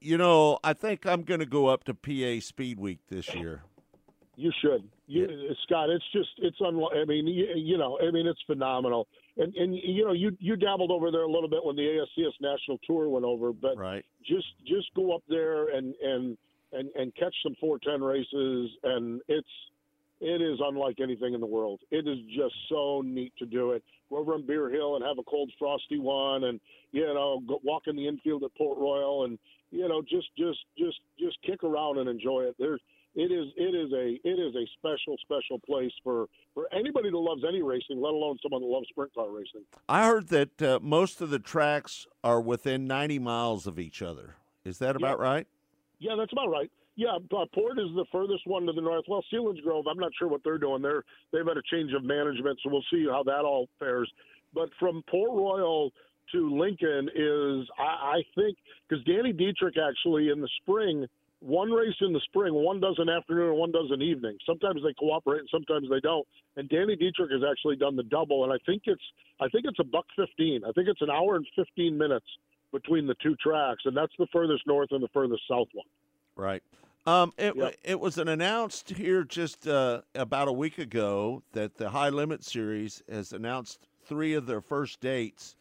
You 0.00 0.18
know, 0.18 0.58
I 0.64 0.72
think 0.72 1.06
I'm 1.06 1.22
going 1.22 1.40
to 1.40 1.46
go 1.46 1.66
up 1.66 1.84
to 1.84 1.94
PA 1.94 2.40
Speed 2.40 2.78
Week 2.78 2.98
this 3.08 3.34
year. 3.34 3.62
You 4.36 4.52
should, 4.60 4.88
you, 5.08 5.24
uh, 5.24 5.54
Scott. 5.64 5.90
It's 5.90 6.04
just 6.12 6.28
it's 6.38 6.56
unlike. 6.60 6.92
I 6.96 7.04
mean, 7.04 7.26
you, 7.26 7.46
you 7.56 7.76
know, 7.76 7.98
I 8.00 8.12
mean, 8.12 8.26
it's 8.26 8.40
phenomenal. 8.46 9.08
And 9.36 9.52
and 9.56 9.74
you 9.74 10.04
know, 10.04 10.12
you 10.12 10.36
you 10.38 10.56
dabbled 10.56 10.92
over 10.92 11.10
there 11.10 11.22
a 11.22 11.30
little 11.30 11.48
bit 11.48 11.64
when 11.64 11.74
the 11.74 11.82
ASCS 11.82 12.32
National 12.40 12.78
Tour 12.86 13.08
went 13.08 13.24
over, 13.24 13.52
but 13.52 13.76
right. 13.76 14.04
just 14.24 14.46
just 14.64 14.94
go 14.94 15.14
up 15.14 15.22
there 15.28 15.74
and 15.76 15.94
and 16.02 16.38
and 16.72 16.88
and 16.94 17.14
catch 17.16 17.34
some 17.42 17.54
410 17.60 18.00
races, 18.06 18.70
and 18.84 19.20
it's 19.26 19.48
it 20.20 20.42
is 20.42 20.58
unlike 20.60 20.98
anything 21.00 21.34
in 21.34 21.40
the 21.40 21.46
world. 21.46 21.80
It 21.90 22.08
is 22.08 22.18
just 22.36 22.54
so 22.68 23.02
neat 23.04 23.32
to 23.38 23.46
do 23.46 23.72
it. 23.72 23.84
Go 24.10 24.18
over 24.18 24.34
on 24.34 24.46
Beer 24.46 24.68
Hill 24.70 24.96
and 24.96 25.04
have 25.04 25.18
a 25.18 25.22
cold 25.22 25.50
frosty 25.58 25.98
one, 25.98 26.44
and 26.44 26.60
you 26.92 27.06
know, 27.06 27.40
go, 27.46 27.60
walk 27.62 27.84
in 27.86 27.96
the 27.96 28.08
infield 28.08 28.42
at 28.42 28.54
Port 28.56 28.78
Royal, 28.78 29.24
and 29.24 29.38
you 29.70 29.88
know, 29.88 30.02
just 30.02 30.28
just 30.36 30.58
just 30.76 30.98
just 31.18 31.36
kick 31.44 31.62
around 31.64 31.98
and 31.98 32.08
enjoy 32.08 32.42
it. 32.42 32.56
There's 32.58 32.80
it 33.14 33.32
is 33.32 33.46
it 33.56 33.74
is 33.74 33.92
a 33.92 34.18
it 34.28 34.38
is 34.38 34.54
a 34.54 34.64
special 34.78 35.16
special 35.22 35.58
place 35.66 35.92
for 36.02 36.26
for 36.54 36.66
anybody 36.72 37.10
that 37.10 37.18
loves 37.18 37.42
any 37.46 37.62
racing, 37.62 38.00
let 38.00 38.12
alone 38.12 38.38
someone 38.42 38.62
that 38.62 38.68
loves 38.68 38.86
sprint 38.90 39.12
car 39.14 39.30
racing. 39.30 39.62
I 39.88 40.06
heard 40.06 40.28
that 40.28 40.62
uh, 40.62 40.78
most 40.82 41.20
of 41.20 41.30
the 41.30 41.38
tracks 41.38 42.06
are 42.22 42.40
within 42.40 42.86
90 42.86 43.18
miles 43.18 43.66
of 43.66 43.78
each 43.78 44.02
other. 44.02 44.36
Is 44.64 44.78
that 44.78 44.96
about 44.96 45.18
Yeah. 45.18 45.24
right? 45.24 45.46
Yeah, 46.00 46.14
that's 46.16 46.32
about 46.32 46.48
right. 46.50 46.70
Yeah, 46.96 47.16
uh, 47.16 47.44
Port 47.54 47.78
is 47.78 47.88
the 47.94 48.04
furthest 48.10 48.44
one 48.46 48.66
to 48.66 48.72
the 48.72 48.80
north. 48.80 49.04
Well, 49.08 49.24
Selinsgrove, 49.32 49.84
I'm 49.88 49.98
not 49.98 50.10
sure 50.18 50.26
what 50.28 50.40
they're 50.44 50.58
doing. 50.58 50.82
They're 50.82 51.04
they've 51.32 51.46
had 51.46 51.56
a 51.56 51.62
change 51.70 51.92
of 51.92 52.04
management, 52.04 52.58
so 52.62 52.70
we'll 52.70 52.84
see 52.90 53.06
how 53.08 53.22
that 53.24 53.44
all 53.44 53.68
fares. 53.78 54.10
But 54.54 54.70
from 54.80 55.02
Port 55.10 55.30
Royal 55.30 55.90
to 56.32 56.56
Lincoln 56.56 57.08
is, 57.14 57.68
I, 57.78 58.18
I 58.18 58.22
think, 58.34 58.56
because 58.88 59.04
Danny 59.04 59.32
Dietrich 59.32 59.76
actually 59.78 60.30
in 60.30 60.40
the 60.40 60.48
spring, 60.62 61.06
one 61.40 61.70
race 61.70 61.94
in 62.00 62.12
the 62.12 62.20
spring, 62.20 62.52
one 62.52 62.80
does 62.80 62.96
an 62.98 63.08
afternoon 63.08 63.50
and 63.50 63.58
one 63.58 63.70
does 63.70 63.90
an 63.90 64.02
evening. 64.02 64.36
Sometimes 64.44 64.82
they 64.82 64.92
cooperate 64.94 65.40
and 65.40 65.48
sometimes 65.50 65.88
they 65.88 66.00
don't. 66.00 66.26
And 66.56 66.68
Danny 66.68 66.96
Dietrich 66.96 67.30
has 67.30 67.42
actually 67.48 67.76
done 67.76 67.96
the 67.96 68.02
double, 68.02 68.44
and 68.44 68.52
I 68.52 68.56
think 68.66 68.82
it's 68.86 69.02
I 69.40 69.48
think 69.48 69.64
it's 69.68 69.78
a 69.78 69.84
buck 69.84 70.06
fifteen. 70.16 70.62
I 70.64 70.72
think 70.72 70.88
it's 70.88 71.02
an 71.02 71.10
hour 71.10 71.36
and 71.36 71.46
fifteen 71.54 71.96
minutes 71.96 72.26
between 72.72 73.06
the 73.06 73.14
two 73.22 73.36
tracks, 73.36 73.82
and 73.84 73.96
that's 73.96 74.12
the 74.18 74.26
furthest 74.32 74.66
north 74.66 74.88
and 74.90 75.02
the 75.02 75.08
furthest 75.14 75.42
south 75.48 75.68
one. 75.72 75.86
Right. 76.34 76.62
Um, 77.06 77.32
it 77.38 77.54
it 77.84 78.00
was 78.00 78.18
an 78.18 78.28
announced 78.28 78.90
here 78.90 79.22
just 79.22 79.66
uh, 79.66 80.02
about 80.14 80.48
a 80.48 80.52
week 80.52 80.78
ago 80.78 81.42
that 81.52 81.76
the 81.78 81.88
High 81.90 82.10
Limit 82.10 82.44
Series 82.44 83.02
has 83.08 83.32
announced 83.32 83.86
three 84.04 84.34
of 84.34 84.46
their 84.46 84.60
first 84.60 85.00
dates, 85.00 85.56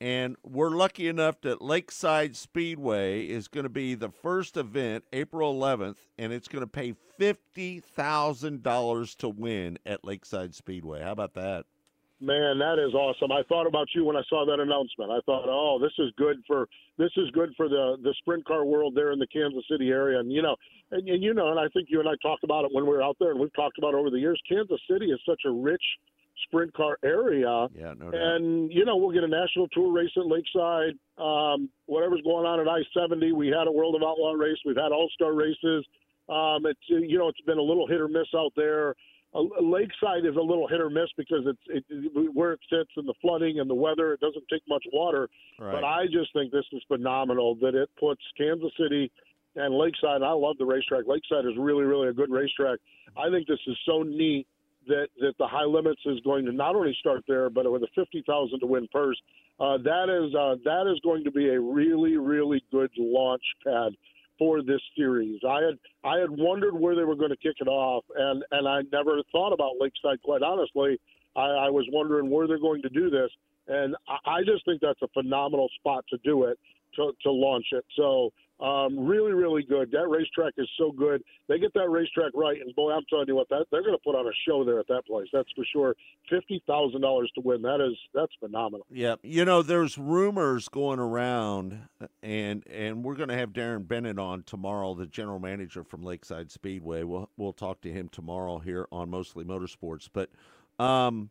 and 0.00 0.36
we're 0.44 0.70
lucky 0.70 1.08
enough 1.08 1.40
that 1.40 1.60
Lakeside 1.60 2.36
Speedway 2.36 3.26
is 3.26 3.48
going 3.48 3.64
to 3.64 3.70
be 3.70 3.94
the 3.94 4.10
first 4.10 4.56
event, 4.56 5.04
April 5.12 5.54
11th, 5.54 5.96
and 6.18 6.32
it's 6.32 6.48
going 6.48 6.62
to 6.62 6.68
pay 6.68 6.94
fifty 7.18 7.80
thousand 7.80 8.62
dollars 8.62 9.14
to 9.16 9.28
win 9.28 9.78
at 9.84 10.04
Lakeside 10.04 10.54
Speedway. 10.54 11.02
How 11.02 11.12
about 11.12 11.34
that? 11.34 11.66
Man, 12.20 12.58
that 12.58 12.82
is 12.84 12.94
awesome. 12.94 13.30
I 13.30 13.42
thought 13.48 13.68
about 13.68 13.86
you 13.94 14.04
when 14.04 14.16
I 14.16 14.22
saw 14.28 14.44
that 14.44 14.58
announcement. 14.58 15.12
I 15.12 15.20
thought, 15.24 15.46
oh, 15.46 15.78
this 15.80 15.92
is 15.98 16.10
good 16.16 16.38
for 16.48 16.68
this 16.96 17.10
is 17.16 17.30
good 17.30 17.50
for 17.56 17.68
the 17.68 17.96
the 18.02 18.12
sprint 18.18 18.44
car 18.44 18.64
world 18.64 18.94
there 18.96 19.12
in 19.12 19.20
the 19.20 19.26
Kansas 19.28 19.62
City 19.70 19.90
area. 19.90 20.18
And 20.18 20.32
you 20.32 20.42
know, 20.42 20.56
and, 20.90 21.08
and 21.08 21.22
you 21.22 21.32
know, 21.32 21.50
and 21.50 21.60
I 21.60 21.68
think 21.68 21.88
you 21.90 22.00
and 22.00 22.08
I 22.08 22.14
talked 22.20 22.42
about 22.42 22.64
it 22.64 22.70
when 22.72 22.84
we 22.84 22.90
were 22.90 23.02
out 23.02 23.16
there, 23.20 23.30
and 23.30 23.38
we've 23.38 23.54
talked 23.54 23.78
about 23.78 23.94
it 23.94 23.98
over 23.98 24.10
the 24.10 24.18
years. 24.18 24.40
Kansas 24.48 24.80
City 24.90 25.06
is 25.06 25.20
such 25.26 25.42
a 25.46 25.50
rich 25.50 25.82
sprint 26.46 26.72
car 26.74 26.98
area. 27.04 27.68
Yeah, 27.74 27.94
no 27.98 28.10
doubt. 28.10 28.20
And 28.20 28.72
you 28.72 28.84
know, 28.84 28.96
we'll 28.96 29.12
get 29.12 29.24
a 29.24 29.28
national 29.28 29.68
tour 29.68 29.92
race 29.92 30.10
at 30.16 30.26
Lakeside. 30.26 30.98
Um, 31.18 31.68
whatever's 31.86 32.22
going 32.22 32.46
on 32.46 32.60
at 32.60 32.68
I 32.68 32.80
seventy, 32.96 33.32
we 33.32 33.48
had 33.48 33.66
a 33.66 33.72
World 33.72 33.94
of 33.94 34.02
Outlaw 34.02 34.32
race. 34.32 34.58
We've 34.64 34.76
had 34.76 34.92
All 34.92 35.10
Star 35.14 35.34
races. 35.34 35.84
Um, 36.28 36.66
it's 36.66 36.80
you 36.88 37.18
know, 37.18 37.28
it's 37.28 37.40
been 37.42 37.58
a 37.58 37.62
little 37.62 37.86
hit 37.86 38.00
or 38.00 38.08
miss 38.08 38.28
out 38.36 38.52
there. 38.56 38.94
Uh, 39.34 39.42
Lakeside 39.60 40.24
is 40.24 40.36
a 40.36 40.40
little 40.40 40.66
hit 40.68 40.80
or 40.80 40.88
miss 40.88 41.08
because 41.16 41.44
it's 41.46 41.84
it, 41.88 42.34
where 42.34 42.52
it 42.52 42.60
sits 42.70 42.90
and 42.96 43.06
the 43.06 43.14
flooding 43.20 43.60
and 43.60 43.68
the 43.68 43.74
weather. 43.74 44.14
It 44.14 44.20
doesn't 44.20 44.44
take 44.50 44.62
much 44.68 44.84
water. 44.92 45.28
Right. 45.58 45.72
But 45.72 45.84
I 45.84 46.06
just 46.06 46.32
think 46.32 46.50
this 46.50 46.64
is 46.72 46.82
phenomenal 46.88 47.54
that 47.56 47.74
it 47.74 47.90
puts 48.00 48.22
Kansas 48.36 48.72
City 48.78 49.10
and 49.56 49.74
Lakeside. 49.74 50.22
I 50.22 50.32
love 50.32 50.56
the 50.58 50.64
racetrack. 50.64 51.04
Lakeside 51.06 51.44
is 51.44 51.56
really, 51.58 51.84
really 51.84 52.08
a 52.08 52.12
good 52.12 52.30
racetrack. 52.30 52.78
I 53.16 53.28
think 53.30 53.46
this 53.46 53.60
is 53.66 53.76
so 53.84 54.02
neat 54.02 54.46
that 54.88 55.08
that 55.20 55.34
the 55.38 55.46
high 55.46 55.64
limits 55.64 56.00
is 56.04 56.18
going 56.20 56.44
to 56.46 56.52
not 56.52 56.74
only 56.74 56.96
start 56.98 57.22
there, 57.28 57.48
but 57.48 57.70
with 57.70 57.82
a 57.82 57.88
fifty 57.94 58.22
thousand 58.26 58.60
to 58.60 58.66
win 58.66 58.88
purse. 58.92 59.16
Uh, 59.60 59.76
that 59.78 60.08
is 60.08 60.34
uh, 60.34 60.56
that 60.64 60.90
is 60.90 61.00
going 61.02 61.24
to 61.24 61.30
be 61.30 61.48
a 61.48 61.60
really, 61.60 62.16
really 62.16 62.62
good 62.70 62.90
launch 62.96 63.42
pad 63.64 63.92
for 64.38 64.62
this 64.62 64.80
series. 64.96 65.40
I 65.48 65.60
had 65.62 65.78
I 66.04 66.18
had 66.18 66.30
wondered 66.30 66.74
where 66.74 66.94
they 66.94 67.04
were 67.04 67.16
going 67.16 67.30
to 67.30 67.36
kick 67.36 67.56
it 67.60 67.68
off, 67.68 68.04
and 68.16 68.44
and 68.50 68.68
I 68.68 68.82
never 68.92 69.20
thought 69.32 69.52
about 69.52 69.72
Lakeside. 69.80 70.22
Quite 70.22 70.42
honestly, 70.42 71.00
I, 71.36 71.66
I 71.66 71.70
was 71.70 71.86
wondering 71.92 72.30
where 72.30 72.46
they're 72.46 72.58
going 72.58 72.82
to 72.82 72.88
do 72.88 73.10
this, 73.10 73.30
and 73.66 73.96
I, 74.08 74.38
I 74.38 74.38
just 74.44 74.64
think 74.64 74.80
that's 74.80 75.02
a 75.02 75.08
phenomenal 75.08 75.68
spot 75.80 76.04
to 76.10 76.18
do 76.24 76.44
it 76.44 76.58
to 76.96 77.12
to 77.22 77.30
launch 77.30 77.66
it. 77.72 77.84
So. 77.96 78.32
Um, 78.60 78.98
really, 78.98 79.32
really 79.32 79.62
good. 79.62 79.90
That 79.92 80.08
racetrack 80.08 80.54
is 80.56 80.68
so 80.76 80.90
good. 80.90 81.22
They 81.48 81.60
get 81.60 81.72
that 81.74 81.88
racetrack 81.88 82.32
right, 82.34 82.60
and 82.60 82.74
boy, 82.74 82.92
I'm 82.92 83.04
telling 83.08 83.28
you 83.28 83.36
what, 83.36 83.48
that 83.50 83.66
they're 83.70 83.82
going 83.82 83.94
to 83.94 84.02
put 84.02 84.16
on 84.16 84.26
a 84.26 84.32
show 84.48 84.64
there 84.64 84.80
at 84.80 84.88
that 84.88 85.06
place. 85.06 85.28
That's 85.32 85.48
for 85.54 85.64
sure. 85.72 85.94
Fifty 86.28 86.62
thousand 86.66 87.02
dollars 87.02 87.30
to 87.36 87.40
win. 87.40 87.62
That 87.62 87.80
is 87.80 87.96
that's 88.14 88.32
phenomenal. 88.40 88.84
Yeah, 88.90 89.14
you 89.22 89.44
know, 89.44 89.62
there's 89.62 89.96
rumors 89.96 90.68
going 90.68 90.98
around, 90.98 91.78
and 92.22 92.66
and 92.68 93.04
we're 93.04 93.14
going 93.14 93.28
to 93.28 93.36
have 93.36 93.50
Darren 93.50 93.86
Bennett 93.86 94.18
on 94.18 94.42
tomorrow, 94.42 94.94
the 94.94 95.06
general 95.06 95.38
manager 95.38 95.84
from 95.84 96.02
Lakeside 96.02 96.50
Speedway. 96.50 97.04
We'll 97.04 97.30
we'll 97.36 97.52
talk 97.52 97.80
to 97.82 97.92
him 97.92 98.08
tomorrow 98.08 98.58
here 98.58 98.88
on 98.90 99.08
Mostly 99.08 99.44
Motorsports. 99.44 100.08
But 100.12 100.30
um, 100.84 101.30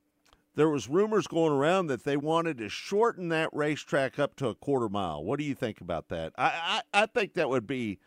there 0.57 0.69
was 0.69 0.89
rumors 0.89 1.27
going 1.27 1.53
around 1.53 1.85
that 1.85 2.03
they 2.03 2.17
wanted 2.17 2.57
to 2.57 2.67
shorten 2.67 3.29
that 3.29 3.47
racetrack 3.53 4.17
up 4.17 4.35
to 4.37 4.47
a 4.47 4.55
quarter 4.55 4.89
mile. 4.89 5.23
What 5.23 5.37
do 5.37 5.45
you 5.45 5.53
think 5.53 5.81
about 5.81 6.09
that? 6.09 6.33
I 6.35 6.81
I, 6.93 7.03
I 7.03 7.05
think 7.05 7.35
that 7.35 7.47
would 7.47 7.67
be. 7.67 7.99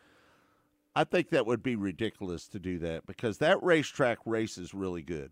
I 0.94 1.04
think 1.04 1.30
that 1.30 1.46
would 1.46 1.62
be 1.62 1.76
ridiculous 1.76 2.48
to 2.48 2.58
do 2.58 2.80
that 2.80 3.06
because 3.06 3.38
that 3.38 3.62
racetrack 3.62 4.18
races 4.26 4.74
really 4.74 5.02
good. 5.02 5.30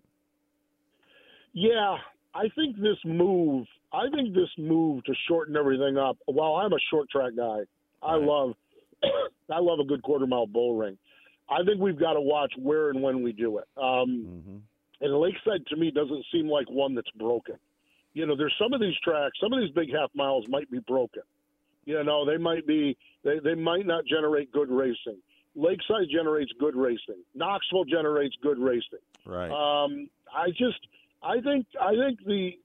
Yeah, 1.53 1.97
I 2.37 2.49
think 2.55 2.77
this 2.77 2.99
move. 3.05 3.67
I 3.93 4.05
think 4.15 4.33
this 4.33 4.51
move 4.57 5.03
to 5.05 5.15
shorten 5.27 5.57
everything 5.57 5.99
up. 5.99 6.17
While 6.27 6.55
I'm 6.55 6.73
a 6.73 6.79
short 6.89 7.11
track 7.11 7.33
guy, 7.37 7.63
I 8.01 8.15
love, 8.15 8.55
I 9.03 9.59
love 9.59 9.81
a 9.81 9.85
good 9.85 10.03
quarter 10.03 10.29
mile 10.29 10.47
bull 10.47 10.77
ring. 10.77 10.97
I 11.51 11.65
think 11.65 11.81
we've 11.81 11.99
got 11.99 12.13
to 12.13 12.21
watch 12.21 12.53
where 12.57 12.91
and 12.91 13.03
when 13.03 13.25
we 13.25 13.33
do 13.33 13.59
it. 13.59 13.65
Um, 13.77 14.63
And 15.01 15.15
Lakeside 15.15 15.67
to 15.69 15.77
me 15.77 15.91
doesn't 15.91 16.25
seem 16.33 16.49
like 16.49 16.69
one 16.71 16.95
that's 16.95 17.11
broken. 17.13 17.57
You 18.15 18.27
know, 18.27 18.37
there's 18.37 18.55
some 18.61 18.73
of 18.73 18.81
these 18.81 18.97
tracks, 19.05 19.39
some 19.41 19.53
of 19.53 19.61
these 19.61 19.71
big 19.71 19.93
half 19.93 20.11
miles 20.15 20.45
might 20.49 20.71
be 20.71 20.81
broken. 20.81 21.23
You 21.85 22.03
know, 22.03 22.27
they 22.27 22.37
might 22.37 22.67
be, 22.67 22.97
they, 23.23 23.39
they 23.39 23.55
might 23.55 23.87
not 23.87 24.05
generate 24.07 24.51
good 24.53 24.71
racing. 24.71 25.19
Lakeside 25.55 26.09
generates 26.11 26.53
good 26.59 26.77
racing. 26.77 27.23
Knoxville 27.35 27.85
generates 27.85 28.35
good 28.43 28.59
racing. 28.59 28.99
Right. 29.25 29.51
Um, 29.51 30.09
I 30.35 30.51
just, 30.51 30.81
I 31.23 31.41
think, 31.41 31.67
I 31.81 31.95
think 31.95 32.25
the, 32.27 32.59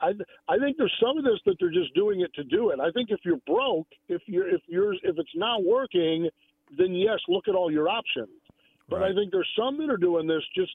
I, 0.00 0.12
I 0.48 0.58
think 0.58 0.76
there's 0.76 0.94
some 1.00 1.18
of 1.18 1.24
this 1.24 1.38
that 1.46 1.56
they're 1.60 1.70
just 1.70 1.94
doing 1.94 2.22
it 2.22 2.32
to 2.34 2.44
do 2.44 2.70
it. 2.70 2.80
I 2.80 2.90
think 2.90 3.10
if 3.10 3.20
you're 3.24 3.40
broke, 3.46 3.86
if 4.08 4.22
you're, 4.26 4.48
if 4.48 4.62
you're, 4.66 4.94
if 4.94 5.18
it's 5.18 5.36
not 5.36 5.64
working, 5.64 6.28
then 6.76 6.94
yes, 6.94 7.18
look 7.28 7.46
at 7.46 7.54
all 7.54 7.70
your 7.70 7.88
options. 7.88 8.28
But 8.88 9.02
I 9.02 9.14
think 9.14 9.32
there's 9.32 9.48
some 9.58 9.78
that 9.78 9.88
are 9.88 9.96
doing 9.96 10.26
this 10.26 10.42
just, 10.54 10.72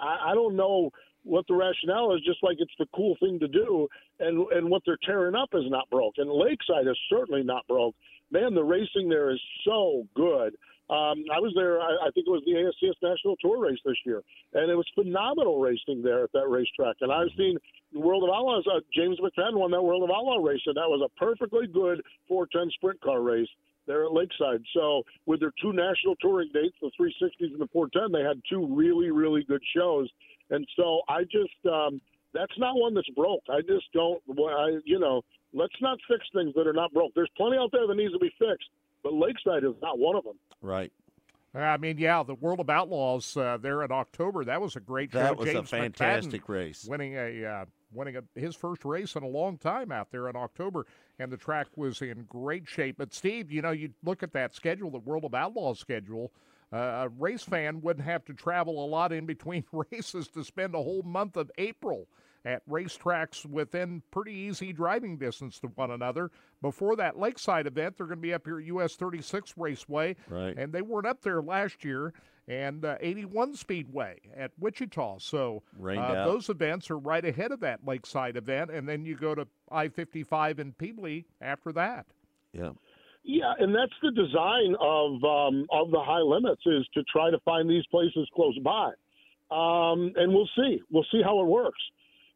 I, 0.00 0.30
I 0.30 0.34
don't 0.34 0.56
know 0.56 0.90
what 1.24 1.46
the 1.46 1.54
rationale 1.54 2.14
is, 2.14 2.22
just 2.24 2.42
like 2.42 2.56
it's 2.58 2.72
the 2.78 2.86
cool 2.94 3.16
thing 3.20 3.38
to 3.40 3.48
do, 3.48 3.88
and 4.20 4.46
and 4.52 4.70
what 4.70 4.82
they're 4.86 4.98
tearing 5.04 5.34
up 5.34 5.50
is 5.52 5.64
not 5.68 5.88
broke. 5.90 6.14
And 6.18 6.30
Lakeside 6.30 6.86
is 6.86 6.98
certainly 7.10 7.42
not 7.42 7.66
broke. 7.66 7.94
Man, 8.30 8.54
the 8.54 8.64
racing 8.64 9.08
there 9.08 9.30
is 9.30 9.40
so 9.64 10.06
good. 10.14 10.56
Um, 10.90 11.24
I 11.28 11.36
was 11.36 11.52
there. 11.54 11.80
I, 11.80 12.08
I 12.08 12.10
think 12.14 12.26
it 12.26 12.30
was 12.30 12.42
the 12.46 12.56
ASCS 12.56 12.96
National 13.02 13.36
Tour 13.36 13.60
race 13.60 13.78
this 13.84 13.96
year, 14.06 14.22
and 14.54 14.70
it 14.70 14.74
was 14.74 14.86
phenomenal 14.94 15.60
racing 15.60 16.02
there 16.02 16.24
at 16.24 16.32
that 16.32 16.48
racetrack. 16.48 16.96
And 17.02 17.12
I've 17.12 17.28
seen 17.36 17.58
World 17.92 18.24
of 18.24 18.30
Outlaws. 18.30 18.64
Uh, 18.66 18.80
James 18.94 19.18
McFadden 19.20 19.58
won 19.58 19.70
that 19.72 19.82
World 19.82 20.02
of 20.02 20.10
Outlaw 20.10 20.38
race, 20.42 20.62
and 20.64 20.76
that 20.76 20.88
was 20.88 21.04
a 21.04 21.12
perfectly 21.20 21.66
good 21.66 22.00
410 22.26 22.70
sprint 22.72 23.00
car 23.02 23.20
race 23.20 23.48
there 23.88 24.04
at 24.04 24.12
Lakeside. 24.12 24.62
So 24.72 25.02
with 25.26 25.40
their 25.40 25.52
two 25.60 25.72
national 25.72 26.14
touring 26.20 26.50
dates, 26.54 26.76
the 26.80 26.92
360s 27.00 27.52
and 27.52 27.60
the 27.60 27.68
410, 27.72 28.12
they 28.12 28.26
had 28.26 28.40
two 28.48 28.72
really, 28.72 29.10
really 29.10 29.42
good 29.42 29.62
shows. 29.76 30.08
And 30.50 30.64
so 30.76 31.00
I 31.08 31.24
just, 31.24 31.58
um, 31.66 32.00
that's 32.32 32.56
not 32.58 32.76
one 32.76 32.94
that's 32.94 33.10
broke. 33.10 33.42
I 33.50 33.62
just 33.62 33.90
don't, 33.92 34.22
well, 34.28 34.54
I, 34.54 34.78
you 34.84 35.00
know, 35.00 35.22
Let's 35.54 35.74
not 35.80 35.98
fix 36.08 36.26
things 36.34 36.54
that 36.56 36.66
are 36.66 36.72
not 36.72 36.92
broke. 36.92 37.14
There's 37.14 37.30
plenty 37.36 37.56
out 37.56 37.70
there 37.72 37.86
that 37.86 37.94
needs 37.94 38.12
to 38.12 38.18
be 38.18 38.30
fixed, 38.38 38.68
but 39.02 39.14
Lakeside 39.14 39.64
is 39.64 39.74
not 39.80 39.98
one 39.98 40.16
of 40.16 40.24
them. 40.24 40.38
Right. 40.60 40.92
I 41.54 41.78
mean, 41.78 41.96
yeah, 41.96 42.22
the 42.22 42.34
World 42.34 42.60
of 42.60 42.68
Outlaws 42.68 43.34
uh, 43.36 43.56
there 43.56 43.82
in 43.82 43.90
October. 43.90 44.44
That 44.44 44.60
was 44.60 44.76
a 44.76 44.80
great 44.80 45.12
show. 45.12 45.18
That 45.18 45.38
was 45.38 45.48
James 45.48 45.72
a 45.72 45.76
fantastic 45.76 46.44
McFadden 46.44 46.48
race. 46.48 46.86
winning 46.88 47.14
a 47.14 47.44
uh, 47.44 47.64
winning 47.92 48.16
a, 48.16 48.22
his 48.38 48.54
first 48.54 48.84
race 48.84 49.14
in 49.16 49.22
a 49.22 49.28
long 49.28 49.58
time 49.58 49.90
out 49.92 50.10
there 50.10 50.28
in 50.28 50.36
October, 50.36 50.86
and 51.18 51.30
the 51.30 51.36
track 51.36 51.66
was 51.76 52.00
in 52.02 52.24
great 52.28 52.68
shape. 52.68 52.96
But 52.98 53.14
Steve, 53.14 53.50
you 53.50 53.62
know, 53.62 53.70
you 53.70 53.90
look 54.04 54.22
at 54.22 54.32
that 54.32 54.54
schedule, 54.54 54.90
the 54.90 54.98
World 54.98 55.24
of 55.24 55.34
Outlaws 55.34 55.78
schedule. 55.78 56.32
Uh, 56.70 56.76
a 56.76 57.08
race 57.18 57.42
fan 57.42 57.80
wouldn't 57.80 58.04
have 58.04 58.24
to 58.26 58.34
travel 58.34 58.84
a 58.84 58.86
lot 58.86 59.10
in 59.12 59.24
between 59.24 59.64
races 59.90 60.28
to 60.28 60.44
spend 60.44 60.74
a 60.74 60.82
whole 60.82 61.02
month 61.02 61.36
of 61.36 61.50
April 61.56 62.06
at 62.44 62.66
racetracks 62.68 63.44
within 63.46 64.02
pretty 64.10 64.32
easy 64.32 64.72
driving 64.72 65.16
distance 65.16 65.58
to 65.58 65.66
one 65.68 65.90
another. 65.90 66.30
Before 66.62 66.94
that 66.96 67.18
Lakeside 67.18 67.66
event, 67.66 67.96
they're 67.96 68.06
going 68.06 68.18
to 68.18 68.22
be 68.22 68.32
up 68.34 68.46
here 68.46 68.58
at 68.58 68.64
US 68.66 68.96
36 68.96 69.54
Raceway, 69.56 70.14
Right. 70.28 70.56
and 70.56 70.72
they 70.72 70.82
weren't 70.82 71.06
up 71.06 71.20
there 71.22 71.42
last 71.42 71.84
year. 71.84 72.12
And 72.48 72.84
uh, 72.84 72.96
81 73.00 73.56
Speedway 73.56 74.16
at 74.34 74.52
Wichita. 74.58 75.18
So 75.18 75.62
uh, 75.98 76.24
those 76.24 76.48
events 76.48 76.90
are 76.90 76.98
right 76.98 77.24
ahead 77.24 77.52
of 77.52 77.60
that 77.60 77.80
Lakeside 77.86 78.36
event, 78.36 78.70
and 78.70 78.88
then 78.88 79.04
you 79.04 79.16
go 79.16 79.34
to 79.34 79.46
I 79.70 79.88
55 79.88 80.58
in 80.58 80.72
Pevely 80.72 81.26
after 81.42 81.72
that. 81.72 82.06
Yeah. 82.52 82.70
Yeah, 83.24 83.52
and 83.58 83.74
that's 83.74 83.92
the 84.02 84.10
design 84.12 84.74
of 84.80 85.22
um, 85.22 85.66
of 85.70 85.90
the 85.90 86.00
high 86.00 86.22
limits 86.22 86.62
is 86.64 86.88
to 86.94 87.02
try 87.12 87.30
to 87.30 87.38
find 87.40 87.68
these 87.68 87.84
places 87.90 88.26
close 88.34 88.58
by, 88.64 88.86
um, 89.50 90.12
and 90.16 90.32
we'll 90.32 90.48
see. 90.56 90.80
We'll 90.90 91.04
see 91.12 91.20
how 91.22 91.38
it 91.42 91.46
works. 91.46 91.80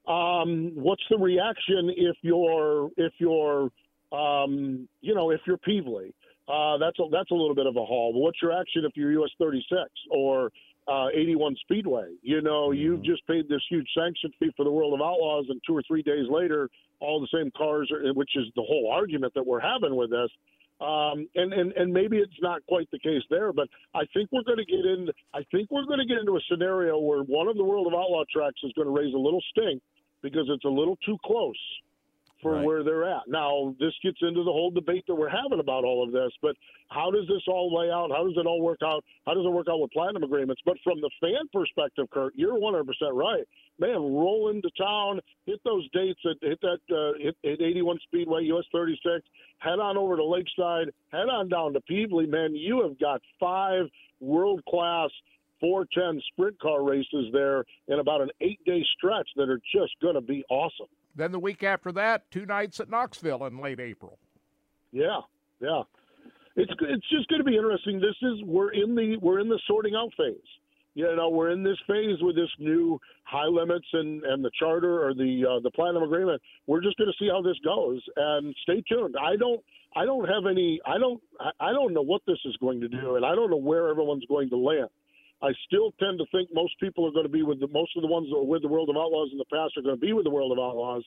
Um, 0.07 0.73
what's 0.75 1.03
the 1.09 1.17
reaction 1.17 1.91
if 1.97 2.17
you're 2.21 2.91
if 2.99 3.13
you're 3.19 3.71
um, 4.13 4.87
you 5.01 5.15
know 5.15 5.31
if 5.31 5.41
you're 5.47 5.59
Pevely? 5.59 6.13
Uh, 6.49 6.77
that's 6.79 6.99
a, 6.99 7.05
that's 7.11 7.31
a 7.31 7.35
little 7.35 7.55
bit 7.55 7.67
of 7.67 7.77
a 7.77 7.85
haul. 7.85 8.13
But 8.13 8.21
what's 8.21 8.43
your 8.43 8.53
action 8.53 8.85
if 8.85 8.93
you're 8.97 9.13
US 9.23 9.31
36 9.39 9.81
or 10.11 10.51
uh, 10.89 11.09
81 11.15 11.57
Speedway? 11.63 12.11
You 12.23 12.43
know, 12.43 12.73
you've 12.73 13.05
just 13.05 13.27
paid 13.27 13.49
this 13.49 13.63
huge 13.71 13.87
sanction 13.97 14.33
fee 14.39 14.51
for 14.57 14.65
the 14.65 14.71
World 14.71 14.95
of 14.95 15.01
Outlaws, 15.01 15.47
and 15.49 15.61
two 15.67 15.77
or 15.77 15.83
three 15.87 16.03
days 16.03 16.27
later, 16.29 16.69
all 17.01 17.21
the 17.21 17.29
same 17.33 17.51
cars, 17.57 17.91
are, 17.93 18.13
which 18.15 18.31
is 18.37 18.47
the 18.57 18.63
whole 18.63 18.91
argument 18.93 19.35
that 19.35 19.47
we're 19.47 19.61
having 19.61 19.95
with 19.95 20.11
this. 20.11 20.31
Um, 20.81 21.29
and, 21.37 21.53
and, 21.53 21.73
and 21.73 21.93
maybe 21.93 22.19
it's 22.19 22.41
not 22.43 22.67
quite 22.67 22.91
the 22.91 22.99
case 22.99 23.23
there, 23.31 23.53
but 23.53 23.69
I 23.95 24.03
think 24.13 24.31
we're 24.33 24.43
going 24.43 24.59
to 24.59 24.65
get 24.65 24.85
in. 24.85 25.09
I 25.33 25.45
think 25.53 25.71
we're 25.71 25.87
going 25.87 26.01
to 26.01 26.07
get 26.07 26.19
into 26.19 26.35
a 26.35 26.41
scenario 26.51 26.99
where 26.99 27.23
one 27.23 27.47
of 27.47 27.57
the 27.57 27.63
World 27.63 27.87
of 27.87 27.93
Outlaw 27.93 28.25
tracks 28.33 28.59
is 28.65 28.73
going 28.73 28.89
to 28.89 28.93
raise 28.93 29.15
a 29.15 29.19
little 29.19 29.43
stink 29.51 29.81
because 30.23 30.47
it's 30.49 30.65
a 30.65 30.69
little 30.69 30.97
too 31.07 31.19
close 31.25 31.55
for 32.43 32.55
Right. 32.55 32.65
where 32.67 32.83
they're 32.83 33.05
at. 33.05 33.29
Now, 33.29 33.75
this 33.79 33.97
gets 34.03 34.21
into 34.21 34.43
the 34.43 34.53
whole 34.53 34.71
debate 34.71 35.07
that 35.07 35.15
we're 35.15 35.29
having 35.29 35.61
about 35.61 35.85
all 35.85 36.03
of 36.03 36.11
this, 36.11 36.33
but 36.43 36.57
how 36.89 37.11
does 37.11 37.27
this 37.29 37.43
all 37.47 37.73
lay 37.73 37.91
out? 37.91 38.11
How 38.11 38.27
does 38.27 38.37
it 38.37 38.47
all 38.47 38.61
work 38.61 38.83
out? 38.83 39.05
How 39.25 39.33
does 39.35 39.47
it 39.47 39.49
work 39.49 39.69
out 39.71 39.81
with 39.81 39.93
platinum 39.93 40.25
agreements? 40.25 40.61
But 40.65 40.77
from 40.81 41.01
the 41.01 41.11
fan 41.21 41.49
perspective, 41.53 42.11
Kirk, 42.11 42.35
you're 42.37 42.59
100% 42.59 43.15
right. 43.15 43.47
Man, 43.79 43.95
roll 44.15 44.49
into 44.49 44.69
town, 44.77 45.21
hit 45.47 45.63
those 45.65 45.89
dates, 45.91 46.21
at, 46.27 46.37
hit 46.43 46.61
that 46.61 46.81
uh, 46.91 47.19
hit, 47.19 47.37
hit 47.43 47.61
81 47.63 47.99
Speedway, 48.03 48.43
US 48.45 48.65
36, 48.73 49.27
head 49.59 49.79
on 49.79 49.97
over 49.97 50.17
to 50.17 50.25
Lakeside, 50.25 50.93
head 51.11 51.29
on 51.29 51.49
down 51.49 51.73
to 51.75 51.81
Pevely. 51.81 52.29
Man, 52.29 52.55
you 52.55 52.83
have 52.83 52.99
got 52.99 53.23
five 53.39 53.87
world 54.21 54.65
class 54.67 55.11
410 55.61 56.21
sprint 56.33 56.59
car 56.61 56.83
races 56.83 57.33
there 57.33 57.65
in 57.87 58.01
about 58.01 58.21
an 58.21 58.31
eight 58.41 58.59
day 58.65 58.85
stretch 58.97 59.29
that 59.37 59.49
are 59.49 59.61
just 59.73 59.93
going 60.03 60.17
to 60.17 60.21
be 60.21 60.45
awesome. 60.51 60.89
Then 61.15 61.33
the 61.33 61.39
week 61.39 61.63
after 61.63 61.93
that, 61.93 62.31
two 62.31 62.47
nights 62.47 62.81
at 62.81 62.89
Knoxville 62.89 63.45
in 63.47 63.59
late 63.59 63.81
April. 63.81 64.19
Yeah, 64.93 65.21
yeah. 65.61 65.83
It's 66.57 66.73
it's 66.83 67.09
just 67.11 67.29
going 67.29 67.41
to 67.41 67.45
be 67.45 67.57
interesting. 67.57 67.99
This 68.01 68.17
is 68.23 68.43
we're 68.45 68.73
in 68.73 68.95
the 68.95 69.17
we're 69.23 69.41
in 69.41 69.49
the 69.49 69.59
sorting 69.67 69.95
out 69.95 70.13
phase. 70.17 70.37
You 70.95 71.17
know, 71.17 71.31
we're 71.31 71.51
in 71.51 71.63
this 71.63 71.79
phase 71.87 72.19
with 72.21 72.37
this 72.37 72.51
new 72.59 73.01
high 73.25 73.47
limits 73.47 73.87
and 73.95 74.23
and 74.25 74.45
the 74.45 74.51
charter 74.59 75.07
or 75.07 75.15
the 75.15 75.45
uh, 75.49 75.61
the 75.61 75.71
platinum 75.71 76.03
agreement. 76.03 76.43
We're 76.67 76.83
just 76.83 76.99
going 76.99 77.11
to 77.11 77.17
see 77.19 77.31
how 77.31 77.41
this 77.41 77.57
goes 77.65 78.03
and 78.17 78.55
stay 78.63 78.83
tuned. 78.87 79.15
I 79.19 79.37
don't 79.37 79.63
I 79.97 80.05
don't 80.05 80.29
have 80.29 80.45
any 80.51 80.81
I 80.87 80.99
don't 80.99 81.23
I- 81.41 81.69
I 81.69 81.73
don't 81.73 81.95
know 81.95 82.03
what 82.03 82.21
this 82.27 82.39
is 82.45 82.55
going 82.59 82.81
to 82.83 82.89
do 82.89 83.17
and 83.17 83.25
I 83.25 83.35
don't 83.35 83.49
know 83.51 83.57
where 83.57 83.89
everyone's 83.89 84.27
going 84.27 84.51
to 84.51 84.57
land. 84.59 84.89
I 85.43 85.51
still 85.67 85.93
tend 85.99 86.19
to 86.19 86.27
think 86.31 86.51
most 86.55 86.79
people 86.79 87.07
are 87.07 87.11
going 87.11 87.27
to 87.27 87.33
be 87.33 87.43
with 87.43 87.59
the 87.59 87.69
most 87.69 87.97
of 87.97 88.03
the 88.03 88.09
ones 88.09 88.29
that 88.31 88.37
were 88.37 88.45
with 88.45 88.63
the 88.63 88.69
World 88.69 88.89
of 88.89 88.97
Outlaws 88.97 89.31
in 89.33 89.39
the 89.39 89.45
past 89.53 89.77
are 89.77 89.83
going 89.83 89.97
to 89.97 90.01
be 90.01 90.13
with 90.13 90.25
the 90.25 90.31
World 90.31 90.53
of 90.53 90.59
Outlaws, 90.59 91.05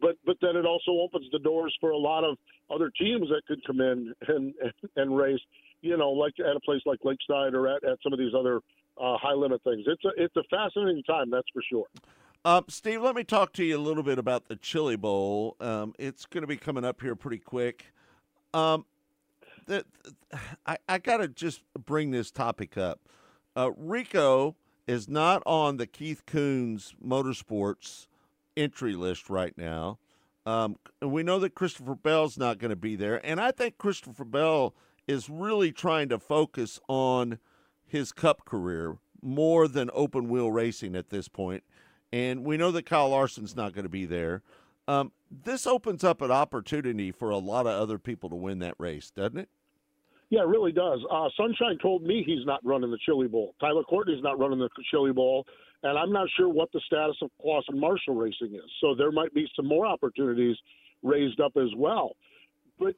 but 0.00 0.16
but 0.24 0.36
then 0.40 0.56
it 0.56 0.64
also 0.64 0.92
opens 0.92 1.26
the 1.32 1.38
doors 1.38 1.76
for 1.80 1.90
a 1.90 1.96
lot 1.96 2.24
of 2.24 2.38
other 2.74 2.90
teams 2.98 3.28
that 3.28 3.42
could 3.46 3.64
come 3.66 3.80
in 3.80 4.14
and 4.28 4.54
and, 4.60 4.72
and 4.96 5.16
race. 5.16 5.40
You 5.82 5.98
know, 5.98 6.10
like 6.10 6.32
at 6.40 6.56
a 6.56 6.60
place 6.60 6.80
like 6.86 7.00
Lakeside 7.04 7.52
or 7.52 7.68
at, 7.68 7.84
at 7.84 7.98
some 8.02 8.14
of 8.14 8.18
these 8.18 8.32
other 8.36 8.60
uh, 8.98 9.18
high 9.18 9.34
limit 9.34 9.62
things. 9.64 9.84
It's 9.86 10.04
a 10.04 10.10
it's 10.16 10.36
a 10.36 10.44
fascinating 10.50 11.02
time, 11.04 11.30
that's 11.30 11.48
for 11.52 11.62
sure. 11.68 11.86
Um, 12.46 12.64
Steve, 12.68 13.02
let 13.02 13.14
me 13.14 13.24
talk 13.24 13.54
to 13.54 13.64
you 13.64 13.76
a 13.76 13.80
little 13.80 14.02
bit 14.02 14.18
about 14.18 14.48
the 14.48 14.56
Chili 14.56 14.96
Bowl. 14.96 15.56
Um, 15.60 15.94
it's 15.98 16.26
going 16.26 16.42
to 16.42 16.46
be 16.46 16.58
coming 16.58 16.84
up 16.84 17.00
here 17.00 17.14
pretty 17.14 17.38
quick. 17.38 17.86
Um, 18.52 18.84
the, 19.66 19.84
I, 20.66 20.76
I 20.86 20.98
got 20.98 21.18
to 21.18 21.28
just 21.28 21.62
bring 21.86 22.10
this 22.10 22.30
topic 22.30 22.76
up. 22.76 23.00
Uh, 23.56 23.70
Rico 23.76 24.56
is 24.86 25.08
not 25.08 25.42
on 25.46 25.76
the 25.76 25.86
Keith 25.86 26.24
Kunz 26.26 26.94
Motorsports 27.04 28.06
entry 28.56 28.94
list 28.94 29.30
right 29.30 29.56
now. 29.56 29.98
Um, 30.46 30.76
and 31.00 31.10
we 31.10 31.22
know 31.22 31.38
that 31.38 31.54
Christopher 31.54 31.94
Bell's 31.94 32.36
not 32.36 32.58
going 32.58 32.70
to 32.70 32.76
be 32.76 32.96
there. 32.96 33.24
And 33.24 33.40
I 33.40 33.50
think 33.50 33.78
Christopher 33.78 34.24
Bell 34.24 34.74
is 35.06 35.30
really 35.30 35.72
trying 35.72 36.08
to 36.10 36.18
focus 36.18 36.80
on 36.88 37.38
his 37.86 38.12
cup 38.12 38.44
career 38.44 38.98
more 39.22 39.68
than 39.68 39.90
open 39.94 40.28
wheel 40.28 40.50
racing 40.52 40.94
at 40.94 41.10
this 41.10 41.28
point. 41.28 41.64
And 42.12 42.44
we 42.44 42.56
know 42.56 42.70
that 42.72 42.86
Kyle 42.86 43.08
Larson's 43.08 43.56
not 43.56 43.72
going 43.72 43.84
to 43.84 43.90
be 43.90 44.04
there. 44.04 44.42
Um, 44.86 45.12
this 45.30 45.66
opens 45.66 46.04
up 46.04 46.20
an 46.20 46.30
opportunity 46.30 47.10
for 47.10 47.30
a 47.30 47.38
lot 47.38 47.66
of 47.66 47.72
other 47.72 47.98
people 47.98 48.28
to 48.30 48.36
win 48.36 48.58
that 48.58 48.74
race, 48.78 49.10
doesn't 49.10 49.38
it? 49.38 49.48
Yeah, 50.34 50.40
it 50.40 50.48
really 50.48 50.72
does. 50.72 50.98
Uh, 51.12 51.28
Sunshine 51.36 51.78
told 51.80 52.02
me 52.02 52.24
he's 52.26 52.44
not 52.44 52.58
running 52.64 52.90
the 52.90 52.98
Chili 53.06 53.28
Bowl. 53.28 53.54
Tyler 53.60 53.84
Courtney's 53.84 54.20
not 54.20 54.36
running 54.36 54.58
the 54.58 54.68
Chili 54.90 55.12
Bowl, 55.12 55.46
and 55.84 55.96
I'm 55.96 56.10
not 56.10 56.26
sure 56.36 56.48
what 56.48 56.72
the 56.72 56.80
status 56.86 57.14
of 57.22 57.30
Clauson 57.40 57.78
Marshall 57.78 58.16
racing 58.16 58.52
is. 58.52 58.68
So 58.80 58.96
there 58.96 59.12
might 59.12 59.32
be 59.32 59.46
some 59.54 59.68
more 59.68 59.86
opportunities 59.86 60.56
raised 61.04 61.38
up 61.40 61.52
as 61.56 61.68
well. 61.76 62.16
But 62.80 62.96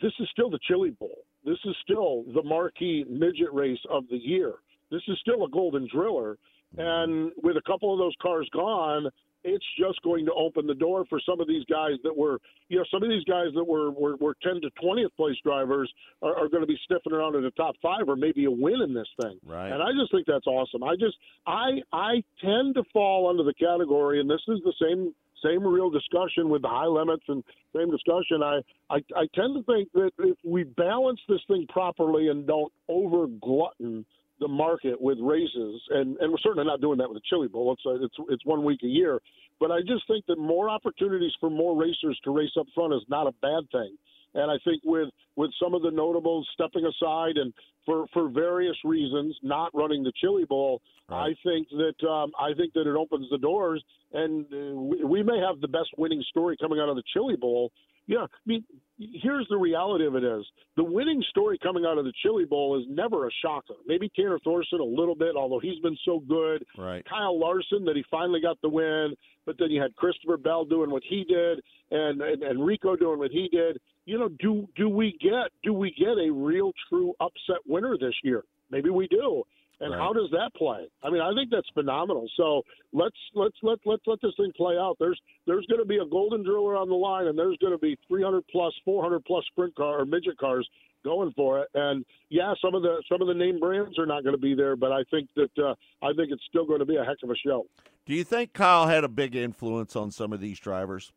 this 0.00 0.12
is 0.18 0.26
still 0.32 0.48
the 0.48 0.60
Chili 0.66 0.96
Bowl. 0.98 1.18
This 1.44 1.58
is 1.66 1.76
still 1.82 2.24
the 2.32 2.42
marquee 2.42 3.04
midget 3.06 3.52
race 3.52 3.80
of 3.90 4.04
the 4.08 4.16
year. 4.16 4.54
This 4.90 5.02
is 5.08 5.18
still 5.20 5.44
a 5.44 5.50
golden 5.50 5.86
driller. 5.92 6.38
And 6.78 7.32
with 7.42 7.58
a 7.58 7.62
couple 7.66 7.92
of 7.92 7.98
those 7.98 8.14
cars 8.22 8.48
gone, 8.54 9.10
it's 9.44 9.64
just 9.78 10.00
going 10.02 10.24
to 10.26 10.32
open 10.32 10.66
the 10.66 10.74
door 10.74 11.04
for 11.08 11.20
some 11.20 11.40
of 11.40 11.48
these 11.48 11.64
guys 11.66 11.94
that 12.04 12.16
were, 12.16 12.38
you 12.68 12.78
know, 12.78 12.84
some 12.90 13.02
of 13.02 13.08
these 13.08 13.24
guys 13.24 13.48
that 13.54 13.64
were 13.64 13.90
were, 13.90 14.16
were 14.16 14.36
10 14.42 14.60
to 14.62 14.70
20th 14.82 15.14
place 15.16 15.36
drivers 15.44 15.92
are, 16.22 16.36
are 16.36 16.48
going 16.48 16.62
to 16.62 16.66
be 16.66 16.78
sniffing 16.86 17.12
around 17.12 17.34
in 17.34 17.42
the 17.42 17.50
top 17.52 17.74
five 17.82 18.08
or 18.08 18.16
maybe 18.16 18.44
a 18.44 18.50
win 18.50 18.80
in 18.82 18.94
this 18.94 19.08
thing. 19.20 19.38
Right. 19.44 19.70
And 19.70 19.82
I 19.82 19.90
just 19.98 20.12
think 20.12 20.26
that's 20.26 20.46
awesome. 20.46 20.82
I 20.82 20.94
just 20.94 21.16
I 21.46 21.80
I 21.92 22.22
tend 22.40 22.74
to 22.76 22.84
fall 22.92 23.28
under 23.28 23.42
the 23.42 23.54
category, 23.54 24.20
and 24.20 24.28
this 24.28 24.42
is 24.48 24.60
the 24.64 24.74
same 24.80 25.14
same 25.44 25.66
real 25.66 25.90
discussion 25.90 26.48
with 26.48 26.62
the 26.62 26.68
high 26.68 26.86
limits 26.86 27.24
and 27.28 27.42
same 27.74 27.90
discussion. 27.90 28.42
I, 28.42 28.60
I 28.90 28.96
I 29.16 29.26
tend 29.34 29.56
to 29.56 29.62
think 29.64 29.90
that 29.94 30.10
if 30.18 30.36
we 30.44 30.64
balance 30.64 31.20
this 31.28 31.40
thing 31.48 31.66
properly 31.68 32.28
and 32.28 32.46
don't 32.46 32.72
over 32.88 33.26
glutton 33.26 34.04
the 34.42 34.48
market 34.48 35.00
with 35.00 35.18
races, 35.20 35.80
and, 35.90 36.16
and 36.18 36.30
we're 36.30 36.38
certainly 36.38 36.66
not 36.66 36.80
doing 36.80 36.98
that 36.98 37.08
with 37.08 37.16
the 37.16 37.26
Chili 37.30 37.48
Bowl. 37.48 37.72
It's 37.72 37.86
a, 37.86 38.04
it's 38.04 38.16
it's 38.28 38.44
one 38.44 38.64
week 38.64 38.80
a 38.82 38.86
year, 38.88 39.20
but 39.60 39.70
I 39.70 39.80
just 39.80 40.06
think 40.08 40.26
that 40.26 40.38
more 40.38 40.68
opportunities 40.68 41.32
for 41.40 41.48
more 41.48 41.74
racers 41.80 42.20
to 42.24 42.30
race 42.30 42.50
up 42.58 42.66
front 42.74 42.92
is 42.92 43.02
not 43.08 43.26
a 43.26 43.32
bad 43.40 43.70
thing. 43.70 43.96
And 44.34 44.50
I 44.50 44.56
think 44.64 44.82
with 44.84 45.08
with 45.36 45.50
some 45.62 45.74
of 45.74 45.82
the 45.82 45.90
notables 45.90 46.48
stepping 46.52 46.84
aside 46.84 47.36
and 47.36 47.52
for 47.86 48.06
for 48.12 48.28
various 48.28 48.76
reasons 48.84 49.36
not 49.42 49.70
running 49.74 50.02
the 50.02 50.12
Chili 50.20 50.44
Bowl, 50.44 50.80
I 51.08 51.34
think 51.44 51.68
that 51.70 52.08
um, 52.08 52.32
I 52.38 52.54
think 52.54 52.72
that 52.74 52.86
it 52.86 52.96
opens 52.96 53.28
the 53.30 53.38
doors, 53.38 53.82
and 54.12 54.46
uh, 54.46 54.74
we, 54.74 55.04
we 55.04 55.22
may 55.22 55.38
have 55.38 55.60
the 55.60 55.68
best 55.68 55.90
winning 55.98 56.22
story 56.30 56.56
coming 56.60 56.78
out 56.80 56.88
of 56.88 56.96
the 56.96 57.02
Chili 57.12 57.36
Bowl. 57.36 57.70
Yeah, 58.06 58.24
I 58.24 58.26
mean, 58.46 58.64
here's 58.98 59.46
the 59.48 59.56
reality 59.56 60.06
of 60.06 60.16
it 60.16 60.24
is 60.24 60.44
the 60.76 60.84
winning 60.84 61.22
story 61.30 61.58
coming 61.62 61.84
out 61.84 61.98
of 61.98 62.04
the 62.04 62.12
Chili 62.22 62.44
Bowl 62.44 62.78
is 62.78 62.84
never 62.88 63.26
a 63.26 63.30
shocker. 63.42 63.74
Maybe 63.86 64.10
Tanner 64.14 64.38
Thorson 64.42 64.80
a 64.80 64.84
little 64.84 65.14
bit, 65.14 65.36
although 65.36 65.60
he's 65.60 65.78
been 65.80 65.96
so 66.04 66.20
good. 66.20 66.64
Right. 66.76 67.04
Kyle 67.08 67.38
Larson 67.38 67.84
that 67.84 67.96
he 67.96 68.04
finally 68.10 68.40
got 68.40 68.60
the 68.62 68.68
win, 68.68 69.14
but 69.46 69.56
then 69.58 69.70
you 69.70 69.80
had 69.80 69.94
Christopher 69.96 70.36
Bell 70.36 70.64
doing 70.64 70.90
what 70.90 71.02
he 71.08 71.24
did 71.24 71.60
and, 71.90 72.20
and 72.20 72.42
and 72.42 72.64
Rico 72.64 72.96
doing 72.96 73.18
what 73.18 73.30
he 73.30 73.48
did. 73.52 73.78
You 74.04 74.18
know, 74.18 74.28
do 74.40 74.68
do 74.76 74.88
we 74.88 75.16
get 75.20 75.50
do 75.62 75.72
we 75.72 75.94
get 75.98 76.18
a 76.18 76.32
real 76.32 76.72
true 76.88 77.14
upset 77.20 77.58
winner 77.66 77.96
this 77.98 78.14
year? 78.22 78.44
Maybe 78.70 78.90
we 78.90 79.06
do. 79.08 79.44
And 79.80 79.90
Right. 79.90 79.98
how 79.98 80.12
does 80.12 80.30
that 80.30 80.52
play? 80.54 80.86
I 81.02 81.10
mean, 81.10 81.20
I 81.20 81.34
think 81.34 81.50
that's 81.50 81.68
phenomenal. 81.70 82.28
So 82.36 82.62
let's 82.92 83.16
let's 83.34 83.56
let 83.62 83.78
let's 83.84 84.06
let 84.06 84.20
this 84.20 84.34
thing 84.36 84.52
play 84.56 84.76
out. 84.76 84.96
There's 85.00 85.20
there's 85.46 85.66
going 85.66 85.80
to 85.80 85.86
be 85.86 85.98
a 85.98 86.06
golden 86.06 86.44
driller 86.44 86.76
on 86.76 86.88
the 86.88 86.94
line, 86.94 87.26
and 87.26 87.36
there's 87.36 87.56
going 87.58 87.72
to 87.72 87.78
be 87.78 87.98
300 88.06 88.44
plus, 88.48 88.72
400 88.84 89.24
plus 89.24 89.44
sprint 89.46 89.74
car 89.74 90.00
or 90.00 90.04
midget 90.04 90.38
cars 90.38 90.68
going 91.02 91.32
for 91.32 91.60
it. 91.60 91.68
And 91.74 92.04
yeah, 92.28 92.54
some 92.62 92.74
of 92.74 92.82
the 92.82 93.02
some 93.10 93.20
of 93.20 93.28
the 93.28 93.34
name 93.34 93.58
brands 93.58 93.98
are 93.98 94.06
not 94.06 94.22
going 94.22 94.36
to 94.36 94.40
be 94.40 94.54
there, 94.54 94.76
but 94.76 94.92
I 94.92 95.02
think 95.10 95.28
that 95.34 95.50
uh, 95.58 95.74
I 96.04 96.12
think 96.12 96.30
it's 96.30 96.44
still 96.48 96.64
going 96.64 96.80
to 96.80 96.86
be 96.86 96.96
a 96.96 97.04
heck 97.04 97.18
of 97.24 97.30
a 97.30 97.36
show. 97.36 97.66
Do 98.06 98.14
you 98.14 98.24
think 98.24 98.52
Kyle 98.52 98.86
had 98.86 99.04
a 99.04 99.08
big 99.08 99.34
influence 99.34 99.94
on 99.96 100.10
some 100.10 100.32
of 100.32 100.40
these 100.40 100.58
drivers? 100.58 101.12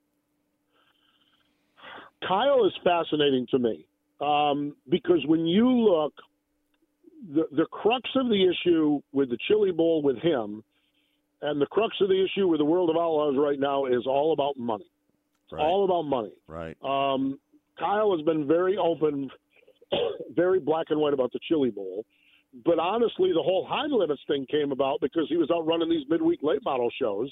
Kyle 2.28 2.66
is 2.66 2.74
fascinating 2.84 3.47
to 3.51 3.60
me 3.60 3.86
um, 4.22 4.76
because 4.89 5.26
when 5.26 5.45
you 5.45 5.70
look, 5.70 6.14
the 7.34 7.44
the 7.52 7.66
crux 7.66 8.10
of 8.16 8.28
the 8.28 8.50
issue 8.50 9.02
with 9.12 9.30
the 9.30 9.38
Chili 9.48 9.72
Bowl 9.72 10.02
with 10.02 10.18
him, 10.18 10.64
and 11.42 11.62
the 11.62 11.66
crux 11.66 11.96
of 12.02 12.10
the 12.10 12.24
issue 12.24 12.48
with 12.48 12.60
the 12.60 12.66
World 12.66 12.90
of 12.90 12.96
Outlaws 12.96 13.36
right 13.38 13.60
now 13.60 13.86
is 13.86 14.06
all 14.06 14.34
about 14.34 14.58
money. 14.58 14.86
It's 15.46 15.54
all 15.60 15.86
about 15.86 16.04
money. 16.04 16.34
Right. 16.48 16.76
Um, 16.84 17.40
Kyle 17.78 18.16
has 18.16 18.26
been 18.26 18.48
very 18.48 18.78
open, 18.78 19.30
very 20.36 20.60
black 20.60 20.88
and 20.90 21.00
white 21.00 21.14
about 21.14 21.32
the 21.34 21.40
Chili 21.48 21.70
Bowl. 21.70 22.06
But 22.64 22.80
honestly, 22.80 23.32
the 23.34 23.44
whole 23.44 23.66
high 23.70 23.86
limits 23.86 24.22
thing 24.28 24.46
came 24.50 24.72
about 24.72 25.02
because 25.02 25.26
he 25.28 25.36
was 25.36 25.52
out 25.52 25.68
running 25.68 25.90
these 25.90 26.08
midweek 26.10 26.40
late 26.42 26.64
model 26.64 26.90
shows 27.00 27.30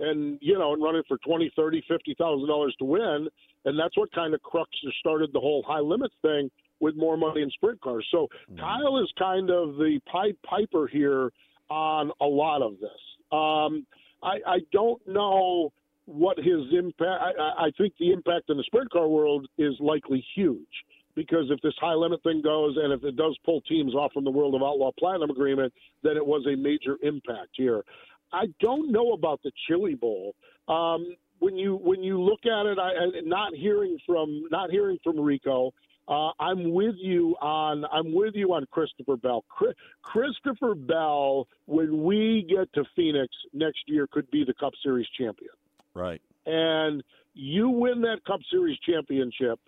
and, 0.00 0.38
you 0.42 0.58
know, 0.58 0.72
and 0.72 0.82
running 0.82 1.02
for 1.06 1.16
twenty, 1.18 1.52
thirty, 1.54 1.82
fifty 1.88 2.14
thousand 2.18 2.48
dollars 2.48 2.74
to 2.80 2.84
win. 2.84 3.28
And 3.64 3.78
that's 3.78 3.96
what 3.96 4.12
kind 4.12 4.34
of 4.34 4.42
crux 4.42 4.68
started 4.98 5.30
the 5.32 5.40
whole 5.40 5.64
high 5.66 5.80
limits 5.80 6.14
thing 6.22 6.50
with 6.80 6.96
more 6.96 7.16
money 7.16 7.42
in 7.42 7.50
sprint 7.50 7.80
cars. 7.80 8.06
So 8.10 8.28
Kyle 8.58 8.98
is 9.02 9.10
kind 9.18 9.50
of 9.50 9.76
the 9.76 10.00
Pied 10.10 10.36
Piper 10.42 10.86
here 10.86 11.32
on 11.70 12.10
a 12.20 12.26
lot 12.26 12.62
of 12.62 12.74
this. 12.80 12.90
Um, 13.32 13.86
I, 14.22 14.38
I 14.46 14.58
don't 14.72 15.00
know 15.06 15.72
what 16.06 16.36
his 16.38 16.60
impact. 16.72 17.00
I, 17.22 17.30
I- 17.40 17.64
I 17.66 17.70
think 17.78 17.94
the 17.98 18.12
impact 18.12 18.50
in 18.50 18.56
the 18.56 18.64
sprint 18.64 18.90
car 18.90 19.08
world 19.08 19.46
is 19.58 19.74
likely 19.80 20.24
huge 20.34 20.66
because 21.14 21.46
if 21.50 21.60
this 21.62 21.74
high 21.80 21.94
limit 21.94 22.22
thing 22.22 22.42
goes 22.42 22.76
and 22.76 22.92
if 22.92 23.04
it 23.04 23.16
does 23.16 23.36
pull 23.44 23.60
teams 23.62 23.94
off 23.94 24.12
from 24.12 24.24
the 24.24 24.30
World 24.30 24.54
of 24.54 24.62
Outlaw 24.62 24.90
Platinum 24.98 25.30
agreement, 25.30 25.72
then 26.02 26.16
it 26.16 26.26
was 26.26 26.44
a 26.46 26.56
major 26.56 26.98
impact 27.02 27.50
here. 27.52 27.84
I 28.32 28.46
don't 28.60 28.90
know 28.90 29.12
about 29.12 29.40
the 29.44 29.52
Chili 29.66 29.94
Bowl. 29.94 30.34
Um, 30.68 31.14
when 31.38 31.56
you 31.56 31.76
when 31.76 32.02
you 32.02 32.20
look 32.20 32.46
at 32.46 32.66
it, 32.66 32.78
I, 32.78 32.90
and 32.94 33.26
not 33.28 33.54
hearing 33.54 33.96
from 34.06 34.44
not 34.50 34.70
hearing 34.70 34.98
from 35.04 35.20
Rico. 35.20 35.72
Uh, 36.06 36.30
I'm 36.38 36.72
with 36.72 36.96
you 36.98 37.34
on 37.40 37.84
I'm 37.90 38.12
with 38.14 38.34
you 38.34 38.52
on 38.52 38.66
Christopher 38.70 39.16
Bell. 39.16 39.44
Chri- 39.50 39.74
Christopher 40.02 40.74
Bell, 40.74 41.48
when 41.66 42.02
we 42.02 42.46
get 42.48 42.72
to 42.74 42.84
Phoenix 42.94 43.28
next 43.52 43.80
year, 43.86 44.06
could 44.10 44.30
be 44.30 44.44
the 44.44 44.54
Cup 44.54 44.72
Series 44.82 45.06
champion 45.18 45.52
Right. 45.94 46.20
and 46.46 47.02
you 47.34 47.68
win 47.68 48.02
that 48.02 48.24
Cup 48.26 48.40
Series 48.50 48.78
championship, 48.80 49.58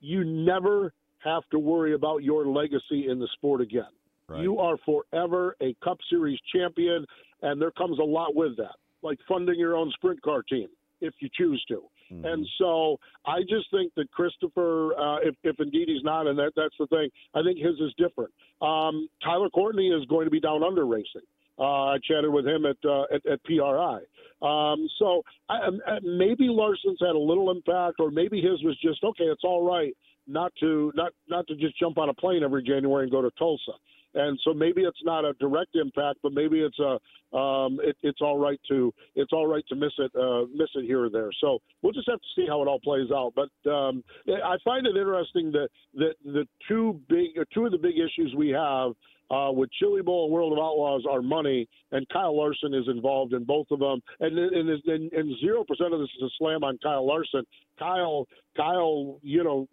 you 0.00 0.24
never 0.24 0.92
have 1.18 1.42
to 1.50 1.58
worry 1.58 1.94
about 1.94 2.22
your 2.22 2.46
legacy 2.46 3.08
in 3.08 3.18
the 3.18 3.28
sport 3.34 3.60
again. 3.60 3.88
Right. 4.28 4.42
You 4.42 4.58
are 4.58 4.76
forever 4.84 5.56
a 5.60 5.74
Cup 5.82 5.98
Series 6.10 6.38
champion, 6.54 7.06
and 7.42 7.60
there 7.60 7.72
comes 7.72 7.98
a 7.98 8.04
lot 8.04 8.36
with 8.36 8.56
that, 8.58 8.76
like 9.02 9.18
funding 9.26 9.58
your 9.58 9.74
own 9.74 9.90
sprint 9.92 10.20
car 10.22 10.42
team 10.42 10.68
if 11.00 11.14
you 11.20 11.28
choose 11.32 11.64
to. 11.68 11.82
And 12.24 12.46
so 12.58 12.98
I 13.26 13.40
just 13.42 13.70
think 13.70 13.92
that 13.96 14.10
Christopher, 14.12 14.94
uh, 14.98 15.16
if, 15.18 15.34
if 15.44 15.56
indeed 15.60 15.88
he's 15.88 16.02
not, 16.02 16.26
and 16.26 16.38
that, 16.38 16.52
that's 16.56 16.74
the 16.78 16.86
thing, 16.86 17.08
I 17.34 17.42
think 17.42 17.58
his 17.58 17.74
is 17.80 17.92
different. 17.98 18.32
Um, 18.62 19.08
Tyler 19.22 19.50
Courtney 19.50 19.88
is 19.88 20.04
going 20.06 20.24
to 20.24 20.30
be 20.30 20.40
down 20.40 20.62
under 20.62 20.86
racing. 20.86 21.22
Uh, 21.58 21.94
I 21.94 21.98
chatted 22.06 22.32
with 22.32 22.46
him 22.46 22.66
at 22.66 22.76
uh, 22.88 23.02
at, 23.12 23.26
at 23.26 23.42
PRI. 23.44 23.98
Um, 24.42 24.88
so 24.98 25.22
I, 25.48 25.58
I- 25.86 25.98
maybe 26.02 26.46
Larson's 26.48 26.98
had 27.00 27.16
a 27.16 27.18
little 27.18 27.50
impact, 27.50 27.96
or 27.98 28.10
maybe 28.12 28.40
his 28.40 28.62
was 28.62 28.78
just 28.80 29.02
okay. 29.02 29.24
It's 29.24 29.42
all 29.44 29.64
right 29.66 29.92
not 30.28 30.52
to 30.60 30.92
not 30.94 31.12
not 31.28 31.46
to 31.48 31.56
just 31.56 31.76
jump 31.78 31.98
on 31.98 32.10
a 32.10 32.14
plane 32.14 32.44
every 32.44 32.62
January 32.62 33.04
and 33.04 33.10
go 33.10 33.22
to 33.22 33.30
Tulsa. 33.38 33.72
And 34.18 34.38
so 34.44 34.52
maybe 34.52 34.82
it's 34.82 35.04
not 35.04 35.24
a 35.24 35.32
direct 35.34 35.76
impact, 35.76 36.18
but 36.22 36.32
maybe 36.32 36.60
it's 36.60 36.78
a 36.80 36.98
um, 37.36 37.78
it, 37.82 37.96
it's 38.02 38.20
all 38.20 38.38
right 38.38 38.60
to 38.68 38.92
it's 39.14 39.32
all 39.32 39.46
right 39.46 39.64
to 39.68 39.76
miss 39.76 39.92
it 39.98 40.10
uh, 40.16 40.46
miss 40.54 40.68
it 40.74 40.84
here 40.84 41.04
or 41.04 41.10
there. 41.10 41.30
So 41.40 41.58
we'll 41.82 41.92
just 41.92 42.08
have 42.08 42.18
to 42.18 42.28
see 42.34 42.46
how 42.48 42.60
it 42.62 42.68
all 42.68 42.80
plays 42.80 43.10
out. 43.14 43.32
But 43.36 43.70
um, 43.70 44.02
I 44.28 44.56
find 44.64 44.86
it 44.86 44.96
interesting 44.96 45.52
that 45.52 45.68
that 45.94 46.14
the 46.24 46.46
two 46.68 47.00
big 47.08 47.28
two 47.54 47.66
of 47.66 47.72
the 47.72 47.78
big 47.78 47.94
issues 47.96 48.34
we 48.36 48.48
have 48.48 48.92
uh, 49.30 49.52
with 49.52 49.70
Chili 49.78 50.02
Bowl 50.02 50.24
and 50.24 50.32
World 50.32 50.52
of 50.52 50.58
Outlaws 50.58 51.04
are 51.08 51.22
money, 51.22 51.68
and 51.92 52.08
Kyle 52.08 52.36
Larson 52.36 52.74
is 52.74 52.88
involved 52.88 53.34
in 53.34 53.44
both 53.44 53.66
of 53.70 53.78
them. 53.78 54.00
And- 54.20 54.38
and 54.38 55.38
zero 55.40 55.64
percent 55.64 55.92
of 55.92 56.00
this 56.00 56.08
is 56.16 56.22
a 56.22 56.30
slam 56.38 56.64
on 56.64 56.78
Kyle 56.78 57.06
Larson. 57.06 57.44
Kyle, 57.78 58.26
Kyle, 58.56 59.18
you 59.22 59.44
know, 59.44 59.68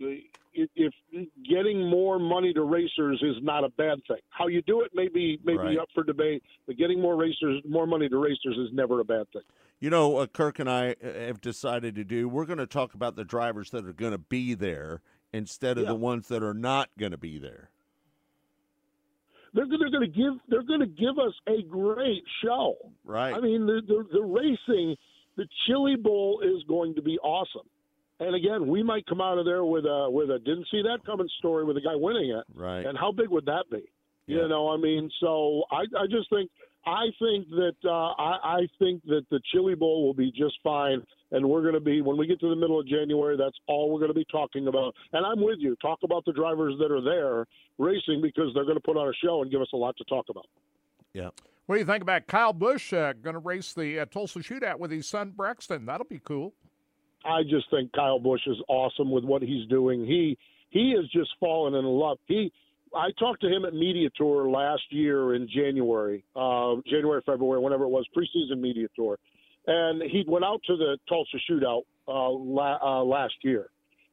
if, 0.75 0.93
getting 1.49 1.89
more 1.89 2.17
money 2.19 2.53
to 2.53 2.63
racers 2.63 3.21
is 3.21 3.35
not 3.43 3.63
a 3.63 3.69
bad 3.69 3.99
thing. 4.07 4.17
How 4.29 4.47
you 4.47 4.61
do 4.63 4.81
it 4.81 4.91
may 4.95 5.07
be 5.07 5.39
may 5.43 5.55
Right. 5.55 5.71
be 5.71 5.79
up 5.79 5.89
for 5.93 6.03
debate, 6.03 6.43
but 6.67 6.77
getting 6.77 7.01
more 7.01 7.15
racers, 7.15 7.61
more 7.67 7.85
money 7.87 8.07
to 8.09 8.17
racers 8.17 8.57
is 8.57 8.69
never 8.73 8.99
a 8.99 9.03
bad 9.05 9.29
thing. 9.31 9.41
You 9.79 9.89
know, 9.89 10.17
uh, 10.17 10.27
Kirk 10.27 10.59
and 10.59 10.69
I 10.69 10.95
uh, 11.03 11.13
have 11.13 11.41
decided 11.41 11.95
to 11.95 12.03
do. 12.03 12.29
We're 12.29 12.45
going 12.45 12.59
to 12.59 12.65
talk 12.67 12.93
about 12.93 13.15
the 13.15 13.25
drivers 13.25 13.69
that 13.71 13.85
are 13.85 13.93
going 13.93 14.13
to 14.13 14.17
be 14.17 14.53
there 14.53 15.01
instead 15.33 15.77
of 15.77 15.83
Yeah. 15.83 15.89
the 15.89 15.95
ones 15.95 16.27
that 16.29 16.41
are 16.41 16.53
not 16.53 16.89
going 16.97 17.11
to 17.11 17.17
be 17.17 17.37
there. 17.37 17.69
They're, 19.53 19.65
they're 19.67 19.89
going 19.89 20.11
to 20.11 20.15
give 20.15 20.33
they're 20.49 20.63
going 20.63 20.81
to 20.81 20.85
give 20.85 21.17
us 21.19 21.33
a 21.47 21.61
great 21.63 22.23
show. 22.43 22.75
Right. 23.03 23.33
I 23.33 23.39
mean, 23.39 23.65
the, 23.65 23.81
the 23.87 24.05
the 24.11 24.21
racing, 24.21 24.95
the 25.37 25.47
Chili 25.65 25.95
Bowl 25.95 26.41
is 26.43 26.63
going 26.67 26.95
to 26.95 27.01
be 27.01 27.17
awesome. 27.19 27.67
And 28.19 28.35
again, 28.35 28.67
we 28.67 28.81
might 28.81 29.05
come 29.07 29.19
out 29.19 29.37
of 29.37 29.45
there 29.45 29.65
with 29.65 29.85
a 29.85 30.09
with 30.09 30.29
a 30.29 30.39
didn't 30.39 30.67
see 30.71 30.81
that 30.83 30.99
coming 31.05 31.27
story 31.39 31.65
with 31.65 31.77
a 31.77 31.81
guy 31.81 31.95
winning 31.95 32.29
it. 32.29 32.45
Right. 32.53 32.85
And 32.85 32.97
how 32.97 33.11
big 33.11 33.29
would 33.29 33.45
that 33.45 33.65
be? 33.69 33.83
Yeah. 34.27 34.43
You 34.43 34.47
know, 34.47 34.69
I 34.69 34.77
mean, 34.77 35.09
so 35.19 35.63
I 35.71 35.81
I 35.99 36.07
just 36.09 36.29
think 36.29 36.49
I 36.85 37.05
think 37.19 37.49
that 37.49 37.75
uh, 37.83 38.13
I 38.17 38.37
I 38.43 38.67
think 38.79 39.03
that 39.05 39.25
the 39.31 39.41
Chili 39.51 39.75
Bowl 39.75 40.05
will 40.05 40.13
be 40.13 40.31
just 40.31 40.55
fine. 40.63 41.03
And 41.31 41.49
we're 41.49 41.63
going 41.63 41.73
to 41.73 41.81
be 41.81 42.01
when 42.01 42.17
we 42.17 42.27
get 42.27 42.39
to 42.39 42.49
the 42.49 42.55
middle 42.55 42.79
of 42.79 42.87
January. 42.87 43.35
That's 43.35 43.57
all 43.67 43.91
we're 43.91 43.99
going 43.99 44.11
to 44.11 44.15
be 44.15 44.25
talking 44.31 44.67
about. 44.67 44.93
And 45.11 45.25
I'm 45.25 45.43
with 45.43 45.57
you. 45.59 45.75
Talk 45.81 45.99
about 46.03 46.23
the 46.23 46.31
drivers 46.31 46.75
that 46.79 46.91
are 46.91 47.01
there 47.01 47.45
racing 47.77 48.21
because 48.21 48.51
they're 48.53 48.63
going 48.63 48.77
to 48.77 48.81
put 48.81 48.95
on 48.95 49.09
a 49.09 49.13
show 49.21 49.41
and 49.41 49.51
give 49.51 49.59
us 49.59 49.67
a 49.73 49.77
lot 49.77 49.97
to 49.97 50.03
talk 50.05 50.27
about. 50.29 50.45
Yeah. 51.13 51.29
What 51.65 51.75
do 51.75 51.79
you 51.79 51.85
think 51.85 52.03
about 52.03 52.27
Kyle 52.27 52.53
Busch 52.53 52.93
uh, 52.93 53.13
going 53.13 53.33
to 53.33 53.39
race 53.39 53.73
the 53.73 53.99
uh, 53.99 54.05
Tulsa 54.05 54.39
Shootout 54.39 54.77
with 54.77 54.91
his 54.91 55.07
son 55.07 55.33
Brexton? 55.35 55.85
That'll 55.85 56.05
be 56.05 56.21
cool. 56.23 56.53
I 57.25 57.43
just 57.43 57.69
think 57.71 57.91
Kyle 57.93 58.19
Busch 58.19 58.41
is 58.47 58.57
awesome 58.67 59.11
with 59.11 59.23
what 59.23 59.41
he's 59.41 59.67
doing. 59.67 60.05
He 60.05 60.37
he 60.69 60.93
has 60.97 61.07
just 61.09 61.31
fallen 61.39 61.73
in 61.75 61.85
love. 61.85 62.17
He 62.27 62.51
I 62.95 63.09
talked 63.19 63.41
to 63.41 63.47
him 63.49 63.65
at 63.65 63.73
Media 63.73 64.09
Tour 64.15 64.49
last 64.49 64.83
year 64.89 65.35
in 65.35 65.47
January, 65.53 66.23
uh, 66.35 66.75
January, 66.87 67.21
February, 67.25 67.59
whenever 67.59 67.83
it 67.83 67.89
was, 67.89 68.05
preseason 68.15 68.59
Media 68.61 68.87
Tour, 68.95 69.17
and 69.67 70.01
he 70.03 70.23
went 70.27 70.45
out 70.45 70.61
to 70.67 70.77
the 70.77 70.97
Tulsa 71.09 71.37
Shootout 71.49 71.81
uh, 72.07 72.29
la- 72.29 72.79
uh, 72.81 73.03
last 73.03 73.33
year. 73.43 73.67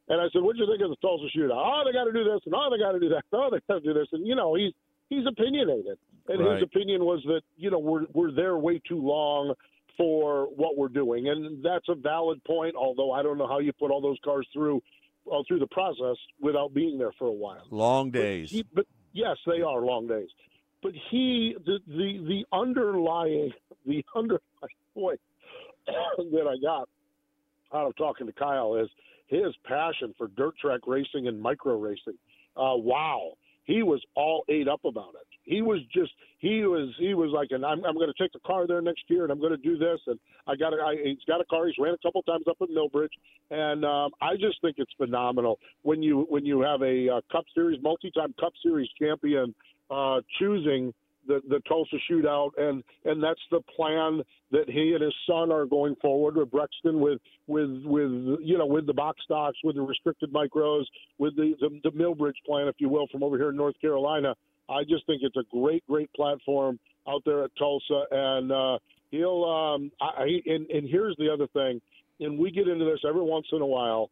And 0.09 0.19
I 0.19 0.25
said, 0.33 0.41
"What'd 0.41 0.59
you 0.59 0.67
think 0.67 0.81
of 0.81 0.89
the 0.89 0.97
Tulsa 0.97 1.25
Shootout? 1.37 1.51
Oh, 1.55 1.83
they 1.85 1.93
got 1.93 2.05
to 2.05 2.11
do 2.11 2.23
this, 2.25 2.41
and 2.45 2.53
oh, 2.55 2.67
they 2.71 2.77
got 2.77 2.91
to 2.91 2.99
do 2.99 3.09
that. 3.09 3.23
Oh, 3.31 3.49
they 3.49 3.59
got 3.69 3.75
to 3.75 3.79
do 3.81 3.93
this." 3.93 4.07
And 4.11 4.27
you 4.27 4.35
know, 4.35 4.53
he's 4.55 4.73
he's 5.09 5.25
opinionated, 5.25 5.97
and 6.27 6.39
Right. 6.39 6.55
his 6.55 6.63
opinion 6.63 7.05
was 7.05 7.21
that 7.27 7.41
you 7.55 7.71
know 7.71 7.79
we're 7.79 8.05
we're 8.13 8.31
there 8.31 8.57
way 8.57 8.79
too 8.85 8.99
long 8.99 9.53
for 9.97 10.47
what 10.55 10.77
we're 10.77 10.87
doing, 10.87 11.29
and 11.29 11.63
that's 11.63 11.87
a 11.89 11.95
valid 11.95 12.43
point. 12.43 12.75
Although 12.75 13.11
I 13.11 13.23
don't 13.23 13.37
know 13.37 13.47
how 13.47 13.59
you 13.59 13.73
put 13.73 13.91
all 13.91 14.01
those 14.01 14.17
cars 14.23 14.47
through 14.53 14.81
uh, 15.31 15.43
through 15.47 15.59
the 15.59 15.67
process 15.67 16.17
without 16.39 16.73
being 16.73 16.97
there 16.97 17.11
for 17.17 17.27
a 17.27 17.31
while. 17.31 17.63
Long 17.69 18.11
days. 18.11 18.51
He, 18.51 18.65
but 18.73 18.85
yes, 19.13 19.37
they 19.45 19.61
are 19.61 19.81
long 19.81 20.07
days. 20.07 20.29
But 20.81 20.93
he, 21.11 21.55
the 21.65 21.79
the 21.87 22.17
the 22.27 22.45
underlying 22.51 23.51
the 23.85 24.03
underlying 24.15 24.41
point 24.93 25.19
that 25.85 26.47
I 26.47 26.55
got 26.61 26.89
out 27.73 27.87
of 27.87 27.95
talking 27.95 28.27
to 28.27 28.33
Kyle 28.33 28.75
is 28.75 28.89
his 29.27 29.55
passion 29.65 30.13
for 30.17 30.27
dirt 30.27 30.57
track 30.57 30.81
racing 30.85 31.27
and 31.27 31.41
micro 31.41 31.77
racing. 31.77 32.17
Uh, 32.55 32.75
wow, 32.75 33.33
he 33.63 33.81
was 33.81 34.01
all 34.15 34.43
ate 34.49 34.67
up 34.67 34.85
about 34.85 35.15
it. 35.15 35.27
He 35.43 35.61
was 35.61 35.79
just 35.93 36.11
he 36.39 36.63
was 36.63 36.93
he 36.99 37.13
was 37.13 37.31
like, 37.33 37.49
and 37.51 37.65
I'm 37.65 37.83
I'm 37.85 37.95
going 37.95 38.11
to 38.11 38.21
take 38.23 38.31
the 38.33 38.39
car 38.39 38.67
there 38.67 38.81
next 38.81 39.03
year, 39.07 39.23
and 39.23 39.31
I'm 39.31 39.39
going 39.39 39.51
to 39.51 39.57
do 39.57 39.77
this, 39.77 39.99
and 40.07 40.19
I 40.47 40.55
got 40.55 40.73
a, 40.73 40.77
I, 40.77 40.95
he's 41.03 41.23
got 41.27 41.41
a 41.41 41.45
car. 41.45 41.67
He's 41.67 41.75
ran 41.79 41.93
a 41.93 41.97
couple 41.97 42.21
times 42.23 42.45
up 42.49 42.57
at 42.61 42.69
Millbridge, 42.69 43.13
and 43.51 43.85
um, 43.85 44.11
I 44.21 44.35
just 44.35 44.61
think 44.61 44.75
it's 44.77 44.91
phenomenal 44.97 45.59
when 45.81 46.01
you 46.01 46.25
when 46.29 46.45
you 46.45 46.61
have 46.61 46.81
a 46.81 47.09
uh, 47.09 47.21
Cup 47.31 47.45
Series 47.53 47.81
multi-time 47.81 48.33
Cup 48.39 48.53
Series 48.63 48.89
champion 48.99 49.53
uh, 49.89 50.21
choosing 50.39 50.93
the 51.27 51.41
the 51.49 51.59
Tulsa 51.67 51.97
shootout, 52.09 52.51
and 52.57 52.83
and 53.05 53.23
that's 53.23 53.41
the 53.51 53.61
plan 53.75 54.21
that 54.51 54.69
he 54.69 54.93
and 54.93 55.01
his 55.01 55.13
son 55.27 55.51
are 55.51 55.65
going 55.65 55.95
forward 56.01 56.35
with 56.35 56.51
Brexton, 56.51 56.99
with 56.99 57.19
with 57.47 57.69
with 57.85 58.39
you 58.41 58.57
know 58.57 58.65
with 58.65 58.85
the 58.85 58.93
box 58.93 59.21
stocks, 59.23 59.57
with 59.63 59.75
the 59.75 59.81
restricted 59.81 60.31
micros, 60.33 60.83
with 61.17 61.35
the 61.35 61.53
the, 61.59 61.69
the 61.83 61.91
Millbridge 61.91 62.41
plan, 62.45 62.67
if 62.67 62.75
you 62.79 62.89
will, 62.89 63.07
from 63.11 63.23
over 63.23 63.37
here 63.37 63.49
in 63.49 63.55
North 63.55 63.79
Carolina. 63.79 64.35
I 64.69 64.83
just 64.83 65.05
think 65.05 65.21
it's 65.23 65.37
a 65.37 65.43
great, 65.51 65.83
great 65.87 66.11
platform 66.13 66.79
out 67.07 67.21
there 67.25 67.43
at 67.43 67.51
Tulsa, 67.57 68.03
and 68.11 68.51
uh, 68.51 68.79
he'll. 69.11 69.43
Um, 69.43 69.91
I, 70.01 70.23
I 70.23 70.41
and, 70.45 70.69
and 70.69 70.87
here's 70.89 71.15
the 71.17 71.31
other 71.31 71.47
thing, 71.47 71.81
and 72.19 72.37
we 72.39 72.51
get 72.51 72.67
into 72.67 72.85
this 72.85 72.99
every 73.07 73.21
once 73.23 73.47
in 73.51 73.61
a 73.61 73.65
while. 73.65 74.09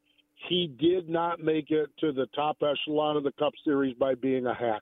He 0.49 0.67
did 0.79 1.07
not 1.07 1.39
make 1.39 1.69
it 1.69 1.89
to 1.99 2.11
the 2.11 2.25
top 2.35 2.57
echelon 2.63 3.15
of 3.15 3.23
the 3.23 3.31
Cup 3.33 3.53
Series 3.63 3.95
by 3.95 4.15
being 4.15 4.47
a 4.47 4.53
hack. 4.55 4.81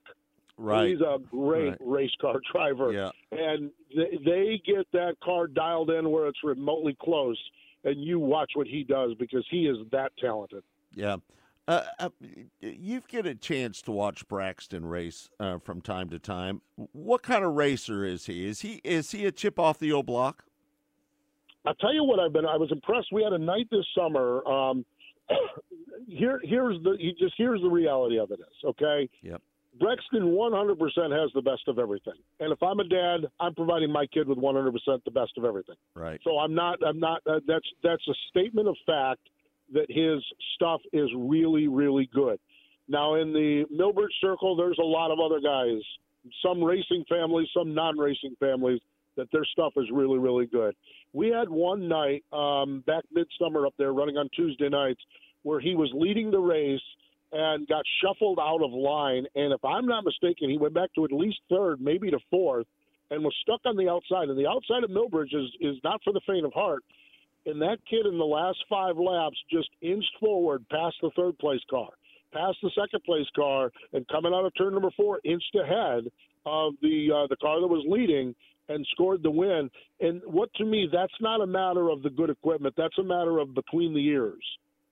Right. 0.56 0.88
He's 0.90 1.00
a 1.00 1.18
great 1.30 1.70
Right. 1.70 1.78
race 1.80 2.10
car 2.20 2.40
driver. 2.52 2.92
Yeah. 2.92 3.10
And 3.30 3.70
they, 3.94 4.18
they 4.24 4.62
get 4.64 4.86
that 4.92 5.16
car 5.22 5.46
dialed 5.46 5.90
in 5.90 6.10
where 6.10 6.26
it's 6.28 6.42
remotely 6.42 6.96
close, 7.00 7.38
and 7.84 8.02
you 8.02 8.18
watch 8.18 8.52
what 8.54 8.66
he 8.66 8.84
does 8.84 9.12
because 9.18 9.44
he 9.50 9.66
is 9.66 9.76
that 9.92 10.12
talented. 10.18 10.62
Yeah. 10.94 11.16
Uh, 11.70 11.84
uh, 12.00 12.08
you 12.60 13.00
get 13.06 13.26
a 13.26 13.34
chance 13.36 13.80
to 13.80 13.92
watch 13.92 14.26
Brexton 14.26 14.84
race 14.84 15.30
uh, 15.38 15.58
from 15.58 15.80
time 15.80 16.08
to 16.08 16.18
time. 16.18 16.62
What 16.90 17.22
kind 17.22 17.44
of 17.44 17.54
racer 17.54 18.04
is 18.04 18.26
he? 18.26 18.44
Is 18.44 18.62
he 18.62 18.80
is 18.82 19.12
he 19.12 19.24
a 19.24 19.30
chip 19.30 19.56
off 19.56 19.78
the 19.78 19.92
old 19.92 20.06
block? 20.06 20.42
I'll 21.64 21.74
tell 21.74 21.94
you 21.94 22.02
what 22.02 22.18
I've 22.18 22.32
been. 22.32 22.44
I 22.44 22.56
was 22.56 22.72
impressed. 22.72 23.12
We 23.12 23.22
had 23.22 23.32
a 23.32 23.38
night 23.38 23.68
this 23.70 23.86
summer. 23.96 24.44
Um, 24.48 24.84
here, 26.08 26.40
here's 26.42 26.82
the. 26.82 26.96
he 26.98 27.14
Just 27.16 27.34
here's 27.38 27.62
the 27.62 27.70
reality 27.70 28.18
of 28.18 28.32
it 28.32 28.40
is 28.40 28.64
okay. 28.64 29.08
Yep. 29.22 29.40
Brexton 29.78 30.22
100% 30.22 30.76
has 31.22 31.30
the 31.36 31.42
best 31.42 31.68
of 31.68 31.78
everything, 31.78 32.14
and 32.40 32.52
if 32.52 32.60
I'm 32.64 32.80
a 32.80 32.84
dad, 32.84 33.30
I'm 33.38 33.54
providing 33.54 33.92
my 33.92 34.06
kid 34.06 34.26
with 34.26 34.38
100% 34.38 34.72
the 35.04 35.10
best 35.12 35.38
of 35.38 35.44
everything. 35.44 35.76
Right. 35.94 36.20
So 36.24 36.36
I'm 36.38 36.52
not. 36.52 36.84
I'm 36.84 36.98
not. 36.98 37.22
Uh, 37.24 37.38
that's 37.46 37.68
that's 37.84 38.02
a 38.08 38.14
statement 38.30 38.66
of 38.66 38.76
fact 38.84 39.20
that 39.72 39.86
his 39.88 40.22
stuff 40.54 40.80
is 40.92 41.08
really, 41.16 41.68
really 41.68 42.08
good. 42.12 42.38
Now 42.88 43.14
in 43.14 43.32
the 43.32 43.64
Millbridge 43.72 44.14
circle, 44.20 44.56
there's 44.56 44.78
a 44.78 44.86
lot 44.86 45.10
of 45.10 45.18
other 45.20 45.40
guys. 45.40 45.80
Some 46.42 46.62
racing 46.62 47.04
families, 47.08 47.48
some 47.56 47.72
non-racing 47.74 48.36
families 48.40 48.80
that 49.16 49.28
their 49.32 49.44
stuff 49.44 49.72
is 49.76 49.86
really, 49.92 50.18
really 50.18 50.46
good. 50.46 50.74
We 51.12 51.28
had 51.28 51.48
one 51.48 51.88
night 51.88 52.24
um, 52.32 52.82
back 52.86 53.04
midsummer 53.12 53.66
up 53.66 53.74
there, 53.78 53.92
running 53.92 54.16
on 54.16 54.28
Tuesday 54.34 54.68
nights, 54.68 55.00
where 55.42 55.60
he 55.60 55.74
was 55.74 55.90
leading 55.94 56.30
the 56.30 56.38
race 56.38 56.80
and 57.32 57.66
got 57.68 57.84
shuffled 58.02 58.38
out 58.40 58.62
of 58.62 58.72
line. 58.72 59.26
And 59.34 59.52
if 59.52 59.64
I'm 59.64 59.86
not 59.86 60.04
mistaken, 60.04 60.50
he 60.50 60.58
went 60.58 60.74
back 60.74 60.92
to 60.94 61.04
at 61.04 61.12
least 61.12 61.38
third, 61.48 61.80
maybe 61.80 62.10
to 62.10 62.18
fourth, 62.30 62.66
and 63.10 63.22
was 63.22 63.34
stuck 63.42 63.60
on 63.64 63.76
the 63.76 63.88
outside. 63.88 64.28
And 64.28 64.38
the 64.38 64.48
outside 64.48 64.84
of 64.84 64.90
Millbridge 64.90 65.34
is 65.34 65.50
is 65.60 65.76
not 65.84 66.00
for 66.02 66.12
the 66.12 66.20
faint 66.26 66.44
of 66.44 66.52
heart. 66.52 66.82
And 67.46 67.60
that 67.62 67.78
kid 67.88 68.06
in 68.06 68.18
the 68.18 68.24
last 68.24 68.58
five 68.68 68.96
laps 68.96 69.36
just 69.50 69.68
inched 69.80 70.12
forward 70.20 70.64
past 70.70 70.96
the 71.00 71.10
third 71.16 71.38
place 71.38 71.60
car, 71.70 71.88
past 72.32 72.58
the 72.62 72.70
second 72.78 73.02
place 73.04 73.26
car, 73.34 73.70
and 73.92 74.06
coming 74.08 74.32
out 74.34 74.44
of 74.44 74.52
turn 74.56 74.74
number 74.74 74.90
four, 74.96 75.20
inched 75.24 75.54
ahead 75.54 76.04
of 76.46 76.74
the 76.82 77.08
uh, 77.14 77.26
the 77.28 77.36
car 77.36 77.60
that 77.60 77.66
was 77.66 77.84
leading 77.88 78.34
and 78.68 78.86
scored 78.92 79.22
the 79.22 79.30
win. 79.30 79.70
And 80.00 80.22
what 80.24 80.52
to 80.54 80.64
me, 80.64 80.88
that's 80.92 81.12
not 81.20 81.40
a 81.40 81.46
matter 81.46 81.90
of 81.90 82.02
the 82.02 82.10
good 82.10 82.30
equipment. 82.30 82.74
That's 82.76 82.98
a 82.98 83.02
matter 83.02 83.38
of 83.38 83.54
between 83.54 83.94
the 83.94 84.06
ears. 84.06 84.44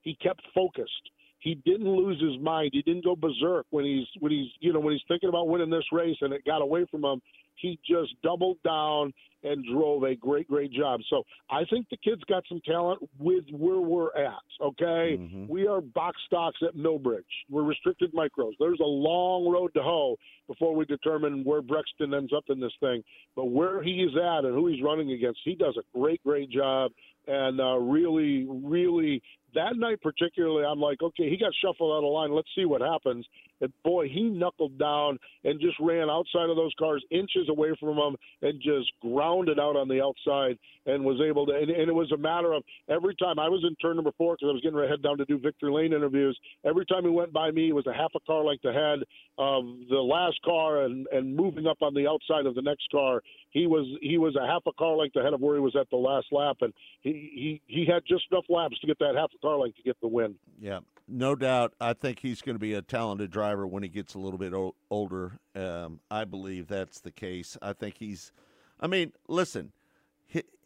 He 0.02 0.14
kept 0.16 0.42
focused. 0.54 1.10
He 1.40 1.54
didn't 1.54 1.88
lose 1.88 2.20
his 2.20 2.40
mind. 2.42 2.70
He 2.72 2.82
didn't 2.82 3.04
go 3.04 3.14
berserk 3.16 3.66
when 3.70 3.84
he's 3.84 4.06
when 4.20 4.32
he's 4.32 4.48
you 4.60 4.72
know 4.72 4.80
when 4.80 4.92
he's 4.92 5.02
thinking 5.08 5.28
about 5.28 5.48
winning 5.48 5.70
this 5.70 5.84
race 5.92 6.16
and 6.20 6.32
it 6.32 6.44
got 6.44 6.62
away 6.62 6.86
from 6.90 7.04
him. 7.04 7.20
He 7.56 7.78
just 7.84 8.14
doubled 8.22 8.58
down 8.64 9.12
and 9.44 9.64
drove 9.72 10.02
a 10.02 10.14
great 10.16 10.48
great 10.48 10.72
job. 10.72 11.00
So 11.10 11.22
I 11.50 11.64
think 11.70 11.86
the 11.90 11.96
kid's 11.96 12.22
got 12.24 12.42
some 12.48 12.60
talent 12.64 13.00
with 13.18 13.44
where 13.52 13.80
we're 13.80 14.14
at. 14.16 14.42
Okay, 14.60 15.16
we 15.48 15.66
are 15.66 15.80
box 15.80 16.18
stocks 16.26 16.58
at 16.66 16.74
Millbridge. 16.76 17.22
We're 17.48 17.62
restricted 17.62 18.12
micros. 18.12 18.52
There's 18.58 18.80
a 18.80 18.84
long 18.86 19.48
road 19.48 19.72
to 19.74 19.82
hoe 19.82 20.16
before 20.48 20.74
we 20.74 20.84
determine 20.86 21.44
where 21.44 21.62
Brexton 21.62 22.14
ends 22.14 22.32
up 22.36 22.44
in 22.48 22.58
this 22.58 22.72
thing. 22.80 23.02
But 23.36 23.46
where 23.46 23.82
he 23.82 24.02
is 24.02 24.16
at 24.16 24.44
and 24.44 24.54
who 24.54 24.66
he's 24.66 24.82
running 24.82 25.12
against, 25.12 25.40
he 25.44 25.54
does 25.54 25.76
a 25.76 25.98
great 25.98 26.22
great 26.24 26.50
job. 26.50 26.90
And 27.28 27.60
uh, 27.60 27.76
really, 27.76 28.46
really, 28.48 29.22
that 29.54 29.76
night 29.76 30.00
particularly, 30.02 30.64
I'm 30.64 30.80
like, 30.80 31.02
okay, 31.02 31.28
he 31.28 31.36
got 31.36 31.52
shuffled 31.62 31.92
out 31.92 32.06
of 32.06 32.12
line. 32.12 32.34
Let's 32.34 32.48
see 32.54 32.64
what 32.64 32.80
happens. 32.80 33.26
And 33.60 33.72
boy, 33.84 34.08
he 34.08 34.22
knuckled 34.22 34.78
down 34.78 35.18
and 35.44 35.60
just 35.60 35.76
ran 35.80 36.08
outside 36.10 36.48
of 36.48 36.56
those 36.56 36.72
cars, 36.78 37.04
inches 37.10 37.48
away 37.48 37.70
from 37.80 37.96
them, 37.96 38.16
and 38.42 38.60
just 38.60 38.92
grounded 39.00 39.58
out 39.58 39.76
on 39.76 39.88
the 39.88 40.02
outside 40.02 40.58
and 40.86 41.04
was 41.04 41.20
able 41.20 41.46
to. 41.46 41.52
And, 41.52 41.70
and 41.70 41.88
it 41.88 41.94
was 41.94 42.12
a 42.12 42.16
matter 42.16 42.52
of 42.52 42.62
every 42.88 43.14
time 43.16 43.38
I 43.38 43.48
was 43.48 43.64
in 43.66 43.74
turn 43.76 43.96
number 43.96 44.12
four 44.16 44.34
because 44.34 44.48
I 44.50 44.52
was 44.52 44.62
getting 44.62 44.76
ready 44.76 44.88
to 44.88 44.92
head 44.92 45.02
down 45.02 45.18
to 45.18 45.24
do 45.24 45.38
victory 45.38 45.72
lane 45.72 45.92
interviews. 45.92 46.38
Every 46.64 46.86
time 46.86 47.04
he 47.04 47.10
went 47.10 47.32
by 47.32 47.50
me, 47.50 47.70
it 47.70 47.74
was 47.74 47.86
a 47.86 47.92
half 47.92 48.12
a 48.14 48.20
car 48.20 48.44
length 48.44 48.64
ahead 48.64 49.00
of 49.38 49.64
the 49.88 49.96
last 49.96 50.40
car 50.44 50.82
and 50.82 51.06
and 51.12 51.34
moving 51.34 51.66
up 51.66 51.78
on 51.82 51.94
the 51.94 52.06
outside 52.06 52.46
of 52.46 52.54
the 52.54 52.62
next 52.62 52.90
car. 52.90 53.22
He 53.50 53.66
was 53.66 53.86
he 54.02 54.18
was 54.18 54.36
a 54.36 54.46
half 54.46 54.62
a 54.66 54.72
car 54.72 54.96
length 54.96 55.16
ahead 55.16 55.32
of 55.32 55.40
where 55.40 55.56
he 55.56 55.60
was 55.60 55.76
at 55.78 55.88
the 55.90 55.96
last 55.96 56.26
lap, 56.32 56.58
and 56.60 56.72
he 57.00 57.60
he, 57.66 57.84
he 57.84 57.86
had 57.86 58.02
just 58.06 58.24
enough 58.30 58.44
laps 58.48 58.78
to 58.80 58.86
get 58.86 58.98
that 58.98 59.14
half 59.16 59.30
length 59.46 59.76
to 59.76 59.82
get 59.82 60.00
the 60.00 60.08
win. 60.08 60.34
Yeah, 60.60 60.80
no 61.06 61.34
doubt. 61.34 61.74
I 61.80 61.92
think 61.92 62.18
he's 62.20 62.42
going 62.42 62.54
to 62.56 62.60
be 62.60 62.74
a 62.74 62.82
talented 62.82 63.30
driver 63.30 63.66
when 63.66 63.82
he 63.82 63.88
gets 63.88 64.14
a 64.14 64.18
little 64.18 64.38
bit 64.38 64.52
o- 64.52 64.74
older. 64.90 65.38
Um, 65.54 66.00
I 66.10 66.24
believe 66.24 66.66
that's 66.68 67.00
the 67.00 67.10
case. 67.12 67.56
I 67.62 67.72
think 67.72 67.96
he's. 67.98 68.32
I 68.80 68.86
mean, 68.86 69.12
listen, 69.28 69.72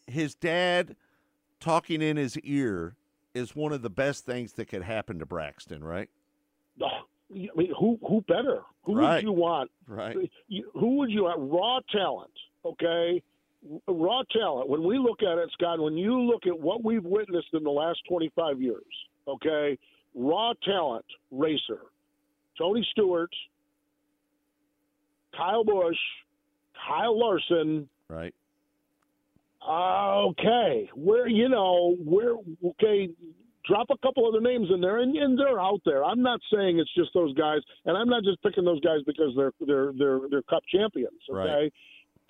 his 0.07 0.35
dad 0.35 0.97
talking 1.61 2.03
in 2.03 2.17
his 2.17 2.37
ear 2.39 2.97
is 3.35 3.55
one 3.57 3.73
of 3.73 3.83
the 3.83 3.91
best 3.91 4.27
things 4.27 4.53
that 4.55 4.67
could 4.67 4.83
happen 4.83 5.19
to 5.19 5.27
Brexton, 5.27 5.83
right? 5.83 6.09
Oh, 6.83 6.87
I 7.33 7.49
mean, 7.57 7.73
who 7.79 7.99
who 8.07 8.21
better? 8.23 8.63
Who 8.85 8.97
Right. 8.97 9.17
would 9.17 9.23
you 9.25 9.33
want? 9.33 9.71
Right. 9.87 10.17
Who 10.75 10.97
would 10.97 11.11
you 11.11 11.25
want? 11.25 11.39
Raw 11.51 11.81
talent, 11.91 12.33
okay? 12.65 13.23
Raw 13.87 14.23
talent. 14.33 14.69
When 14.69 14.83
we 14.83 14.99
look 14.99 15.23
at 15.23 15.39
it, 15.39 15.51
Scott, 15.53 15.79
when 15.81 15.97
you 15.97 16.21
look 16.21 16.47
at 16.47 16.59
what 16.59 16.85
we've 16.85 17.05
witnessed 17.05 17.49
in 17.53 17.63
the 17.63 17.71
last 17.71 18.01
25 18.09 18.61
years, 18.61 18.83
okay? 19.29 19.79
Raw 20.15 20.53
talent 20.65 21.05
racer. 21.31 21.83
Tony 22.59 22.87
Stewart, 22.91 23.31
Kyle 25.37 25.65
Busch, 25.65 25.97
Kyle 26.87 27.19
Larson, 27.19 27.89
Right. 28.09 28.35
uh, 29.67 30.27
okay, 30.31 30.91
where 30.95 31.27
you 31.29 31.49
know 31.49 31.97
where 32.05 32.35
okay, 32.65 33.09
drop 33.65 33.87
a 33.91 33.97
couple 33.99 34.29
other 34.29 34.41
names 34.41 34.69
in 34.75 34.81
there, 34.81 34.99
and, 34.99 35.17
and 35.17 35.39
they're 35.39 35.61
out 35.61 35.81
there. 35.87 36.05
I'm 36.05 36.21
not 36.21 36.41
saying 36.53 36.79
it's 36.79 36.93
just 36.95 37.11
those 37.15 37.33
guys, 37.35 37.61
and 37.87 37.97
I'm 37.97 38.09
not 38.09 38.23
just 38.25 38.43
picking 38.43 38.65
those 38.65 38.81
guys 38.81 38.99
because 39.07 39.33
they're 39.37 39.53
they're 39.67 39.93
they're 39.97 40.21
they're 40.31 40.43
Cup 40.43 40.63
champions. 40.71 41.21
Okay, 41.31 41.39
Right. 41.49 41.73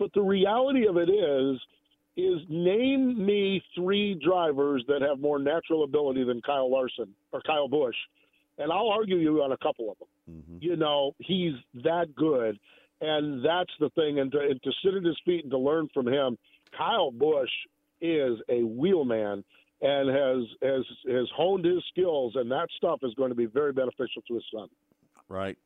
But 0.03 0.12
the 0.12 0.22
reality 0.22 0.86
of 0.88 0.96
it 0.96 1.09
is. 1.09 1.61
Is 2.14 2.42
name 2.50 3.24
me 3.24 3.62
three 3.74 4.20
drivers 4.22 4.84
that 4.86 5.00
have 5.00 5.18
more 5.18 5.38
natural 5.38 5.82
ability 5.82 6.24
than 6.24 6.42
Kyle 6.42 6.70
Larson 6.70 7.09
or 7.32 7.40
Kyle 7.40 7.68
Busch, 7.68 7.96
and 8.59 8.70
I'll 8.70 8.90
argue 8.90 9.16
you 9.16 9.42
on 9.42 9.53
a 9.53 9.57
couple 9.57 9.90
of 9.90 9.96
them. 9.98 10.09
Mm-hmm. 10.30 10.59
You 10.61 10.76
know, 10.76 11.12
he's 11.20 11.55
that 11.82 12.14
good, 12.14 12.59
and 13.00 13.42
that's 13.42 13.72
the 13.80 13.88
thing. 13.94 14.18
And 14.18 14.30
to, 14.32 14.40
and 14.40 14.62
to 14.62 14.70
sit 14.84 14.92
at 14.92 15.03
his 15.03 15.18
feet 15.24 15.44
and 15.44 15.50
to 15.53 15.59
learn 15.59 15.88
from 15.94 16.07
him, 16.07 16.36
Kyle 16.76 17.11
Busch 17.11 17.48
is 18.03 18.38
a 18.50 18.62
wheelman 18.62 19.42
and 19.80 20.11
has 20.11 20.44
has 20.62 20.84
has 21.09 21.28
honed 21.34 21.64
his 21.64 21.82
skills, 21.88 22.34
and 22.36 22.50
that 22.50 22.68
stuff 22.76 23.00
is 23.05 23.14
going 23.14 23.30
to 23.30 23.34
be 23.34 23.46
very 23.46 23.72
beneficial 23.72 24.20
to 24.28 24.34
his 24.34 24.44
son. 24.55 24.68
Right. 25.30 25.57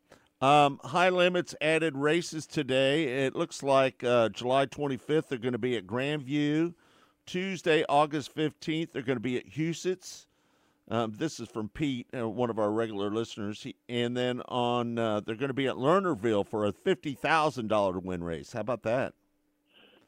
Um, 0.40 0.80
high 0.84 1.08
limits 1.08 1.54
added 1.60 1.96
races 1.96 2.46
today. 2.46 3.24
It 3.24 3.34
looks 3.34 3.62
like 3.62 4.04
uh, 4.04 4.28
July 4.28 4.66
25th 4.66 5.28
they're 5.28 5.38
going 5.38 5.52
to 5.52 5.58
be 5.58 5.76
at 5.76 5.86
Grandview. 5.86 6.74
Tuesday, 7.24 7.84
August 7.88 8.34
15th 8.34 8.92
they're 8.92 9.02
going 9.02 9.16
to 9.16 9.20
be 9.20 9.38
at 9.38 9.48
Huset's. 9.48 10.26
Um, 10.88 11.14
this 11.16 11.40
is 11.40 11.48
from 11.48 11.68
Pete, 11.70 12.06
uh, 12.16 12.28
one 12.28 12.50
of 12.50 12.58
our 12.58 12.70
regular 12.70 13.10
listeners. 13.10 13.62
He, 13.62 13.74
and 13.88 14.16
then 14.16 14.40
on 14.42 14.98
uh, 14.98 15.20
they're 15.20 15.34
going 15.34 15.48
to 15.48 15.54
be 15.54 15.66
at 15.66 15.74
Lernerville 15.74 16.46
for 16.46 16.66
a 16.66 16.72
fifty 16.72 17.14
thousand 17.14 17.68
dollar 17.68 17.98
win 17.98 18.22
race. 18.22 18.52
How 18.52 18.60
about 18.60 18.82
that? 18.84 19.14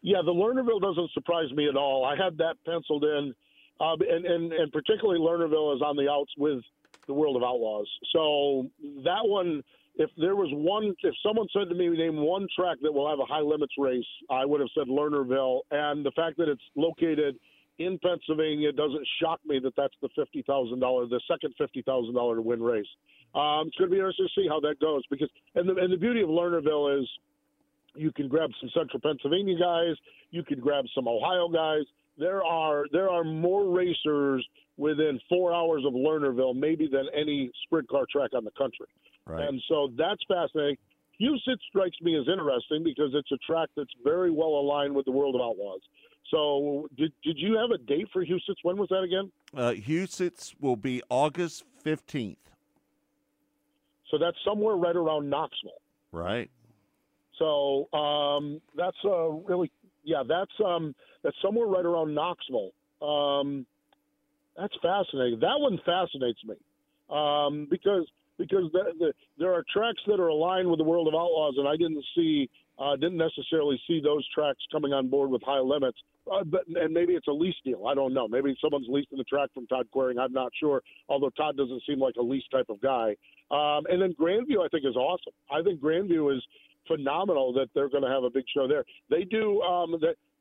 Yeah, 0.03 0.19
the 0.25 0.33
Lernerville 0.33 0.81
doesn't 0.81 1.11
surprise 1.13 1.51
me 1.53 1.69
at 1.69 1.75
all. 1.75 2.05
I 2.05 2.15
had 2.15 2.39
that 2.39 2.55
penciled 2.65 3.03
in, 3.03 3.35
uh, 3.81 3.97
and, 4.09 4.25
and 4.25 4.53
and 4.53 4.73
particularly 4.73 5.19
Lernerville 5.19 5.75
is 5.75 5.83
on 5.83 5.97
the 5.97 6.09
outs 6.09 6.31
with 6.39 6.61
the 7.09 7.15
World 7.15 7.35
of 7.37 7.43
Outlaws. 7.43 7.89
So 8.13 8.71
that 9.03 9.23
one, 9.25 9.65
if 9.99 10.11
there 10.17 10.37
was 10.37 10.49
one, 10.53 10.95
if 11.03 11.15
someone 11.27 11.49
said 11.53 11.69
to 11.69 11.75
me, 11.75 11.89
name 11.89 12.17
one 12.17 12.47
track 12.57 12.79
that 12.83 12.93
will 12.93 13.09
have 13.11 13.19
a 13.19 13.25
high 13.25 13.41
limits 13.41 13.75
race, 13.77 14.07
I 14.31 14.45
would 14.45 14.61
have 14.61 14.71
said 14.75 14.87
Lernerville. 14.87 15.61
And 15.73 16.07
the 16.07 16.13
fact 16.13 16.39
that 16.39 16.49
it's 16.49 16.63
located 16.77 17.37
in 17.79 17.99
Pennsylvania 17.99 18.73
doesn't 18.73 19.07
shock 19.21 19.41
me 19.45 19.59
that 19.61 19.75
that's 19.77 19.95
the 20.01 20.09
fifty 20.17 20.43
thousand 20.43 20.81
dollar, 20.81 21.07
the 21.07 21.21
second 21.31 21.55
fifty 21.59 21.83
thousand 21.83 22.15
dollar 22.15 22.37
to 22.37 22.43
win 22.43 22.63
race. 22.63 22.87
Um, 23.35 23.67
it's 23.67 23.77
going 23.77 23.91
to 23.91 23.95
be 23.95 23.99
interesting 23.99 24.29
to 24.35 24.41
see 24.41 24.49
how 24.49 24.61
that 24.61 24.81
goes 24.81 25.03
because, 25.11 25.29
and 25.55 25.69
the 25.69 25.75
and 25.77 25.93
the 25.93 25.97
beauty 25.97 26.23
of 26.23 26.29
Lernerville 26.29 27.01
is 27.01 27.09
you 27.95 28.13
can 28.13 28.29
grab 28.29 28.51
some 28.61 28.71
Central 28.75 29.01
Pennsylvania 29.01 29.59
guys. 29.59 29.97
You 30.31 30.45
can 30.45 30.61
grab 30.61 30.85
some 30.95 31.09
Ohio 31.09 31.49
guys. 31.49 31.83
There 32.19 32.45
are 32.45 32.85
there 32.93 33.11
are 33.11 33.25
more 33.25 33.69
racers 33.75 34.47
within 34.77 35.21
four 35.29 35.53
hours 35.53 35.83
of 35.85 35.93
Lernerville, 35.93 36.55
maybe 36.55 36.89
than 36.91 37.07
any 37.15 37.51
sprint 37.65 37.89
car 37.89 38.07
track 38.11 38.31
on 38.35 38.45
the 38.45 38.53
country. 38.53 38.87
Right. 39.29 39.49
And 39.49 39.63
so 39.69 39.91
that's 39.97 40.21
fascinating. 40.27 40.77
Huset 41.21 41.59
strikes 41.69 42.01
me 42.01 42.19
as 42.19 42.27
interesting 42.29 42.83
because 42.83 43.11
it's 43.13 43.31
a 43.33 43.39
track 43.39 43.69
that's 43.77 43.91
very 44.03 44.31
well 44.31 44.49
aligned 44.49 44.95
with 44.95 45.05
the 45.05 45.11
World 45.13 45.35
of 45.35 45.41
Outlaws. 45.41 45.81
So, 46.31 46.89
did 46.97 47.13
did 47.25 47.39
you 47.39 47.57
have 47.57 47.71
a 47.71 47.79
date 47.79 48.09
for 48.13 48.25
Huset's? 48.25 48.59
When 48.63 48.77
was 48.77 48.89
that 48.91 49.03
again? 49.03 49.33
Uh, 49.57 49.71
Huset's 49.71 50.55
will 50.61 50.77
be 50.77 51.03
August 51.09 51.65
fifteenth. 51.83 52.51
So 54.11 54.19
that's 54.19 54.37
somewhere 54.45 54.77
right 54.77 54.97
around 54.97 55.29
Knoxville. 55.29 55.81
Right. 56.13 56.51
So 57.39 57.89
um, 57.93 58.61
that's 58.77 58.97
uh, 59.05 59.29
really 59.29 59.71
yeah, 60.05 60.23
that's 60.27 60.53
um, 60.65 60.95
that's 61.23 61.37
somewhere 61.43 61.67
right 61.67 61.85
around 61.85 62.15
Knoxville. 62.15 62.73
Um, 63.01 63.67
that's 64.57 64.75
fascinating. 64.83 65.41
That 65.41 65.59
one 65.59 65.79
fascinates 65.85 66.41
me 66.45 66.57
um, 67.11 67.67
because 67.71 68.07
because 68.39 68.71
the, 68.73 68.93
the, 68.99 69.13
there 69.39 69.53
are 69.53 69.65
tracks 69.73 70.01
that 70.07 70.21
are 70.21 70.29
aligned 70.29 70.69
with 70.69 70.79
the 70.79 70.85
World 70.85 71.09
of 71.09 71.15
Outlaws, 71.15 71.55
and 71.59 71.69
I 71.69 71.77
didn't 71.77 72.05
see 72.15 72.49
uh, 72.79 72.95
didn't 72.95 73.17
necessarily 73.17 73.81
see 73.89 74.01
those 74.01 74.27
tracks 74.33 74.61
coming 74.71 74.93
on 74.93 75.09
board 75.09 75.31
with 75.31 75.43
high 75.43 75.59
limits. 75.59 75.99
Uh, 76.31 76.45
but 76.45 76.63
and 76.69 76.95
maybe 76.95 77.15
it's 77.15 77.27
a 77.27 77.33
lease 77.33 77.57
deal. 77.65 77.87
I 77.89 77.95
don't 77.95 78.15
know. 78.15 78.29
Maybe 78.29 78.57
someone's 78.61 78.87
leasing 78.89 79.19
the 79.19 79.25
track 79.25 79.51
from 79.53 79.67
Todd 79.67 79.87
Quiring. 79.91 80.19
I'm 80.19 80.33
not 80.33 80.53
sure. 80.61 80.83
Although 81.09 81.31
Todd 81.31 81.57
doesn't 81.57 81.83
seem 81.89 81.99
like 81.99 82.15
a 82.17 82.23
lease 82.23 82.45
type 82.53 82.67
of 82.69 82.81
guy. 82.81 83.17
Um, 83.51 83.85
and 83.91 84.01
then 84.01 84.15
Grandview, 84.21 84.65
I 84.65 84.69
think, 84.69 84.85
is 84.85 84.95
awesome. 84.95 85.33
I 85.51 85.63
think 85.63 85.81
Grandview 85.81 86.37
is 86.37 86.43
phenomenal 86.87 87.53
that 87.55 87.69
they're 87.75 87.89
going 87.89 88.05
to 88.05 88.11
have 88.11 88.23
a 88.23 88.31
big 88.31 88.45
show 88.55 88.69
there. 88.69 88.85
They 89.11 89.25
do. 89.25 89.61
Um, 89.63 89.97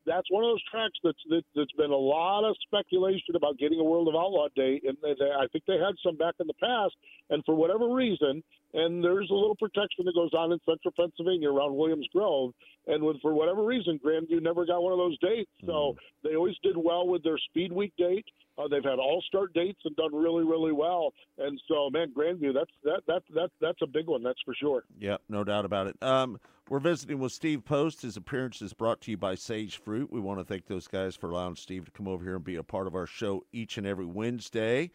that's 0.08 0.32
one 0.32 0.44
of 0.44 0.52
those 0.52 0.64
tracks 0.72 0.98
that's 1.04 1.20
that, 1.30 1.44
that's 1.56 1.72
been 1.74 1.92
a 1.92 1.96
lot 1.96 2.44
of 2.50 2.56
speculation 2.66 3.36
about 3.36 3.58
getting 3.60 3.80
a 3.80 3.84
World 3.84 4.08
of 4.08 4.16
Outlaw 4.16 4.48
date, 4.56 4.84
and 4.88 4.98
they, 5.04 5.14
they, 5.20 5.30
I 5.30 5.46
think 5.52 5.66
they 5.68 5.78
had 5.78 5.94
some 6.04 6.16
back 6.18 6.36
in 6.40 6.48
the 6.48 6.54
past, 6.56 6.96
and 7.30 7.44
for 7.46 7.54
whatever 7.54 7.94
reason, 7.94 8.42
and 8.74 9.04
there's 9.04 9.30
a 9.30 9.34
little 9.34 9.56
protection 9.56 10.06
that 10.06 10.16
goes 10.16 10.34
on 10.34 10.52
in 10.52 10.60
central 10.66 10.94
Pennsylvania 10.98 11.52
around 11.52 11.76
Williams 11.76 12.08
Grove, 12.14 12.54
and 12.88 13.04
with, 13.04 13.22
for 13.22 13.34
whatever 13.34 13.64
reason, 13.64 14.00
Grandview 14.04 14.42
never 14.42 14.66
got 14.66 14.82
one 14.82 14.94
of 14.94 14.98
those 15.00 15.18
dates, 15.20 15.52
so 15.66 15.94
Mm. 15.94 15.98
they 16.24 16.36
always 16.36 16.56
did 16.64 16.78
well 16.78 17.06
with 17.08 17.24
their 17.24 17.38
Speed 17.50 17.72
Week 17.72 17.94
date. 17.98 18.26
Uh, 18.58 18.68
they've 18.68 18.84
had 18.84 18.98
all 18.98 19.22
start 19.28 19.54
dates 19.54 19.80
and 19.86 19.96
done 19.98 20.16
really, 20.16 20.44
really 20.44 20.72
well, 20.72 21.14
and 21.38 21.62
so 21.68 21.90
man, 21.92 22.12
Grandview, 22.18 22.54
that's 22.54 22.72
that 22.84 23.02
that 23.08 23.22
that 23.36 23.52
that's 23.62 23.82
a 23.84 23.88
big 23.88 24.08
one, 24.08 24.24
that's 24.24 24.42
for 24.44 24.56
sure. 24.56 24.84
Yeah, 25.00 25.18
no 25.30 25.44
doubt 25.44 25.66
about 25.66 25.88
it. 25.88 25.96
Um, 26.02 26.40
we're 26.70 26.80
visiting 26.80 27.20
with 27.20 27.32
Steve 27.32 27.64
Post. 27.64 28.02
His 28.02 28.18
appearance 28.18 28.62
is 28.62 28.74
brought 28.74 29.02
to 29.02 29.12
you 29.12 29.18
by 29.18 29.36
Sage 29.36 29.78
Fruit. 29.78 30.12
We 30.12 30.20
want 30.20 30.40
to 30.40 30.46
thank 30.46 30.68
those 30.68 30.88
guys 30.88 31.16
for 31.16 31.30
allowing 31.30 31.56
Steve 31.56 31.86
to 31.86 31.92
come 31.92 32.08
over 32.08 32.24
here 32.24 32.36
and 32.36 32.44
be 32.44 32.56
a 32.56 32.64
part 32.64 32.88
of 32.88 32.96
our 32.96 33.06
show 33.06 33.44
each 33.52 33.78
and 33.78 33.88
every 33.88 34.06
Wednesday. 34.06 34.92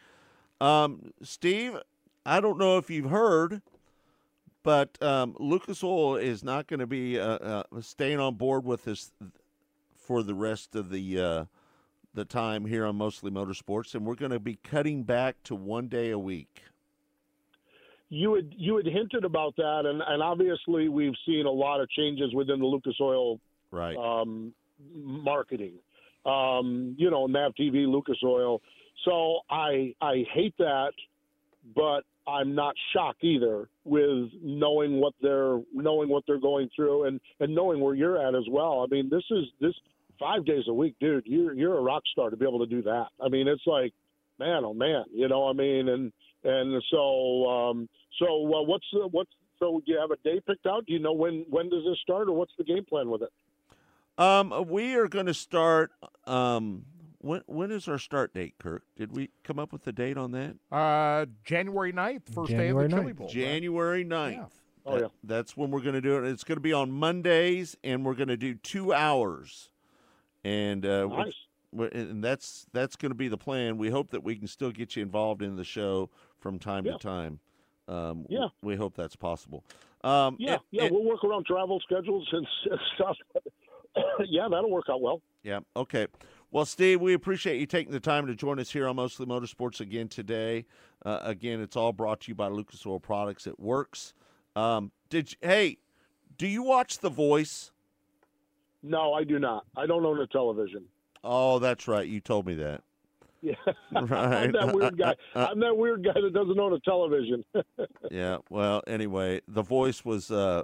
Um, 0.60 1.12
Steve, 1.22 1.78
I 2.26 2.40
don't 2.40 2.58
know 2.58 2.78
if 2.78 2.90
you've 2.90 3.10
heard, 3.10 3.62
but 4.62 5.02
um, 5.02 5.34
Lucas 5.38 5.82
Oil 5.82 6.16
is 6.16 6.44
not 6.44 6.66
going 6.66 6.80
to 6.80 6.86
be 6.86 7.18
uh, 7.18 7.38
uh, 7.38 7.62
staying 7.80 8.20
on 8.20 8.34
board 8.34 8.64
with 8.64 8.86
us 8.86 9.10
for 9.96 10.22
the 10.22 10.34
rest 10.34 10.74
of 10.74 10.90
the 10.90 11.20
uh, 11.20 11.44
the 12.14 12.24
time 12.26 12.66
here 12.66 12.84
on 12.84 12.96
Mostly 12.96 13.30
Motorsports, 13.30 13.94
and 13.94 14.04
we're 14.04 14.14
going 14.14 14.32
to 14.32 14.38
be 14.38 14.56
cutting 14.56 15.02
back 15.02 15.42
to 15.44 15.54
one 15.54 15.88
day 15.88 16.10
a 16.10 16.18
week. 16.18 16.62
You 18.14 18.34
had 18.34 18.52
you 18.58 18.76
had 18.76 18.84
hinted 18.84 19.24
about 19.24 19.56
that, 19.56 19.82
and, 19.86 20.02
and 20.06 20.22
obviously 20.22 20.90
we've 20.90 21.14
seen 21.24 21.46
a 21.46 21.50
lot 21.50 21.80
of 21.80 21.88
changes 21.88 22.34
within 22.34 22.58
the 22.60 22.66
Lucas 22.66 22.94
Oil 23.00 23.40
Right. 23.70 23.96
um, 23.96 24.52
marketing. 24.94 25.76
Um, 26.26 26.94
you 26.98 27.10
know, 27.10 27.26
MAVTV, 27.26 27.90
Lucas 27.90 28.18
Oil. 28.22 28.60
So 29.06 29.38
I 29.48 29.94
I 30.02 30.24
hate 30.34 30.54
that, 30.58 30.92
but 31.74 32.02
I'm 32.26 32.54
not 32.54 32.74
shocked 32.92 33.24
either 33.24 33.70
with 33.84 34.28
knowing 34.42 35.00
what 35.00 35.14
they're 35.22 35.58
knowing 35.72 36.10
what 36.10 36.24
they're 36.26 36.38
going 36.38 36.68
through 36.76 37.04
and 37.06 37.18
and 37.40 37.54
knowing 37.54 37.80
where 37.80 37.94
you're 37.94 38.18
at 38.18 38.34
as 38.34 38.44
well. 38.50 38.86
I 38.86 38.94
mean, 38.94 39.08
this 39.08 39.24
is 39.30 39.44
this 39.58 39.74
five 40.20 40.44
days 40.44 40.64
a 40.68 40.74
week, 40.74 40.96
dude. 41.00 41.24
You're 41.24 41.54
you're 41.54 41.78
a 41.78 41.82
rock 41.82 42.02
star 42.12 42.28
to 42.28 42.36
be 42.36 42.46
able 42.46 42.60
to 42.60 42.66
do 42.66 42.82
that. 42.82 43.06
I 43.24 43.30
mean, 43.30 43.48
it's 43.48 43.66
like, 43.66 43.94
man, 44.38 44.66
oh 44.66 44.74
man, 44.74 45.04
you 45.14 45.28
know. 45.28 45.48
I 45.48 45.54
mean, 45.54 45.88
and 45.88 46.12
and 46.44 46.82
so 46.90 47.46
um, 47.48 47.88
so 48.18 48.26
uh, 48.54 48.62
what's 48.62 48.86
the, 48.92 49.06
what's 49.08 49.30
so 49.58 49.80
do 49.86 49.92
you 49.92 49.98
have 49.98 50.10
a 50.10 50.16
day 50.24 50.40
picked 50.46 50.66
out? 50.66 50.86
Do 50.86 50.92
you 50.92 50.98
know 50.98 51.12
when 51.12 51.44
when 51.48 51.68
does 51.68 51.84
this 51.84 51.98
start, 52.02 52.28
or 52.28 52.32
what's 52.32 52.52
the 52.58 52.64
game 52.64 52.84
plan 52.84 53.08
with 53.10 53.22
it? 53.22 53.30
Um, 54.18 54.52
we 54.68 54.94
are 54.94 55.08
going 55.08 55.26
to 55.26 55.34
start. 55.34 55.92
Um, 56.26 56.84
when 57.18 57.42
when 57.46 57.70
is 57.70 57.86
our 57.88 57.98
start 57.98 58.34
date, 58.34 58.54
Kirk? 58.58 58.82
Did 58.96 59.14
we 59.16 59.30
come 59.44 59.58
up 59.58 59.72
with 59.72 59.84
the 59.84 59.92
date 59.92 60.16
on 60.18 60.32
that? 60.32 60.56
Uh, 60.70 61.26
January 61.44 61.92
9th, 61.92 62.22
first 62.34 62.50
January 62.50 62.88
day 62.88 62.94
of 62.96 62.98
the 62.98 63.02
Chili 63.02 63.12
Bowl. 63.12 63.28
January 63.28 64.04
9th. 64.04 64.32
Yeah. 64.32 64.44
Oh, 64.84 64.98
yeah. 64.98 65.06
That's 65.22 65.56
when 65.56 65.70
we're 65.70 65.80
going 65.80 65.94
to 65.94 66.00
do 66.00 66.16
it. 66.18 66.28
It's 66.28 66.42
going 66.42 66.56
to 66.56 66.60
be 66.62 66.72
on 66.72 66.90
Mondays, 66.90 67.76
and 67.84 68.04
we're 68.04 68.14
going 68.16 68.26
to 68.28 68.36
do 68.36 68.54
two 68.56 68.92
hours. 68.92 69.70
And 70.42 70.84
uh, 70.84 71.06
Nice. 71.06 71.32
we're- 71.70 71.90
and 71.92 72.22
that's 72.24 72.66
that's 72.72 72.96
going 72.96 73.12
to 73.12 73.16
be 73.16 73.28
the 73.28 73.36
plan. 73.38 73.78
We 73.78 73.90
hope 73.90 74.10
that 74.10 74.24
we 74.24 74.34
can 74.34 74.48
still 74.48 74.72
get 74.72 74.96
you 74.96 75.02
involved 75.02 75.40
in 75.40 75.54
the 75.54 75.62
show 75.64 76.10
from 76.40 76.58
time 76.58 76.84
Yeah. 76.84 76.92
to 76.94 76.98
time. 76.98 77.38
Um, 77.92 78.26
Yeah. 78.28 78.48
we 78.62 78.76
hope 78.76 78.94
that's 78.96 79.16
possible. 79.16 79.64
Um, 80.02 80.36
Yeah, 80.38 80.54
and- 80.54 80.62
yeah, 80.70 80.82
and- 80.84 80.94
we'll 80.94 81.04
work 81.04 81.22
around 81.24 81.46
travel 81.46 81.78
schedules 81.80 82.28
and 82.32 82.46
stuff. 82.94 83.16
yeah, 84.24 84.48
that'll 84.50 84.70
work 84.70 84.86
out 84.90 85.00
well. 85.00 85.20
Yeah. 85.42 85.60
Okay. 85.76 86.06
Well, 86.50 86.64
Steve, 86.66 87.00
we 87.00 87.14
appreciate 87.14 87.58
you 87.58 87.66
taking 87.66 87.92
the 87.92 88.00
time 88.00 88.26
to 88.26 88.34
join 88.34 88.58
us 88.58 88.70
here 88.70 88.86
on 88.86 88.96
Mostly 88.96 89.26
Motorsports 89.26 89.80
again 89.80 90.08
today. 90.08 90.66
Uh, 91.04 91.20
again, 91.22 91.60
it's 91.60 91.76
all 91.76 91.92
brought 91.92 92.20
to 92.22 92.30
you 92.30 92.34
by 92.34 92.48
Lucas 92.48 92.84
Oil 92.86 93.00
Products. 93.00 93.46
It 93.46 93.58
works. 93.58 94.12
Um, 94.54 94.92
did 95.08 95.32
you, 95.32 95.38
hey, 95.40 95.78
do 96.36 96.46
you 96.46 96.62
watch 96.62 96.98
The 96.98 97.08
Voice? 97.08 97.70
No, 98.82 99.12
I 99.14 99.24
do 99.24 99.38
not. 99.38 99.64
I 99.76 99.86
don't 99.86 100.04
own 100.04 100.20
a 100.20 100.26
television. 100.26 100.84
Oh, 101.24 101.58
that's 101.58 101.86
right. 101.88 102.06
You 102.06 102.20
told 102.20 102.46
me 102.46 102.54
that. 102.56 102.82
Yeah, 103.42 103.54
Right. 103.92 104.44
I'm 104.44 104.52
that 104.52 104.72
weird 104.72 104.96
guy. 104.96 105.14
I'm 105.34 105.58
that 105.60 105.76
weird 105.76 106.04
guy 106.04 106.12
that 106.14 106.32
doesn't 106.32 106.58
own 106.60 106.72
a 106.72 106.80
television. 106.80 107.44
Yeah. 108.10 108.38
Well, 108.50 108.82
anyway, 108.86 109.40
The 109.48 109.62
Voice 109.62 110.04
was 110.04 110.30
uh, 110.30 110.62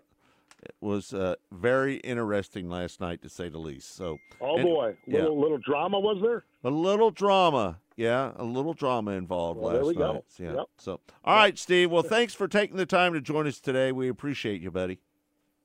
was 0.80 1.12
uh, 1.14 1.34
very 1.50 1.96
interesting 1.96 2.68
last 2.68 3.00
night, 3.00 3.22
to 3.22 3.28
say 3.28 3.48
the 3.48 3.58
least. 3.58 3.96
So, 3.96 4.18
oh 4.40 4.56
and- 4.56 4.64
boy, 4.64 4.96
yeah. 5.06 5.20
little 5.20 5.40
little 5.40 5.58
drama 5.58 5.98
was 5.98 6.18
there? 6.22 6.44
A 6.64 6.70
little 6.70 7.10
drama. 7.10 7.78
Yeah, 7.96 8.30
a 8.36 8.44
little 8.44 8.74
drama 8.74 9.12
involved 9.12 9.58
Well, 9.60 9.72
last 9.72 9.76
there 9.78 9.84
we 9.86 9.94
go. 9.94 10.12
night. 10.12 10.24
Yeah. 10.38 10.52
Yep. 10.54 10.66
So, 10.78 11.00
all 11.24 11.34
right, 11.36 11.58
Steve. 11.58 11.90
Well, 11.90 12.02
thanks 12.04 12.32
for 12.34 12.46
taking 12.46 12.76
the 12.76 12.86
time 12.86 13.12
to 13.14 13.20
join 13.20 13.46
us 13.48 13.58
today. 13.60 13.90
We 13.90 14.08
appreciate 14.08 14.60
you, 14.60 14.70
buddy. 14.70 15.00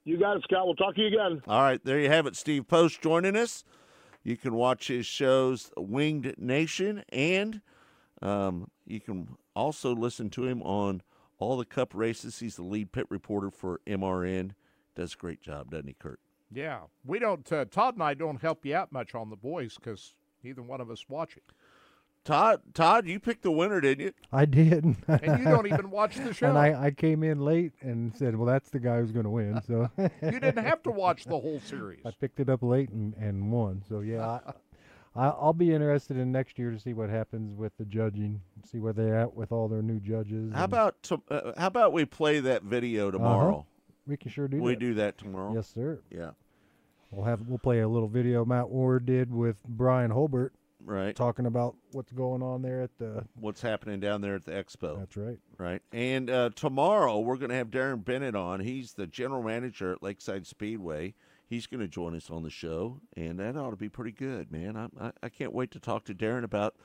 You 0.03 0.17
got 0.17 0.37
it, 0.37 0.43
Scott. 0.43 0.65
We'll 0.65 0.75
talk 0.75 0.95
to 0.95 1.01
you 1.01 1.07
again. 1.07 1.41
All 1.47 1.61
right, 1.61 1.83
there 1.85 1.99
you 1.99 2.09
have 2.09 2.25
it. 2.25 2.35
Steve 2.35 2.67
Post 2.67 3.01
joining 3.01 3.35
us. 3.35 3.63
You 4.23 4.37
can 4.37 4.53
watch 4.53 4.87
his 4.87 5.05
shows 5.05 5.71
Winged 5.75 6.35
Nation, 6.37 7.03
and 7.09 7.61
um, 8.21 8.69
you 8.85 8.99
can 9.01 9.35
also 9.55 9.93
listen 9.93 10.29
to 10.31 10.45
him 10.45 10.61
on 10.61 11.01
all 11.39 11.57
the 11.57 11.65
Cup 11.65 11.93
races. 11.93 12.39
He's 12.39 12.55
the 12.55 12.63
lead 12.63 12.91
pit 12.91 13.05
reporter 13.09 13.51
for 13.51 13.81
MRN. 13.85 14.51
Does 14.95 15.13
a 15.13 15.17
great 15.17 15.41
job, 15.41 15.71
doesn't 15.71 15.87
he, 15.87 15.95
Kirk? 15.99 16.19
Yeah, 16.51 16.81
we 17.03 17.19
don't. 17.19 17.51
Uh, 17.51 17.65
Todd 17.65 17.95
and 17.95 18.03
I 18.03 18.13
don't 18.13 18.41
help 18.41 18.65
you 18.65 18.75
out 18.75 18.91
much 18.91 19.15
on 19.15 19.29
the 19.29 19.35
boys 19.35 19.75
because 19.75 20.13
neither 20.43 20.61
one 20.61 20.79
of 20.79 20.89
us 20.89 21.09
watch 21.09 21.35
it, 21.35 21.43
Todd, 22.23 22.61
Todd, 22.73 23.05
you 23.05 23.19
picked 23.19 23.43
the 23.43 23.51
winner, 23.51 23.81
didn't 23.81 24.05
you? 24.05 24.13
I 24.31 24.45
did. 24.45 24.83
and 25.07 25.39
you 25.39 25.43
don't 25.43 25.67
even 25.67 25.89
watch 25.89 26.15
the 26.15 26.33
show. 26.33 26.47
and 26.47 26.57
I, 26.57 26.85
I 26.85 26.91
came 26.91 27.21
in 27.21 27.39
late 27.39 27.73
and 27.81 28.15
said, 28.15 28.35
well, 28.37 28.45
that's 28.45 28.69
the 28.69 28.79
guy 28.79 28.99
who's 28.99 29.11
going 29.11 29.25
to 29.25 29.29
win. 29.29 29.61
So 29.67 29.89
you 29.97 30.39
didn't 30.39 30.63
have 30.63 30.81
to 30.83 30.91
watch 30.91 31.25
the 31.25 31.39
whole 31.39 31.59
series. 31.65 31.99
I 32.05 32.11
picked 32.11 32.39
it 32.39 32.49
up 32.49 32.63
late 32.63 32.89
and, 32.89 33.13
and 33.15 33.51
won. 33.51 33.83
So 33.89 33.99
yeah, 33.99 34.25
I, 34.25 34.53
I, 35.15 35.27
I'll 35.27 35.53
be 35.53 35.73
interested 35.73 36.17
in 36.17 36.31
next 36.31 36.57
year 36.57 36.71
to 36.71 36.79
see 36.79 36.93
what 36.93 37.09
happens 37.09 37.57
with 37.57 37.73
the 37.77 37.85
judging, 37.85 38.41
see 38.71 38.79
where 38.79 38.93
they're 38.93 39.19
at 39.19 39.35
with 39.35 39.51
all 39.51 39.67
their 39.67 39.81
new 39.81 39.99
judges. 39.99 40.53
How 40.53 40.63
about 40.63 41.03
to, 41.03 41.21
uh, 41.29 41.51
how 41.57 41.67
about 41.67 41.91
we 41.91 42.05
play 42.05 42.39
that 42.39 42.63
video 42.63 43.11
tomorrow? 43.11 43.65
we 44.07 44.15
can 44.17 44.31
sure 44.31 44.47
do 44.47 44.57
that. 44.57 44.63
We 44.63 44.73
that. 44.73 44.79
do 44.79 44.93
that 44.95 45.17
tomorrow. 45.17 45.53
Yes, 45.53 45.71
sir. 45.73 45.99
Yeah. 46.09 46.31
We'll 47.11 47.25
have 47.25 47.41
we'll 47.47 47.59
play 47.59 47.81
a 47.81 47.87
little 47.87 48.07
video 48.07 48.43
Matt 48.43 48.69
Ward 48.69 49.05
did 49.05 49.31
with 49.31 49.55
Bryan 49.63 50.09
Hulbert 50.09 50.51
Right. 50.85 51.15
talking 51.15 51.45
about 51.45 51.75
what's 51.91 52.11
going 52.11 52.41
on 52.41 52.61
there 52.61 52.81
at 52.81 52.97
the. 52.97 53.25
What's 53.39 53.61
happening 53.61 53.99
down 53.99 54.21
there 54.21 54.35
at 54.35 54.45
the 54.45 54.51
expo? 54.51 54.99
That's 54.99 55.15
right. 55.17 55.39
Right. 55.57 55.81
And 55.91 56.29
uh, 56.29 56.49
tomorrow 56.55 57.19
we're 57.19 57.37
going 57.37 57.49
to 57.49 57.55
have 57.55 57.69
Darren 57.69 58.03
Bennett 58.03 58.35
on. 58.35 58.59
He's 58.59 58.93
the 58.93 59.07
general 59.07 59.43
manager 59.43 59.93
at 59.93 60.03
Lakeside 60.03 60.45
Speedway. 60.45 61.15
He's 61.47 61.67
going 61.67 61.81
to 61.81 61.87
join 61.87 62.15
us 62.15 62.29
on 62.31 62.43
the 62.43 62.49
show, 62.49 62.99
and 63.15 63.39
that 63.39 63.55
ought 63.55 63.69
to 63.69 63.75
be 63.75 63.89
pretty 63.89 64.11
good, 64.11 64.51
man. 64.51 64.75
I, 64.75 64.87
I, 64.99 65.11
I 65.23 65.29
can't 65.29 65.53
wait 65.53 65.71
to 65.71 65.79
talk 65.79 66.03
to 66.05 66.13
Darren 66.15 66.43
about 66.43 66.75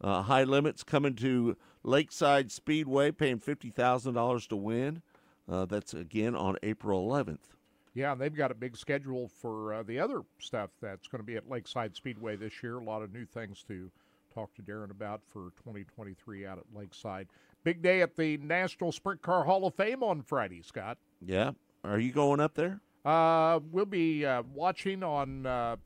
uh, 0.00 0.22
high 0.22 0.44
limits 0.44 0.82
coming 0.84 1.14
to 1.16 1.56
Lakeside 1.82 2.52
Speedway, 2.52 3.10
paying 3.10 3.38
fifty 3.38 3.70
thousand 3.70 4.14
dollars 4.14 4.46
to 4.48 4.56
win. 4.56 5.02
Uh, 5.48 5.64
that's 5.64 5.92
again 5.92 6.36
on 6.36 6.56
April 6.62 7.08
11th. 7.08 7.56
Yeah, 7.94 8.12
and 8.12 8.20
they've 8.20 8.34
got 8.34 8.50
a 8.50 8.54
big 8.54 8.76
schedule 8.76 9.28
for 9.28 9.74
uh, 9.74 9.82
the 9.82 9.98
other 10.00 10.22
stuff 10.38 10.70
that's 10.80 11.08
going 11.08 11.20
to 11.20 11.26
be 11.26 11.36
at 11.36 11.48
Lakeside 11.50 11.94
Speedway 11.94 12.36
this 12.36 12.62
year. 12.62 12.78
A 12.78 12.84
lot 12.84 13.02
of 13.02 13.12
new 13.12 13.26
things 13.26 13.62
to 13.68 13.90
talk 14.32 14.54
to 14.54 14.62
Darren 14.62 14.90
about 14.90 15.20
for 15.26 15.50
2023 15.64 16.46
out 16.46 16.58
at 16.58 16.64
Lakeside. 16.74 17.28
Big 17.64 17.82
day 17.82 18.00
at 18.00 18.16
the 18.16 18.38
National 18.38 18.92
Sprint 18.92 19.20
Car 19.20 19.44
Hall 19.44 19.66
of 19.66 19.74
Fame 19.74 20.02
on 20.02 20.22
Friday, 20.22 20.62
Scott. 20.62 20.96
Yeah, 21.24 21.50
Are 21.84 21.98
you 21.98 22.12
going 22.12 22.40
up 22.40 22.54
there? 22.54 22.80
Uh, 23.04 23.60
we'll 23.70 23.84
be 23.84 24.24
uh, 24.24 24.42
watching 24.54 25.02
on 25.02 25.44
uh, 25.44 25.76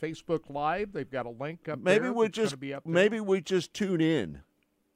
Facebook 0.00 0.48
Live. 0.48 0.92
They've 0.92 1.10
got 1.10 1.26
a 1.26 1.30
link 1.30 1.68
up 1.68 1.80
Maybe 1.80 2.04
there. 2.04 2.12
we 2.12 2.28
just 2.28 2.60
be 2.60 2.74
up 2.74 2.84
there. 2.84 2.92
maybe 2.94 3.18
we 3.18 3.40
just 3.40 3.74
tune 3.74 4.00
in. 4.00 4.42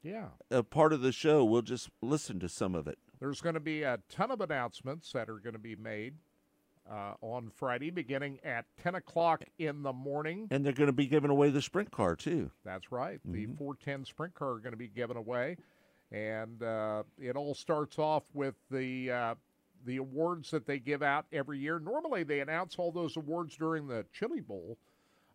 Yeah. 0.03 0.27
A 0.49 0.63
part 0.63 0.93
of 0.93 1.01
the 1.01 1.11
show. 1.11 1.43
We'll 1.43 1.61
just 1.63 1.89
listen 2.01 2.39
to 2.39 2.49
some 2.49 2.75
of 2.75 2.87
it. 2.87 2.97
There's 3.19 3.41
going 3.41 3.53
to 3.55 3.59
be 3.59 3.83
a 3.83 3.99
ton 4.09 4.31
of 4.31 4.41
announcements 4.41 5.11
that 5.11 5.29
are 5.29 5.37
going 5.37 5.53
to 5.53 5.59
be 5.59 5.75
made 5.75 6.13
uh, 6.89 7.13
on 7.21 7.49
Friday, 7.55 7.89
beginning 7.89 8.39
at 8.43 8.65
10 8.83 8.95
o'clock 8.95 9.43
in 9.59 9.83
the 9.83 9.93
morning. 9.93 10.47
And 10.51 10.65
they're 10.65 10.73
going 10.73 10.87
to 10.87 10.93
be 10.93 11.07
giving 11.07 11.29
away 11.31 11.49
the 11.49 11.61
sprint 11.61 11.91
car 11.91 12.15
too. 12.15 12.51
That's 12.63 12.91
right. 12.91 13.19
The 13.25 13.45
Mm-hmm. 13.45 13.55
410 13.55 14.05
sprint 14.05 14.33
car 14.33 14.51
are 14.51 14.59
going 14.59 14.71
to 14.73 14.77
be 14.77 14.87
given 14.87 15.17
away, 15.17 15.57
and 16.11 16.61
uh, 16.63 17.03
it 17.19 17.35
all 17.35 17.53
starts 17.53 17.97
off 17.99 18.23
with 18.33 18.55
the 18.69 19.11
uh, 19.11 19.35
the 19.85 19.97
awards 19.97 20.51
that 20.51 20.65
they 20.67 20.77
give 20.79 21.01
out 21.01 21.25
every 21.33 21.57
year. 21.59 21.79
Normally, 21.79 22.23
they 22.23 22.39
announce 22.41 22.75
all 22.77 22.91
those 22.91 23.17
awards 23.17 23.55
during 23.57 23.87
the 23.87 24.05
Chili 24.13 24.41
Bowl, 24.41 24.77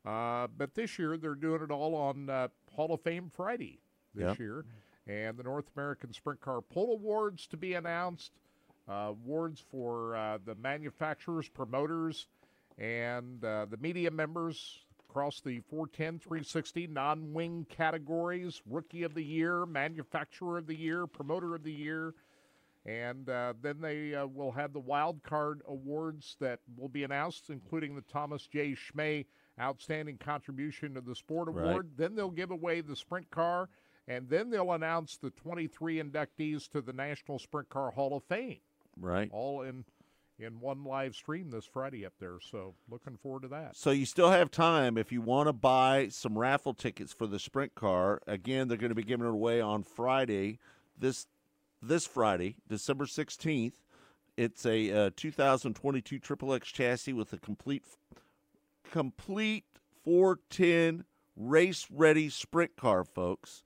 uh, 0.05 0.47
but 0.57 0.75
this 0.75 0.99
year 0.99 1.17
they're 1.17 1.35
doing 1.35 1.63
it 1.63 1.71
all 1.71 1.95
on 1.95 2.29
uh, 2.31 2.49
Hall 2.75 2.93
of 2.95 3.01
Fame 3.01 3.31
Friday 3.35 3.81
this 4.15 4.29
Yep. 4.29 4.39
year, 4.39 4.65
and 5.07 5.37
the 5.37 5.43
North 5.43 5.67
American 5.77 6.13
Sprint 6.13 6.41
Car 6.41 6.61
Poll 6.61 6.93
Awards 6.95 7.47
to 7.49 7.57
be 7.57 7.75
announced. 7.75 8.33
Uh, 8.89 9.09
awards 9.11 9.61
for 9.69 10.15
uh, 10.15 10.39
the 10.45 10.55
manufacturers, 10.55 11.49
promoters, 11.49 12.29
and 12.79 13.45
uh, 13.45 13.67
the 13.69 13.77
media 13.79 14.09
members 14.09 14.85
across 15.09 15.41
the 15.41 15.59
410, 15.61 16.21
360 16.21 16.87
non 16.87 17.33
wing 17.33 17.67
categories 17.69 18.63
Rookie 18.65 19.03
of 19.03 19.15
the 19.15 19.25
Year, 19.25 19.67
Manufacturer 19.67 20.59
of 20.59 20.69
the 20.69 20.77
Year, 20.77 21.09
Promoter 21.09 21.57
of 21.57 21.65
the 21.65 21.73
Year. 21.73 22.15
And 22.85 23.29
uh, 23.29 23.55
then 23.61 23.81
they 23.81 24.15
uh, 24.15 24.27
will 24.27 24.53
have 24.53 24.73
the 24.73 24.79
wild 24.79 25.21
card 25.25 25.63
awards 25.67 26.37
that 26.39 26.61
will 26.77 26.89
be 26.89 27.03
announced, 27.03 27.51
including 27.51 27.97
the 27.97 28.03
Thomas 28.03 28.47
J. 28.47 28.77
Schmeh 28.77 29.25
Outstanding 29.61 30.19
Contribution 30.19 30.95
to 30.95 31.01
the 31.01 31.17
Sport 31.17 31.49
Right. 31.49 31.71
Award. 31.71 31.91
Then 31.97 32.15
they'll 32.15 32.31
give 32.31 32.53
away 32.53 32.83
the 32.83 32.95
sprint 32.95 33.29
car, 33.31 33.69
and 34.07 34.29
then 34.29 34.49
they'll 34.49 34.71
announce 34.71 35.17
the 35.17 35.31
23 35.31 36.01
inductees 36.01 36.69
to 36.71 36.81
the 36.81 36.93
National 36.93 37.41
Sprint 37.41 37.69
Car 37.69 37.91
Hall 37.91 38.17
of 38.17 38.23
Fame 38.25 38.59
Right. 38.99 39.29
all 39.33 39.63
in 39.63 39.85
in 40.39 40.61
one 40.61 40.85
live 40.85 41.15
stream 41.15 41.51
this 41.51 41.65
Friday 41.65 42.05
up 42.05 42.13
there. 42.21 42.39
So 42.41 42.75
looking 42.91 43.17
forward 43.17 43.43
to 43.43 43.49
that. 43.49 43.77
So 43.77 43.91
you 43.91 44.05
still 44.05 44.31
have 44.31 44.51
time 44.51 44.99
if 44.99 45.11
you 45.11 45.23
want 45.23 45.49
to 45.49 45.53
buy 45.53 46.09
some 46.11 46.37
raffle 46.39 46.75
tickets 46.75 47.13
for 47.13 47.27
the 47.27 47.39
sprint 47.39 47.75
car. 47.75 48.21
Again, 48.27 48.69
they're 48.69 48.77
going 48.77 48.91
to 48.91 48.95
be 48.95 49.03
giving 49.03 49.27
it 49.27 49.31
away 49.31 49.61
on 49.61 49.83
Friday. 49.83 50.59
This 50.99 51.27
this 51.83 52.07
Friday, 52.07 52.57
December 52.69 53.07
sixteenth. 53.07 53.81
It's 54.37 54.67
a 54.67 55.07
uh, 55.07 55.11
2022 55.17 56.19
Triple 56.19 56.53
X 56.53 56.69
chassis 56.69 57.15
with 57.15 57.33
a 57.33 57.39
complete 57.39 57.83
complete 58.91 59.65
410 60.05 61.05
race 61.37 61.87
ready 61.91 62.29
sprint 62.29 62.77
car, 62.77 63.03
folks. 63.05 63.63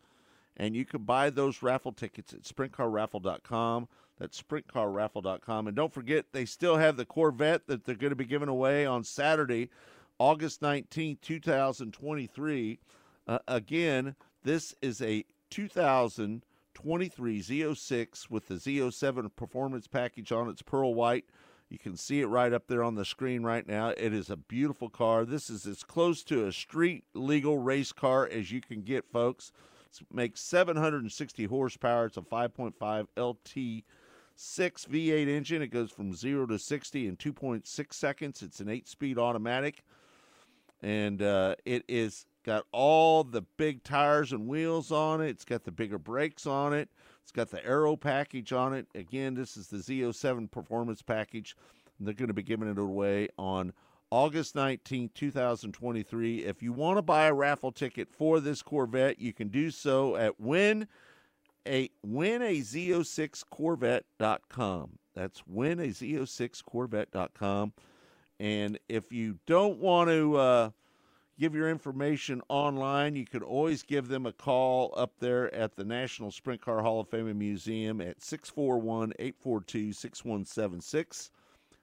And 0.61 0.77
you 0.77 0.85
can 0.85 1.05
buy 1.05 1.31
those 1.31 1.63
raffle 1.63 1.91
tickets 1.91 2.35
at 2.35 2.43
sprintcarraffle.com. 2.43 3.89
That's 4.19 4.43
sprintcarraffle.com. 4.43 5.67
And 5.67 5.75
don't 5.75 5.95
forget, 5.95 6.27
they 6.33 6.45
still 6.45 6.77
have 6.77 6.99
the 6.99 7.07
Corvette 7.07 7.67
that 7.67 7.87
they're 7.87 7.95
going 7.95 8.11
to 8.11 8.17
be 8.17 8.27
giving 8.27 8.51
away 8.51 8.85
on 8.85 9.03
Saturday, 9.03 9.71
August 10.19 10.61
19, 10.61 11.17
2023. 11.23 12.79
Uh, 13.27 13.39
again, 13.49 14.15
this 14.45 14.75
is 14.83 15.01
a 15.01 15.25
2023 15.49 17.41
Z06 17.41 18.29
with 18.29 18.49
the 18.49 18.57
Z07 18.57 19.35
performance 19.35 19.87
package 19.87 20.31
on 20.31 20.51
its 20.51 20.61
pearl 20.61 20.93
white. 20.93 21.25
You 21.71 21.79
can 21.79 21.97
see 21.97 22.21
it 22.21 22.27
right 22.27 22.53
up 22.53 22.67
there 22.67 22.83
on 22.83 22.97
the 22.97 23.07
screen 23.07 23.45
right 23.45 23.67
now. 23.67 23.95
It 23.97 24.13
is 24.13 24.29
a 24.29 24.37
beautiful 24.37 24.91
car. 24.91 25.25
This 25.25 25.49
is 25.49 25.67
as 25.67 25.85
close 25.85 26.23
to 26.25 26.47
a 26.47 26.53
street 26.53 27.05
legal 27.15 27.57
race 27.57 27.93
car 27.93 28.29
as 28.31 28.53
you 28.53 28.61
can 28.61 28.83
get, 28.83 29.11
folks. 29.11 29.53
Makes 30.13 30.41
760 30.43 31.45
horsepower. 31.45 32.07
It's 32.07 32.17
a 32.17 32.23
5.5 32.23 33.07
LT 33.17 33.85
6 34.37 34.85
V8 34.87 35.29
engine. 35.29 35.63
It 35.63 35.69
goes 35.69 35.91
from 35.91 36.15
0 36.15 36.47
to 36.47 36.59
60 36.59 37.07
in 37.07 37.17
2.6 37.17 37.93
seconds. 37.93 38.43
It's 38.43 38.61
an 38.61 38.69
8 38.69 38.89
speed 38.89 39.19
automatic. 39.19 39.85
And 40.83 41.21
uh, 41.21 41.57
it 41.65 41.85
is 41.89 42.25
got 42.45 42.65
all 42.73 43.23
the 43.23 43.43
big 43.59 43.83
tires 43.85 44.33
and 44.33 44.49
wheels 44.49 44.91
on 44.91 45.21
it. 45.21 45.29
It's 45.29 45.45
got 45.45 45.65
the 45.65 45.73
bigger 45.73 45.99
brakes 45.99 46.47
on 46.47 46.73
it. 46.73 46.89
It's 47.23 47.33
got 47.33 47.51
the 47.51 47.65
aero 47.65 47.97
package 47.97 48.53
on 48.53 48.73
it. 48.73 48.87
Again, 48.95 49.35
this 49.35 49.57
is 49.57 49.69
the 49.69 49.77
Z07 49.77 50.51
performance 50.51 51.03
package. 51.03 51.55
And 51.99 52.07
they're 52.07 52.15
going 52.15 52.29
to 52.29 52.35
be 52.35 52.43
giving 52.43 52.71
it 52.71 52.79
away 52.79 53.29
on 53.39 53.75
August 54.11 54.57
19, 54.57 55.11
2023. 55.15 56.45
If 56.45 56.63
you 56.63 56.73
want 56.73 56.99
to 56.99 57.03
buy 57.03 57.27
a 57.27 57.35
raffle 57.35 57.71
ticket 57.71 58.09
for 58.11 58.41
this 58.41 58.63
Corvette, 58.63 59.21
you 59.21 59.33
can 59.33 59.47
do 59.49 59.71
so 59.71 60.17
at 60.17 60.41
win 60.41 60.89
a 61.67 61.91
winaz06corvette.com. 62.07 64.99
That's 65.15 65.43
winaz06corvette.com. 65.43 67.73
And 68.41 68.79
if 68.89 69.13
you 69.13 69.39
don't 69.47 69.79
want 69.79 70.11
to 70.11 70.37
uh, 70.37 70.71
give 71.39 71.55
your 71.55 71.69
information 71.69 72.41
online, 72.49 73.15
you 73.15 73.27
could 73.27 73.43
always 73.43 73.83
give 73.83 74.09
them 74.09 74.27
a 74.27 74.33
call 74.33 74.95
up 74.97 75.13
there 75.21 75.55
at 75.55 75.77
the 75.77 75.85
National 75.85 76.31
Sprint 76.31 76.63
Car 76.63 76.83
Hall 76.83 77.01
of 77.01 77.09
Fame 77.09 77.29
and 77.29 77.39
Museum 77.39 78.01
at 78.01 78.23
641 78.23 79.13
842 79.19 79.93
6176. 79.93 81.31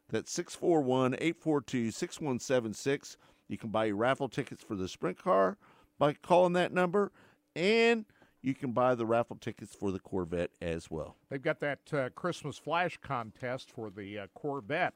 That's 0.09 0.31
641 0.31 1.15
842 1.15 1.91
6176. 1.91 3.17
You 3.47 3.57
can 3.57 3.69
buy 3.69 3.85
your 3.85 3.95
raffle 3.95 4.29
tickets 4.29 4.63
for 4.63 4.75
the 4.75 4.87
sprint 4.87 5.21
car 5.21 5.57
by 5.99 6.13
calling 6.13 6.53
that 6.53 6.73
number, 6.73 7.11
and 7.55 8.05
you 8.41 8.53
can 8.53 8.71
buy 8.71 8.95
the 8.95 9.05
raffle 9.05 9.37
tickets 9.37 9.75
for 9.75 9.91
the 9.91 9.99
Corvette 9.99 10.51
as 10.61 10.89
well. 10.89 11.15
They've 11.29 11.41
got 11.41 11.59
that 11.61 11.79
uh, 11.93 12.09
Christmas 12.15 12.57
flash 12.57 12.97
contest 13.01 13.71
for 13.71 13.89
the 13.89 14.19
uh, 14.19 14.27
Corvette. 14.33 14.93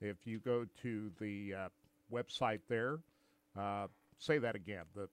If 0.00 0.16
you 0.24 0.38
go 0.38 0.66
to 0.82 1.10
the 1.20 1.54
uh, 1.54 1.68
website 2.12 2.60
there, 2.68 2.98
uh, 3.58 3.86
say 4.18 4.38
that 4.38 4.54
again. 4.54 4.84
The 4.94 5.08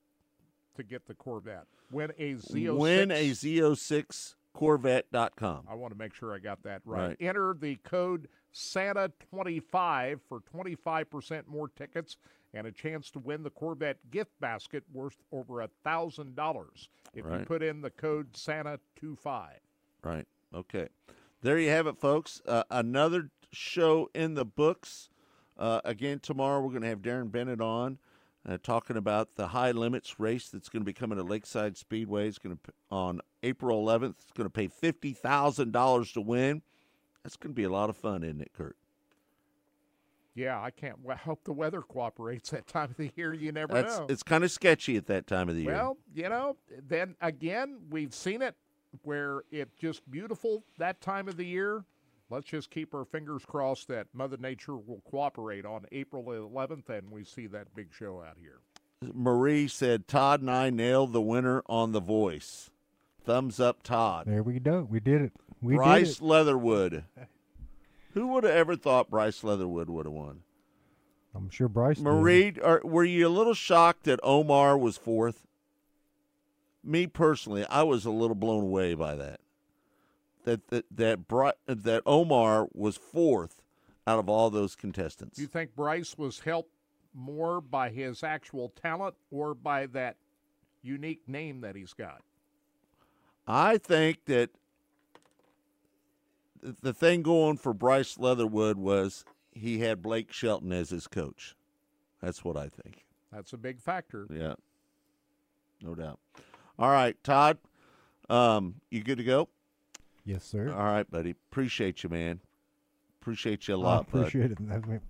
to 0.75 0.83
get 0.83 1.07
the 1.07 1.15
Corvette, 1.15 1.65
win 1.91 2.11
a 2.17 2.35
Z06. 2.35 2.77
Win 2.77 3.11
a 3.11 3.31
Z06 3.31 4.35
Corvette.com. 4.53 5.67
I 5.69 5.75
want 5.75 5.93
to 5.93 5.97
make 5.97 6.13
sure 6.13 6.33
I 6.33 6.39
got 6.39 6.63
that 6.63 6.81
right. 6.85 7.09
Right. 7.09 7.17
Enter 7.19 7.55
the 7.59 7.75
code 7.77 8.27
Santa25 8.57 10.19
for 10.27 10.41
25% 10.41 11.47
more 11.47 11.69
tickets 11.69 12.17
and 12.53 12.65
a 12.65 12.71
chance 12.71 13.11
to 13.11 13.19
win 13.19 13.43
the 13.43 13.49
Corvette 13.49 13.97
gift 14.09 14.31
basket 14.39 14.83
worth 14.91 15.17
over 15.31 15.61
a 15.61 15.69
thousand 15.83 16.35
dollars 16.35 16.89
if 17.13 17.25
you 17.25 17.45
put 17.45 17.61
in 17.61 17.81
the 17.81 17.89
code 17.89 18.33
Santa25. 18.33 19.47
Right. 20.03 20.27
Okay. 20.53 20.87
There 21.41 21.59
you 21.59 21.69
have 21.69 21.87
it, 21.87 21.99
folks. 21.99 22.41
Uh, 22.47 22.63
another 22.71 23.29
show 23.51 24.09
in 24.15 24.33
the 24.33 24.45
books. 24.45 25.09
Uh, 25.57 25.81
again, 25.85 26.19
tomorrow 26.19 26.61
we're 26.61 26.69
going 26.69 26.81
to 26.81 26.87
have 26.87 27.01
Darren 27.01 27.31
Bennett 27.31 27.61
on 27.61 27.99
uh, 28.47 28.57
talking 28.61 28.97
about 28.97 29.35
the 29.35 29.47
high 29.47 29.71
limits 29.71 30.19
race 30.19 30.49
that's 30.49 30.69
going 30.69 30.81
to 30.81 30.85
be 30.85 30.93
coming 30.93 31.17
to 31.17 31.23
Lakeside 31.23 31.77
Speedway. 31.77 32.27
It's 32.27 32.39
going 32.39 32.57
to 32.57 32.73
on 32.89 33.21
April 33.43 33.85
11th. 33.85 34.15
It's 34.21 34.31
going 34.33 34.45
to 34.45 34.53
pay 34.53 34.67
fifty 34.67 35.13
thousand 35.13 35.73
dollars 35.73 36.11
to 36.13 36.21
win. 36.21 36.61
That's 37.27 37.35
going 37.35 37.51
to 37.51 37.57
be 37.57 37.65
a 37.65 37.69
lot 37.69 37.89
of 37.89 37.97
fun, 37.97 38.23
isn't 38.23 38.39
it, 38.39 38.53
Kirk? 38.53 38.77
Yeah, 40.33 40.61
I 40.61 40.71
can't. 40.71 40.95
I 41.09 41.15
hope 41.15 41.43
the 41.43 41.51
weather 41.51 41.81
cooperates 41.81 42.51
that 42.51 42.67
time 42.67 42.91
of 42.91 42.95
the 42.95 43.11
year. 43.17 43.33
You 43.33 43.51
never 43.51 43.73
That's 43.73 43.99
know. 43.99 44.05
it's 44.07 44.23
kind 44.23 44.45
of 44.45 44.51
sketchy 44.51 44.95
at 44.95 45.07
that 45.07 45.27
time 45.27 45.49
of 45.49 45.55
the 45.55 45.63
year. 45.63 45.73
Well, 45.73 45.97
you 46.15 46.29
know, 46.29 46.55
then 46.87 47.17
again, 47.19 47.79
we've 47.89 48.13
seen 48.13 48.41
it 48.41 48.55
where 49.03 49.41
it's 49.51 49.75
just 49.77 50.09
beautiful 50.09 50.63
that 50.77 51.01
time 51.01 51.27
of 51.27 51.35
the 51.35 51.43
year. 51.43 51.83
Let's 52.29 52.47
just 52.47 52.69
keep 52.69 52.95
our 52.95 53.03
fingers 53.03 53.43
crossed 53.45 53.89
that 53.89 54.07
Mother 54.13 54.37
Nature 54.37 54.77
will 54.77 55.01
cooperate 55.03 55.65
on 55.65 55.85
April 55.91 56.23
11th 56.23 56.87
and 56.87 57.11
we 57.11 57.25
see 57.25 57.47
that 57.47 57.75
big 57.75 57.89
show 57.91 58.23
out 58.25 58.37
here. 58.39 58.61
Marie 59.13 59.67
said 59.67 60.07
Todd 60.07 60.39
and 60.39 60.49
I 60.49 60.69
nailed 60.69 61.11
the 61.11 61.21
winner 61.21 61.61
on 61.65 61.91
The 61.91 61.99
Voice. 61.99 62.69
Thumbs 63.21 63.59
up, 63.59 63.83
Todd. 63.83 64.27
There 64.27 64.43
we 64.43 64.61
go. 64.61 64.87
We 64.89 65.01
did 65.01 65.23
it. 65.23 65.33
We 65.61 65.75
Bryce 65.75 66.15
did 66.15 66.23
it. 66.23 66.27
Leatherwood. 66.27 67.03
Who 68.13 68.27
would 68.27 68.43
have 68.43 68.53
ever 68.53 68.75
thought 68.75 69.09
Bryce 69.09 69.43
Leatherwood 69.43 69.89
would 69.89 70.05
have 70.05 70.13
won? 70.13 70.41
I'm 71.35 71.49
sure 71.49 71.67
Bryce. 71.67 71.97
did. 71.97 72.03
Marie, 72.03 72.53
are, 72.63 72.81
were 72.83 73.03
you 73.03 73.27
a 73.27 73.29
little 73.29 73.53
shocked 73.53 74.05
that 74.05 74.19
Omar 74.23 74.77
was 74.77 74.97
fourth? 74.97 75.45
Me 76.83 77.05
personally, 77.05 77.65
I 77.69 77.83
was 77.83 78.05
a 78.05 78.11
little 78.11 78.35
blown 78.35 78.63
away 78.63 78.93
by 78.93 79.15
that. 79.15 79.39
That 80.45 80.69
that 80.69 80.85
that 80.89 81.27
Bri- 81.27 81.51
that 81.67 82.01
Omar 82.05 82.69
was 82.73 82.95
fourth 82.95 83.61
out 84.07 84.19
of 84.19 84.29
all 84.29 84.49
those 84.49 84.75
contestants. 84.75 85.35
Do 85.35 85.41
you 85.41 85.47
think 85.47 85.75
Bryce 85.75 86.17
was 86.17 86.39
helped 86.39 86.71
more 87.13 87.59
by 87.59 87.89
his 87.89 88.23
actual 88.23 88.69
talent 88.69 89.15
or 89.29 89.53
by 89.53 89.87
that 89.87 90.15
unique 90.81 91.27
name 91.27 91.61
that 91.61 91.75
he's 91.75 91.91
got? 91.93 92.21
I 93.45 93.77
think 93.77 94.25
that 94.25 94.51
the, 96.61 96.75
the 96.81 96.93
thing 96.93 97.21
going 97.21 97.57
for 97.57 97.73
Bryce 97.73 98.17
Leatherwood 98.17 98.77
was 98.77 99.25
he 99.51 99.79
had 99.79 100.01
Blake 100.01 100.31
Shelton 100.31 100.71
as 100.71 100.89
his 100.89 101.07
coach. 101.07 101.55
That's 102.21 102.43
what 102.43 102.57
I 102.57 102.69
think. 102.69 103.05
That's 103.31 103.53
a 103.53 103.57
big 103.57 103.79
factor. 103.79 104.27
Yeah, 104.31 104.55
no 105.81 105.95
doubt. 105.95 106.19
All 106.79 106.89
right, 106.89 107.21
Todd, 107.23 107.57
um, 108.29 108.75
you 108.89 109.03
good 109.03 109.17
to 109.17 109.23
go? 109.23 109.49
Yes, 110.25 110.43
sir. 110.43 110.71
All 110.71 110.85
right, 110.85 111.09
buddy. 111.09 111.31
Appreciate 111.31 112.03
you, 112.03 112.09
man. 112.09 112.41
Appreciate 113.27 113.67
you 113.67 113.75
a 113.75 113.77
lot. 113.77 114.09
bud. 114.09 114.19
appreciate 114.19 114.51
it. 114.51 114.57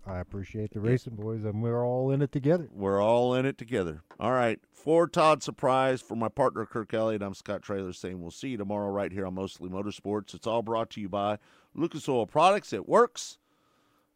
I, 0.07 0.11
I 0.11 0.17
appreciate 0.17 0.71
the 0.71 0.79
RacinBoys, 0.79 1.45
and 1.45 1.61
we're 1.61 1.85
all 1.85 2.09
in 2.09 2.23
it 2.23 2.31
together. 2.31 2.67
We're 2.73 2.99
all 2.99 3.35
in 3.35 3.45
it 3.45 3.59
together. 3.59 4.01
All 4.19 4.31
right. 4.31 4.59
For 4.71 5.07
Todd 5.07 5.43
Surprise, 5.43 6.01
for 6.01 6.15
my 6.15 6.27
partner 6.27 6.65
Kirk 6.65 6.95
Elliott, 6.95 7.21
I'm 7.21 7.35
Scott 7.35 7.61
Traylor 7.61 7.93
saying 7.93 8.19
we'll 8.19 8.31
see 8.31 8.47
you 8.47 8.57
tomorrow 8.57 8.89
right 8.89 9.11
here 9.11 9.27
on 9.27 9.35
Mostly 9.35 9.69
Motorsports. 9.69 10.33
It's 10.33 10.47
all 10.47 10.63
brought 10.63 10.89
to 10.91 11.01
you 11.01 11.07
by 11.07 11.37
Lucas 11.75 12.09
Oil 12.09 12.25
Products. 12.25 12.73
It 12.73 12.89
works. 12.89 13.37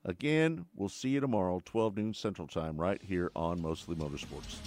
Again, 0.03 0.65
we'll 0.75 0.89
see 0.89 1.09
you 1.09 1.19
tomorrow, 1.19 1.61
12 1.63 1.97
noon 1.97 2.13
Central 2.15 2.47
Time, 2.47 2.77
right 2.77 3.03
here 3.03 3.31
on 3.35 3.61
Mostly 3.61 3.95
Motorsports. 3.95 4.57